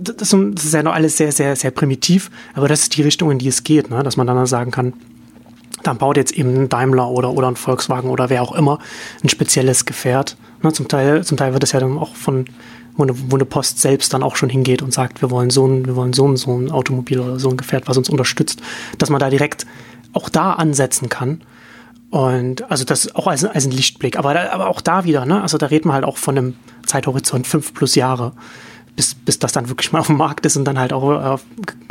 das 0.00 0.32
ist 0.32 0.74
ja 0.74 0.84
noch 0.84 0.94
alles 0.94 1.16
sehr, 1.16 1.32
sehr, 1.32 1.56
sehr 1.56 1.72
primitiv, 1.72 2.30
aber 2.54 2.68
das 2.68 2.82
ist 2.82 2.96
die 2.96 3.02
Richtung, 3.02 3.32
in 3.32 3.38
die 3.38 3.48
es 3.48 3.64
geht, 3.64 3.90
ne? 3.90 4.04
dass 4.04 4.16
man 4.16 4.28
dann 4.28 4.46
sagen 4.46 4.70
kann, 4.70 4.92
dann 5.82 5.98
baut 5.98 6.16
jetzt 6.16 6.32
eben 6.32 6.54
ein 6.54 6.68
Daimler 6.68 7.08
oder, 7.08 7.32
oder 7.32 7.48
ein 7.48 7.56
Volkswagen 7.56 8.10
oder 8.10 8.30
wer 8.30 8.42
auch 8.42 8.52
immer 8.52 8.78
ein 9.24 9.28
spezielles 9.28 9.84
Gefährt. 9.84 10.36
Ne? 10.62 10.72
Zum, 10.72 10.88
Teil, 10.88 11.24
zum 11.24 11.36
Teil 11.36 11.52
wird 11.52 11.64
es 11.64 11.72
ja 11.72 11.80
dann 11.80 11.98
auch 11.98 12.14
von, 12.14 12.46
wo 12.96 13.02
eine, 13.02 13.14
wo 13.30 13.36
eine 13.36 13.44
Post 13.44 13.80
selbst 13.80 14.12
dann 14.12 14.22
auch 14.22 14.36
schon 14.36 14.48
hingeht 14.48 14.82
und 14.82 14.92
sagt, 14.92 15.22
wir 15.22 15.30
wollen 15.30 15.50
so 15.50 15.66
ein, 15.66 15.86
wir 15.86 15.96
wollen 15.96 16.12
so 16.12 16.26
ein, 16.26 16.36
so 16.36 16.56
ein 16.56 16.70
Automobil 16.70 17.20
oder 17.20 17.38
so 17.38 17.50
ein 17.50 17.56
Gefährt, 17.56 17.88
was 17.88 17.96
uns 17.96 18.08
unterstützt, 18.08 18.60
dass 18.98 19.10
man 19.10 19.20
da 19.20 19.30
direkt 19.30 19.66
auch 20.12 20.28
da 20.28 20.52
ansetzen 20.52 21.08
kann. 21.08 21.42
Und 22.10 22.70
also 22.70 22.84
das 22.84 23.14
auch 23.14 23.26
als, 23.26 23.44
als 23.44 23.64
ein 23.64 23.70
Lichtblick. 23.70 24.18
Aber, 24.18 24.52
aber 24.52 24.68
auch 24.68 24.82
da 24.82 25.04
wieder, 25.04 25.24
ne? 25.24 25.40
Also 25.40 25.56
da 25.56 25.66
reden 25.66 25.88
wir 25.88 25.94
halt 25.94 26.04
auch 26.04 26.18
von 26.18 26.36
einem 26.36 26.56
Zeithorizont 26.84 27.46
fünf 27.46 27.72
plus 27.72 27.94
Jahre 27.94 28.32
bis, 28.96 29.14
bis 29.14 29.38
das 29.38 29.52
dann 29.52 29.68
wirklich 29.68 29.92
mal 29.92 30.00
auf 30.00 30.08
dem 30.08 30.16
Markt 30.16 30.46
ist 30.46 30.56
und 30.56 30.64
dann 30.64 30.78
halt 30.78 30.92
auch 30.92 31.38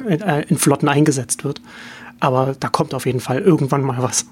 äh, 0.07 0.45
in 0.47 0.57
Flotten 0.57 0.87
eingesetzt 0.87 1.43
wird. 1.43 1.61
Aber 2.19 2.55
da 2.59 2.69
kommt 2.69 2.93
auf 2.93 3.05
jeden 3.05 3.19
Fall 3.19 3.39
irgendwann 3.39 3.81
mal 3.81 4.03
was. 4.03 4.27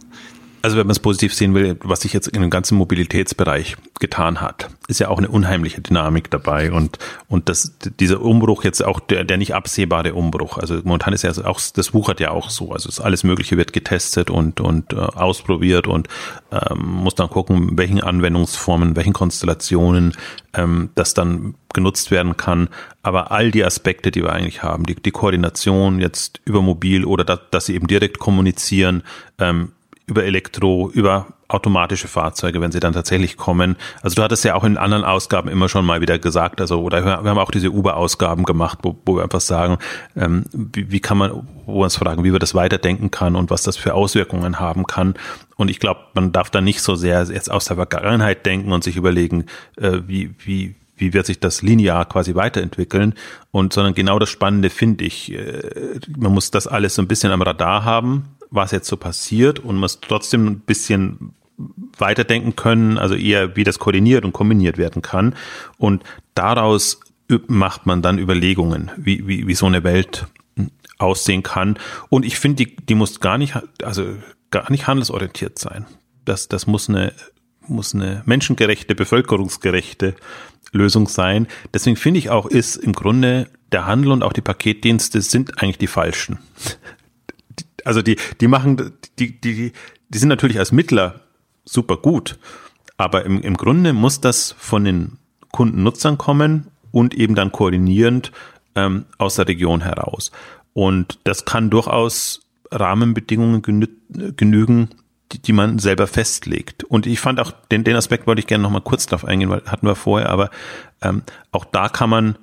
Also 0.62 0.78
wenn 0.78 0.88
man 0.88 0.91
es 0.91 0.99
positiv 0.99 1.34
sehen 1.34 1.53
will, 1.53 1.78
was 1.84 2.01
sich 2.01 2.12
jetzt 2.12 2.28
in 2.28 2.41
dem 2.41 2.49
ganzen 2.49 2.78
Mobilitätsbereich 2.78 3.78
getan 3.99 4.41
hat, 4.41 4.70
ist 4.88 4.99
ja 4.99 5.07
auch 5.07 5.18
eine 5.18 5.30
unheimliche 5.30 5.82
Dynamik 5.82 6.30
dabei 6.30 6.72
und 6.72 6.97
und 7.28 7.47
das 7.47 7.78
dieser 7.99 8.22
Umbruch 8.22 8.64
jetzt 8.64 8.84
auch 8.84 8.99
der 8.99 9.24
der 9.24 9.38
nicht 9.38 9.55
absehbare 9.55 10.14
Umbruch. 10.14 10.57
Also 10.57 10.82
momentan 10.84 11.14
ist 11.14 11.24
ja 11.24 11.32
auch 11.45 11.62
das 11.74 11.93
wuchert 11.93 12.20
ja 12.20 12.32
auch 12.32 12.49
so. 12.49 12.72
Also 12.72 13.01
alles 13.01 13.24
Mögliche 13.24 13.57
wird 13.57 13.72
getestet 13.72 14.30
und 14.30 14.60
und 14.60 14.91
äh, 14.93 14.97
ausprobiert 14.97 15.88
und 15.88 16.07
ähm, 16.51 16.86
muss 16.86 17.16
dann 17.16 17.30
gucken, 17.30 17.78
welchen 17.78 18.01
Anwendungsformen, 18.01 18.95
welchen 18.95 19.14
Konstellationen 19.14 20.14
ähm, 20.53 20.89
das 20.95 21.14
dann 21.14 21.55
genutzt 21.74 22.12
werden 22.12 22.36
kann. 22.36 22.70
Aber 23.01 23.32
all 23.32 23.51
die 23.51 23.64
Aspekte, 23.64 24.12
die 24.12 24.24
wir 24.24 24.34
eigentlich 24.34 24.64
haben, 24.64 24.86
die, 24.86 24.95
die 24.95 25.12
Koordination 25.12 25.99
jetzt 25.99 26.41
über 26.45 26.62
mobil 26.62 27.05
oder 27.05 27.24
da, 27.24 27.38
dass 27.38 27.68
sie 27.68 27.76
eben 27.76 27.88
direkt 27.88 28.20
kommunizieren, 28.20 29.03
ähm, 29.38 29.72
über 30.10 30.24
Elektro, 30.24 30.89
über 30.89 31.28
automatische 31.47 32.07
Fahrzeuge, 32.07 32.62
wenn 32.62 32.72
sie 32.72 32.80
dann 32.80 32.93
tatsächlich 32.93 33.38
kommen. 33.38 33.76
Also 34.01 34.16
du 34.16 34.24
hattest 34.24 34.43
ja 34.43 34.55
auch 34.55 34.64
in 34.64 34.78
anderen 34.78 35.03
Ausgaben 35.03 35.49
immer 35.49 35.70
schon 35.70 35.86
mal 35.86 36.01
wieder 36.01 36.20
gesagt, 36.20 36.62
also 36.62 36.82
oder 36.82 37.03
wir 37.03 37.30
haben 37.30 37.39
auch 37.39 37.51
diese 37.51 37.72
Uber-Ausgaben 37.72 38.43
gemacht, 38.43 38.80
wo, 38.84 38.95
wo 39.05 39.16
wir 39.16 39.24
einfach 39.24 39.41
sagen, 39.41 39.78
ähm, 40.16 40.45
wie, 40.51 40.91
wie 40.91 40.99
kann 40.99 41.18
man, 41.18 41.32
wo 41.66 41.80
wir 41.80 41.84
uns 41.86 41.95
fragen, 41.95 42.24
wie 42.24 42.32
wir 42.32 42.39
das 42.39 42.53
weiterdenken 42.53 43.10
kann 43.12 43.36
und 43.36 43.49
was 43.49 43.64
das 43.64 43.78
für 43.78 43.93
Auswirkungen 43.93 44.60
haben 44.60 44.86
kann. 44.86 45.16
Und 45.57 45.70
ich 45.70 45.80
glaube, 45.80 46.01
man 46.14 46.32
darf 46.32 46.49
da 46.49 46.62
nicht 46.62 46.82
so 46.82 46.95
sehr 46.95 47.24
jetzt 47.24 47.51
aus 47.51 47.66
der 47.66 47.76
Vergangenheit 47.76 48.45
denken 48.45 48.72
und 48.72 48.84
sich 48.84 48.95
überlegen, 48.95 49.45
äh, 49.78 49.99
wie, 50.05 50.36
wie, 50.39 50.76
wie 50.97 51.14
wird 51.14 51.26
sich 51.26 51.39
das 51.39 51.64
linear 51.64 52.05
quasi 52.05 52.36
weiterentwickeln 52.36 53.16
und 53.51 53.74
sondern 53.74 53.95
genau 53.95 54.20
das 54.20 54.30
Spannende 54.30 54.70
finde 54.70 55.05
ich, 55.05 55.34
äh, 55.34 55.99
man 56.16 56.32
muss 56.32 56.51
das 56.51 56.68
alles 56.68 56.95
so 56.95 57.01
ein 57.01 57.07
bisschen 57.07 57.32
am 57.32 57.41
Radar 57.41 57.86
haben, 57.86 58.26
was 58.52 58.72
jetzt 58.72 58.88
so 58.88 58.97
passiert 58.97 59.60
und 59.60 59.78
muss 59.78 60.00
trotzdem 60.02 60.47
ein 60.47 60.60
bisschen 60.60 61.34
weiterdenken 61.97 62.56
können, 62.56 62.97
also 62.97 63.16
eher 63.16 63.56
wie 63.56 63.64
das 63.64 63.80
koordiniert 63.80 64.24
und 64.26 64.32
kombiniert 64.32 64.78
werden 64.78 65.02
kann. 65.02 65.36
Und 65.78 66.04
daraus 66.34 67.00
macht 67.47 67.86
man 67.86 68.02
dann 68.02 68.18
Überlegungen, 68.18 68.91
wie, 68.97 69.28
wie, 69.28 69.47
wie 69.47 69.56
so 69.56 69.66
eine 69.66 69.84
Welt 69.84 70.26
aussehen 70.97 71.43
kann. 71.43 71.78
Und 72.10 72.26
ich 72.26 72.39
finde, 72.39 72.66
die, 72.66 72.76
die 72.76 72.95
muss 72.95 73.20
gar 73.20 73.38
nicht, 73.38 73.58
also 73.84 74.16
gar 74.52 74.72
nicht 74.72 74.88
handelsorientiert 74.88 75.60
sein. 75.60 75.86
Das, 76.26 76.47
das 76.47 76.66
muss 76.66 76.89
eine, 76.89 77.14
muss 77.68 77.93
eine 77.93 78.24
menschengerechte, 78.26 78.95
bevölkerungsgerechte 78.95 80.16
Lösung 80.72 81.08
sein. 81.08 81.47
Deswegen 81.74 81.95
finde 81.95 82.20
ich 82.20 82.30
auch, 82.30 82.45
ist 82.45 82.76
im 82.78 82.93
Grunde 82.93 83.50
der 83.72 83.86
Handel 83.86 84.12
und 84.12 84.24
auch 84.24 84.34
die 84.34 84.41
Paketdienste 84.41 85.22
sind 85.22 85.62
eigentlich 85.62 85.78
die 85.78 85.88
falschen 85.88 86.39
also 87.90 88.04
die, 88.04 88.18
die 88.40 88.48
machen, 88.48 88.94
die, 89.18 89.42
die, 89.42 89.74
die 90.10 90.18
sind 90.18 90.30
natürlich 90.30 90.60
als 90.60 90.72
Mittler 90.72 91.22
super 91.66 91.98
gut, 91.98 92.38
aber 92.98 93.26
im, 93.26 93.42
im 93.42 93.58
Grunde 93.58 93.94
muss 93.94 94.22
das 94.22 94.54
von 94.60 94.84
den 94.84 95.18
Kundennutzern 95.52 96.20
kommen 96.20 96.68
und 96.92 97.16
eben 97.16 97.34
dann 97.34 97.52
koordinierend 97.52 98.32
ähm, 98.76 99.06
aus 99.18 99.36
der 99.36 99.48
Region 99.48 99.82
heraus. 99.82 100.32
Und 100.74 101.18
das 101.24 101.46
kann 101.46 101.72
durchaus 101.72 102.42
Rahmenbedingungen 102.72 103.64
genü 103.64 103.88
genügen, 104.38 104.90
die, 105.32 105.42
die 105.42 105.54
man 105.54 105.80
selber 105.80 106.06
festlegt. 106.06 106.84
Und 106.84 107.08
ich 107.08 107.20
fand 107.20 107.40
auch, 107.40 107.52
den, 107.72 107.84
den 107.84 107.96
Aspekt 107.96 108.28
wollte 108.28 108.40
ich 108.40 108.48
gerne 108.48 108.62
noch 108.62 108.72
mal 108.72 108.82
kurz 108.82 109.08
drauf 109.08 109.26
eingehen, 109.26 109.50
weil 109.50 109.64
hatten 109.66 109.88
wir 109.88 109.96
vorher, 109.96 110.30
aber 110.30 110.52
ähm, 111.02 111.24
auch 111.52 111.66
da 111.66 111.90
kann 111.90 112.12
man 112.12 112.38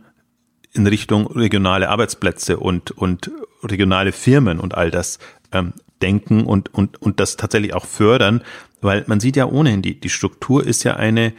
in 0.72 0.86
Richtung 0.86 1.26
regionale 1.28 1.88
Arbeitsplätze 1.88 2.58
und, 2.58 2.90
und 2.90 3.30
regionale 3.62 4.12
Firmen 4.12 4.60
und 4.60 4.74
all 4.74 4.90
das 4.90 5.18
ähm, 5.52 5.72
denken 6.02 6.44
und, 6.44 6.72
und, 6.74 7.00
und 7.00 7.20
das 7.20 7.36
tatsächlich 7.36 7.74
auch 7.74 7.86
fördern, 7.86 8.42
weil 8.80 9.04
man 9.06 9.20
sieht 9.20 9.36
ja 9.36 9.46
ohnehin, 9.46 9.82
die, 9.82 9.98
die 9.98 10.08
Struktur 10.08 10.64
ist 10.66 10.84
ja 10.84 10.96
eine, 10.96 11.32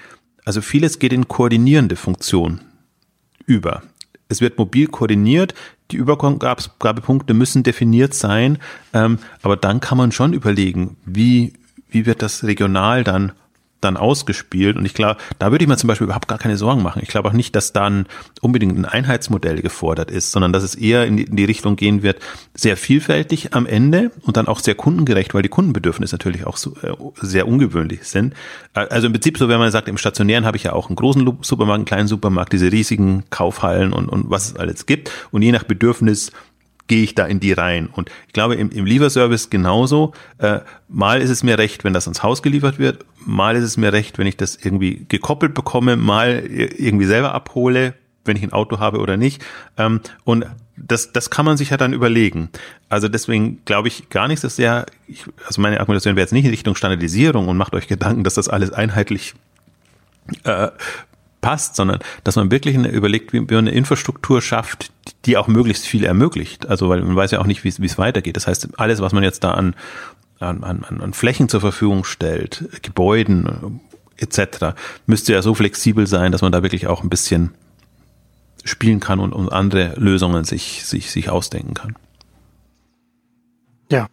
also 0.45 0.61
vieles 0.61 0.99
geht 0.99 1.13
in 1.13 1.27
koordinierende 1.27 1.95
Funktion 1.95 2.61
über. 3.45 3.83
Es 4.29 4.41
wird 4.41 4.57
mobil 4.57 4.87
koordiniert, 4.87 5.53
die 5.91 5.97
Übergabepunkte 5.97 7.33
müssen 7.33 7.63
definiert 7.63 8.13
sein, 8.13 8.57
ähm, 8.93 9.19
aber 9.41 9.55
dann 9.55 9.79
kann 9.79 9.97
man 9.97 10.11
schon 10.11 10.33
überlegen, 10.33 10.97
wie, 11.05 11.53
wie 11.89 12.05
wird 12.05 12.21
das 12.21 12.43
regional 12.43 13.03
dann 13.03 13.31
dann 13.87 13.97
ausgespielt. 13.97 14.77
Und 14.77 14.85
ich 14.85 14.93
glaube, 14.93 15.17
da 15.39 15.51
würde 15.51 15.63
ich 15.63 15.69
mir 15.69 15.77
zum 15.77 15.87
Beispiel 15.87 16.05
überhaupt 16.05 16.27
gar 16.27 16.37
keine 16.37 16.57
Sorgen 16.57 16.83
machen. 16.83 17.01
Ich 17.01 17.09
glaube 17.09 17.29
auch 17.29 17.33
nicht, 17.33 17.55
dass 17.55 17.73
dann 17.73 18.05
unbedingt 18.41 18.77
ein 18.77 18.85
Einheitsmodell 18.85 19.61
gefordert 19.61 20.11
ist, 20.11 20.31
sondern 20.31 20.53
dass 20.53 20.63
es 20.63 20.75
eher 20.75 21.05
in 21.05 21.17
die, 21.17 21.23
in 21.23 21.35
die, 21.35 21.47
Richtung 21.47 21.77
gehen 21.77 22.03
wird, 22.03 22.19
sehr 22.53 22.75
vielfältig 22.75 23.53
am 23.53 23.65
Ende 23.65 24.11
und 24.23 24.37
dann 24.37 24.47
auch 24.47 24.59
sehr 24.59 24.75
kundengerecht, 24.75 25.33
weil 25.33 25.41
die 25.41 25.49
Kundenbedürfnisse 25.49 26.15
natürlich 26.15 26.45
auch 26.45 26.57
so, 26.57 26.75
äh, 26.81 26.93
sehr 27.21 27.47
ungewöhnlich 27.47 28.03
sind. 28.03 28.33
Äh, 28.73 28.81
also 28.89 29.07
im 29.07 29.13
Prinzip 29.13 29.37
so, 29.37 29.47
wenn 29.49 29.59
man 29.59 29.71
sagt, 29.71 29.87
im 29.87 29.97
Stationären 29.97 30.45
habe 30.45 30.57
ich 30.57 30.63
ja 30.63 30.73
auch 30.73 30.89
einen 30.89 30.97
großen 30.97 31.25
Supermarkt, 31.41 31.77
einen 31.77 31.85
kleinen 31.85 32.07
Supermarkt, 32.07 32.53
diese 32.53 32.71
riesigen 32.71 33.23
Kaufhallen 33.29 33.93
und, 33.93 34.09
und 34.09 34.29
was 34.29 34.49
es 34.49 34.55
alles 34.57 34.85
gibt. 34.85 35.09
Und 35.31 35.41
je 35.41 35.51
nach 35.51 35.63
Bedürfnis 35.63 36.31
gehe 36.87 37.03
ich 37.03 37.15
da 37.15 37.25
in 37.25 37.39
die 37.39 37.53
rein. 37.53 37.87
Und 37.87 38.09
ich 38.27 38.33
glaube, 38.33 38.55
im, 38.55 38.71
im 38.71 38.85
Lieferservice 38.85 39.49
genauso. 39.49 40.13
Äh, 40.37 40.59
mal 40.87 41.21
ist 41.21 41.29
es 41.29 41.43
mir 41.43 41.57
recht, 41.57 41.83
wenn 41.83 41.93
das 41.93 42.07
ans 42.07 42.23
Haus 42.23 42.41
geliefert 42.41 42.79
wird. 42.79 43.05
Mal 43.25 43.55
ist 43.55 43.63
es 43.63 43.77
mir 43.77 43.93
recht, 43.93 44.17
wenn 44.17 44.27
ich 44.27 44.37
das 44.37 44.55
irgendwie 44.55 45.05
gekoppelt 45.09 45.53
bekomme, 45.53 45.97
mal 45.97 46.43
irgendwie 46.47 47.05
selber 47.05 47.33
abhole, 47.33 47.93
wenn 48.25 48.37
ich 48.37 48.43
ein 48.43 48.53
Auto 48.53 48.79
habe 48.79 48.99
oder 48.99 49.17
nicht. 49.17 49.43
Ähm, 49.77 50.01
und 50.23 50.45
das, 50.77 51.11
das 51.11 51.29
kann 51.29 51.45
man 51.45 51.57
sich 51.57 51.71
ja 51.71 51.77
dann 51.77 51.93
überlegen. 51.93 52.49
Also 52.87 53.07
deswegen 53.07 53.63
glaube 53.65 53.87
ich 53.87 54.09
gar 54.09 54.27
nicht 54.27 54.39
so 54.39 54.47
sehr, 54.47 54.85
ich, 55.07 55.25
also 55.45 55.61
meine 55.61 55.79
Argumentation 55.79 56.15
wäre 56.15 56.23
jetzt 56.23 56.33
nicht 56.33 56.45
in 56.45 56.51
Richtung 56.51 56.75
Standardisierung 56.75 57.47
und 57.47 57.57
macht 57.57 57.73
euch 57.73 57.87
Gedanken, 57.87 58.23
dass 58.23 58.35
das 58.35 58.47
alles 58.47 58.71
einheitlich 58.71 59.33
äh, 60.43 60.69
passt, 61.41 61.75
sondern 61.75 61.99
dass 62.23 62.35
man 62.35 62.51
wirklich 62.51 62.75
eine, 62.75 62.89
überlegt, 62.89 63.33
wie 63.33 63.41
man 63.41 63.49
eine 63.49 63.71
Infrastruktur 63.71 64.41
schafft, 64.41 64.91
die 65.25 65.37
auch 65.37 65.47
möglichst 65.47 65.85
viel 65.85 66.03
ermöglicht. 66.03 66.67
Also 66.67 66.89
weil 66.89 67.01
man 67.01 67.15
weiß 67.15 67.31
ja 67.31 67.39
auch 67.39 67.45
nicht, 67.45 67.63
wie 67.63 67.69
es 67.69 67.97
weitergeht. 67.97 68.35
Das 68.35 68.47
heißt, 68.47 68.79
alles, 68.79 69.01
was 69.01 69.13
man 69.13 69.23
jetzt 69.23 69.43
da 69.43 69.51
an, 69.51 69.75
an, 70.39 70.63
an, 70.63 70.83
an 70.83 71.13
Flächen 71.13 71.49
zur 71.49 71.61
Verfügung 71.61 72.03
stellt, 72.03 72.65
Gebäuden 72.81 73.79
etc., 74.17 74.75
müsste 75.05 75.33
ja 75.33 75.41
so 75.41 75.53
flexibel 75.53 76.07
sein, 76.07 76.31
dass 76.31 76.41
man 76.41 76.51
da 76.51 76.63
wirklich 76.63 76.87
auch 76.87 77.03
ein 77.03 77.09
bisschen 77.09 77.51
spielen 78.63 78.99
kann 78.99 79.19
und, 79.19 79.33
und 79.33 79.49
andere 79.49 79.93
Lösungen 79.97 80.43
sich, 80.43 80.85
sich, 80.85 81.11
sich 81.11 81.29
ausdenken 81.29 81.73
kann. 81.73 81.95
Ja. 83.91 84.07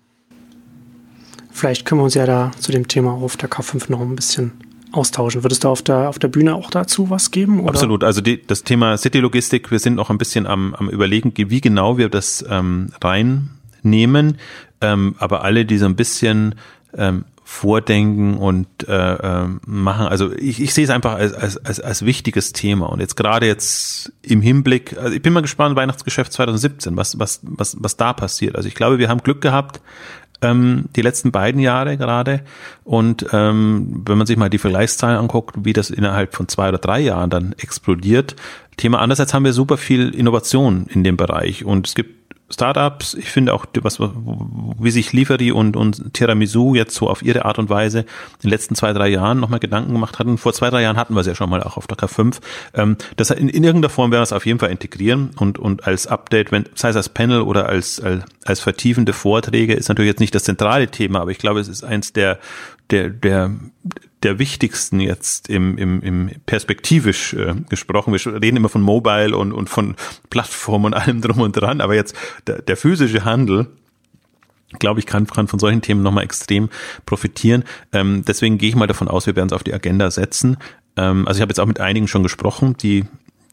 Vielleicht 1.51 1.85
können 1.85 2.01
wir 2.01 2.05
uns 2.05 2.14
ja 2.14 2.27
da 2.27 2.53
zu 2.59 2.72
dem 2.72 2.89
Thema 2.89 3.12
auf 3.12 3.37
der 3.37 3.51
K5 3.51 3.91
noch 3.91 4.01
ein 4.01 4.16
bisschen 4.16 4.53
austauschen. 4.95 5.42
Würdest 5.42 5.64
du 5.64 5.68
auf 5.68 5.82
der, 5.82 6.09
auf 6.09 6.18
der 6.18 6.28
Bühne 6.28 6.55
auch 6.55 6.70
dazu 6.70 7.11
was 7.11 7.30
geben? 7.30 7.61
Oder? 7.61 7.70
Absolut. 7.70 8.05
Also 8.05 8.20
die, 8.20 8.45
das 8.45 8.64
Thema 8.64 8.97
City-Logistik, 8.97 9.70
wir 9.70 9.78
sind 9.78 9.95
noch 9.95 10.11
ein 10.11 10.18
bisschen 10.18 10.47
am, 10.47 10.74
am 10.74 10.88
überlegen, 10.88 11.32
wie 11.36 11.61
genau 11.61 11.99
wir 11.99 12.09
das 12.09 12.45
ähm, 12.49 12.92
reinnehmen. 13.03 14.38
Ähm, 14.80 15.14
aber 15.18 15.45
alle, 15.45 15.64
die 15.64 15.78
so 15.78 15.86
ein 15.86 15.97
bisschen 15.97 16.55
ähm, 16.97 17.24
vordenken 17.47 18.38
und 18.38 18.66
äh, 18.88 19.14
äh, 19.14 19.49
machen. 19.66 20.07
Also 20.07 20.32
ich, 20.32 20.62
ich 20.62 20.72
sehe 20.72 20.84
es 20.84 20.90
einfach 20.90 21.14
als, 21.14 21.34
als, 21.34 21.59
als, 21.59 21.78
als 21.78 22.05
wichtiges 22.05 22.53
Thema. 22.55 22.86
Und 22.86 23.01
jetzt 23.01 23.16
gerade 23.16 23.47
jetzt 23.47 24.12
im 24.22 24.40
Hinblick, 24.40 24.97
also 24.97 25.14
ich 25.14 25.20
bin 25.20 25.34
mal 25.34 25.42
gespannt, 25.42 25.76
Weihnachtsgeschäft 25.76 26.32
2017, 26.32 26.97
was, 26.97 27.18
was, 27.18 27.40
was, 27.42 27.76
was 27.78 27.97
da 27.99 28.14
passiert. 28.14 28.57
Also 28.57 28.66
ich 28.66 28.74
glaube, 28.74 28.99
wir 28.99 29.11
haben 29.11 29.22
Glück 29.22 29.42
gehabt, 29.42 29.82
ähm, 30.45 30.84
die 30.95 31.03
letzten 31.03 31.32
beiden 31.32 31.61
Jahre 31.61 31.97
gerade. 31.97 32.42
Und 32.84 33.26
ähm, 33.32 34.03
wenn 34.07 34.18
man 34.18 34.26
sich 34.26 34.36
mal 34.36 34.51
die 34.51 34.59
Vergleichszahlen 34.59 35.18
anguckt, 35.18 35.57
wie 35.64 35.72
das 35.72 35.90
innerhalb 35.90 36.34
von 36.34 36.49
zwei 36.49 36.68
oder 36.68 36.78
drei 36.78 37.01
Jahren 37.01 37.30
dann 37.30 37.55
explodiert. 37.59 38.36
Thema 38.76 38.99
andererseits 38.99 39.32
haben 39.32 39.45
wir 39.45 39.53
super 39.53 39.76
viel 39.76 40.14
Innovation 40.14 40.86
in 40.88 41.05
dem 41.05 41.16
Bereich 41.16 41.64
und 41.64 41.86
es 41.86 41.95
gibt 41.95 42.24
Startups, 42.55 43.14
ich 43.14 43.30
finde 43.30 43.52
auch, 43.52 43.66
was, 43.82 44.00
wie 44.00 44.90
sich 44.90 45.12
Lieferi 45.12 45.52
und, 45.52 45.76
und 45.76 46.14
Tiramisu 46.14 46.74
jetzt 46.74 46.94
so 46.94 47.09
auf 47.09 47.22
ihre 47.22 47.44
Art 47.44 47.59
und 47.59 47.68
Weise 47.68 48.00
in 48.00 48.07
den 48.42 48.50
letzten 48.50 48.74
zwei, 48.74 48.92
drei 48.92 49.09
Jahren 49.09 49.40
nochmal 49.40 49.61
Gedanken 49.61 49.92
gemacht 49.92 50.18
hatten. 50.18 50.38
Vor 50.38 50.52
zwei, 50.52 50.70
drei 50.70 50.82
Jahren 50.82 50.96
hatten 50.96 51.14
wir 51.14 51.20
es 51.20 51.26
ja 51.26 51.34
schon 51.34 51.50
mal 51.50 51.62
auch 51.62 51.76
auf 51.76 51.86
der 51.86 51.98
K5. 51.98 52.38
Ähm, 52.74 52.96
das 53.16 53.30
in, 53.30 53.48
in 53.48 53.64
irgendeiner 53.64 53.90
Form 53.90 54.11
werden 54.11 54.20
wir 54.20 54.24
es 54.24 54.32
auf 54.32 54.46
jeden 54.46 54.59
Fall 54.59 54.70
integrieren 54.70 55.30
und, 55.38 55.59
und 55.59 55.86
als 55.86 56.07
Update, 56.07 56.52
wenn, 56.52 56.64
sei 56.74 56.88
es 56.88 56.96
als 56.96 57.09
Panel 57.09 57.42
oder 57.42 57.68
als, 57.68 58.00
als, 58.00 58.24
als 58.44 58.61
vertiefende 58.61 59.12
Vorträge, 59.12 59.74
ist 59.74 59.88
natürlich 59.88 60.11
jetzt 60.11 60.20
nicht 60.20 60.34
das 60.34 60.44
zentrale 60.44 60.88
Thema, 60.88 61.20
aber 61.20 61.30
ich 61.30 61.38
glaube, 61.38 61.61
es 61.61 61.68
ist 61.68 61.84
eins 61.84 62.12
der, 62.12 62.38
der, 62.90 63.11
der, 63.11 63.50
der 64.25 64.39
wichtigsten 64.39 65.01
jetzt 65.01 65.49
im, 65.49 65.79
im, 65.79 66.03
im 66.03 66.31
perspektivisch 66.47 67.35
äh, 67.35 67.55
gesprochen. 67.68 68.12
Wir 68.12 68.43
reden 68.43 68.57
immer 68.57 68.68
von 68.68 68.83
Mobile 68.83 69.37
und, 69.37 69.53
und 69.53 69.68
von 69.68 69.95
Plattform 70.31 70.85
und 70.85 70.95
allem 70.95 71.20
drum 71.20 71.41
und 71.41 71.53
dran, 71.53 71.81
aber 71.81 71.95
jetzt 71.95 72.16
der, 72.47 72.62
der 72.62 72.77
physische 72.77 73.25
Handel, 73.25 73.68
glaube 74.79 75.01
ich, 75.01 75.07
kann, 75.07 75.27
kann 75.27 75.47
von 75.47 75.59
solchen 75.59 75.83
Themen 75.83 76.03
nochmal 76.03 76.25
extrem 76.25 76.70
profitieren. 77.07 77.64
Ähm, 77.93 78.25
deswegen 78.27 78.59
gehe 78.59 78.70
ich 78.70 78.77
mal 78.77 78.87
davon 78.87 79.09
aus, 79.09 79.27
wir 79.27 79.37
werden 79.37 79.49
es 79.49 79.53
auf 79.53 79.62
die 79.62 79.75
Agenda 79.75 80.11
setzen. 80.11 80.57
Ähm, 80.97 81.29
also 81.29 81.39
ich 81.39 81.43
habe 81.43 81.51
jetzt 81.51 81.61
auch 81.61 81.66
mit 81.66 81.81
einigen 81.81 82.09
schon 82.09 82.22
gesprochen, 82.22 82.77
die 82.77 83.05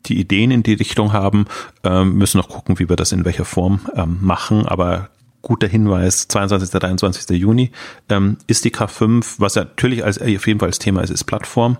die 0.08 0.20
Ideen 0.20 0.50
in 0.50 0.64
die 0.64 0.74
Richtung 0.74 1.14
haben, 1.14 1.46
ähm, 1.84 2.14
müssen 2.16 2.38
noch 2.38 2.50
gucken, 2.50 2.80
wie 2.80 2.90
wir 2.90 2.96
das 2.96 3.12
in 3.12 3.24
welcher 3.24 3.46
Form 3.46 3.82
ähm, 3.96 4.18
machen, 4.22 4.66
aber 4.66 5.10
guter 5.42 5.68
Hinweis, 5.68 6.28
22. 6.28 6.70
23. 6.70 7.38
Juni, 7.38 7.72
ähm, 8.10 8.38
ist 8.48 8.66
die 8.66 8.72
K5, 8.72 9.36
was 9.38 9.56
natürlich 9.56 10.04
als, 10.04 10.20
auf 10.20 10.48
jeden 10.48 10.60
Fall 10.60 10.70
als 10.70 10.80
Thema 10.80 11.02
ist, 11.02 11.10
ist 11.10 11.24
Plattform, 11.26 11.78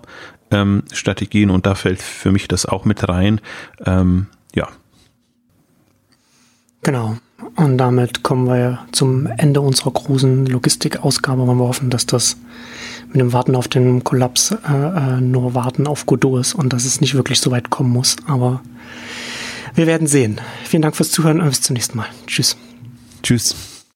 ähm, 0.52 0.82
und 1.50 1.66
da 1.66 1.74
fällt 1.74 2.02
für 2.02 2.30
mich 2.30 2.46
das 2.46 2.66
auch 2.66 2.84
mit 2.84 3.08
rein. 3.08 3.40
Ähm, 3.84 4.26
ja. 4.54 4.68
Genau. 6.82 7.16
Und 7.56 7.78
damit 7.78 8.22
kommen 8.22 8.46
wir 8.46 8.80
zum 8.92 9.26
Ende 9.26 9.60
unserer 9.60 9.90
großen 9.90 10.46
Logistikausgabe, 10.46 11.46
weil 11.46 11.56
wir 11.56 11.66
hoffen, 11.66 11.90
dass 11.90 12.06
das 12.06 12.36
mit 13.08 13.20
dem 13.20 13.32
Warten 13.32 13.56
auf 13.56 13.68
den 13.68 14.04
Kollaps 14.04 14.52
äh, 14.52 14.72
äh, 14.72 15.20
nur 15.20 15.54
Warten 15.54 15.86
auf 15.86 16.06
Godot 16.06 16.40
ist 16.40 16.54
und 16.54 16.72
dass 16.72 16.84
es 16.84 17.00
nicht 17.00 17.14
wirklich 17.14 17.40
so 17.40 17.50
weit 17.50 17.70
kommen 17.70 17.90
muss. 17.90 18.16
Aber 18.26 18.62
wir 19.74 19.86
werden 19.86 20.06
sehen. 20.06 20.40
Vielen 20.64 20.82
Dank 20.82 20.96
fürs 20.96 21.10
Zuhören 21.10 21.40
und 21.40 21.48
bis 21.48 21.62
zum 21.62 21.74
nächsten 21.74 21.96
Mal. 21.96 22.06
Tschüss. 22.26 22.56
Tschüss. 23.22 23.71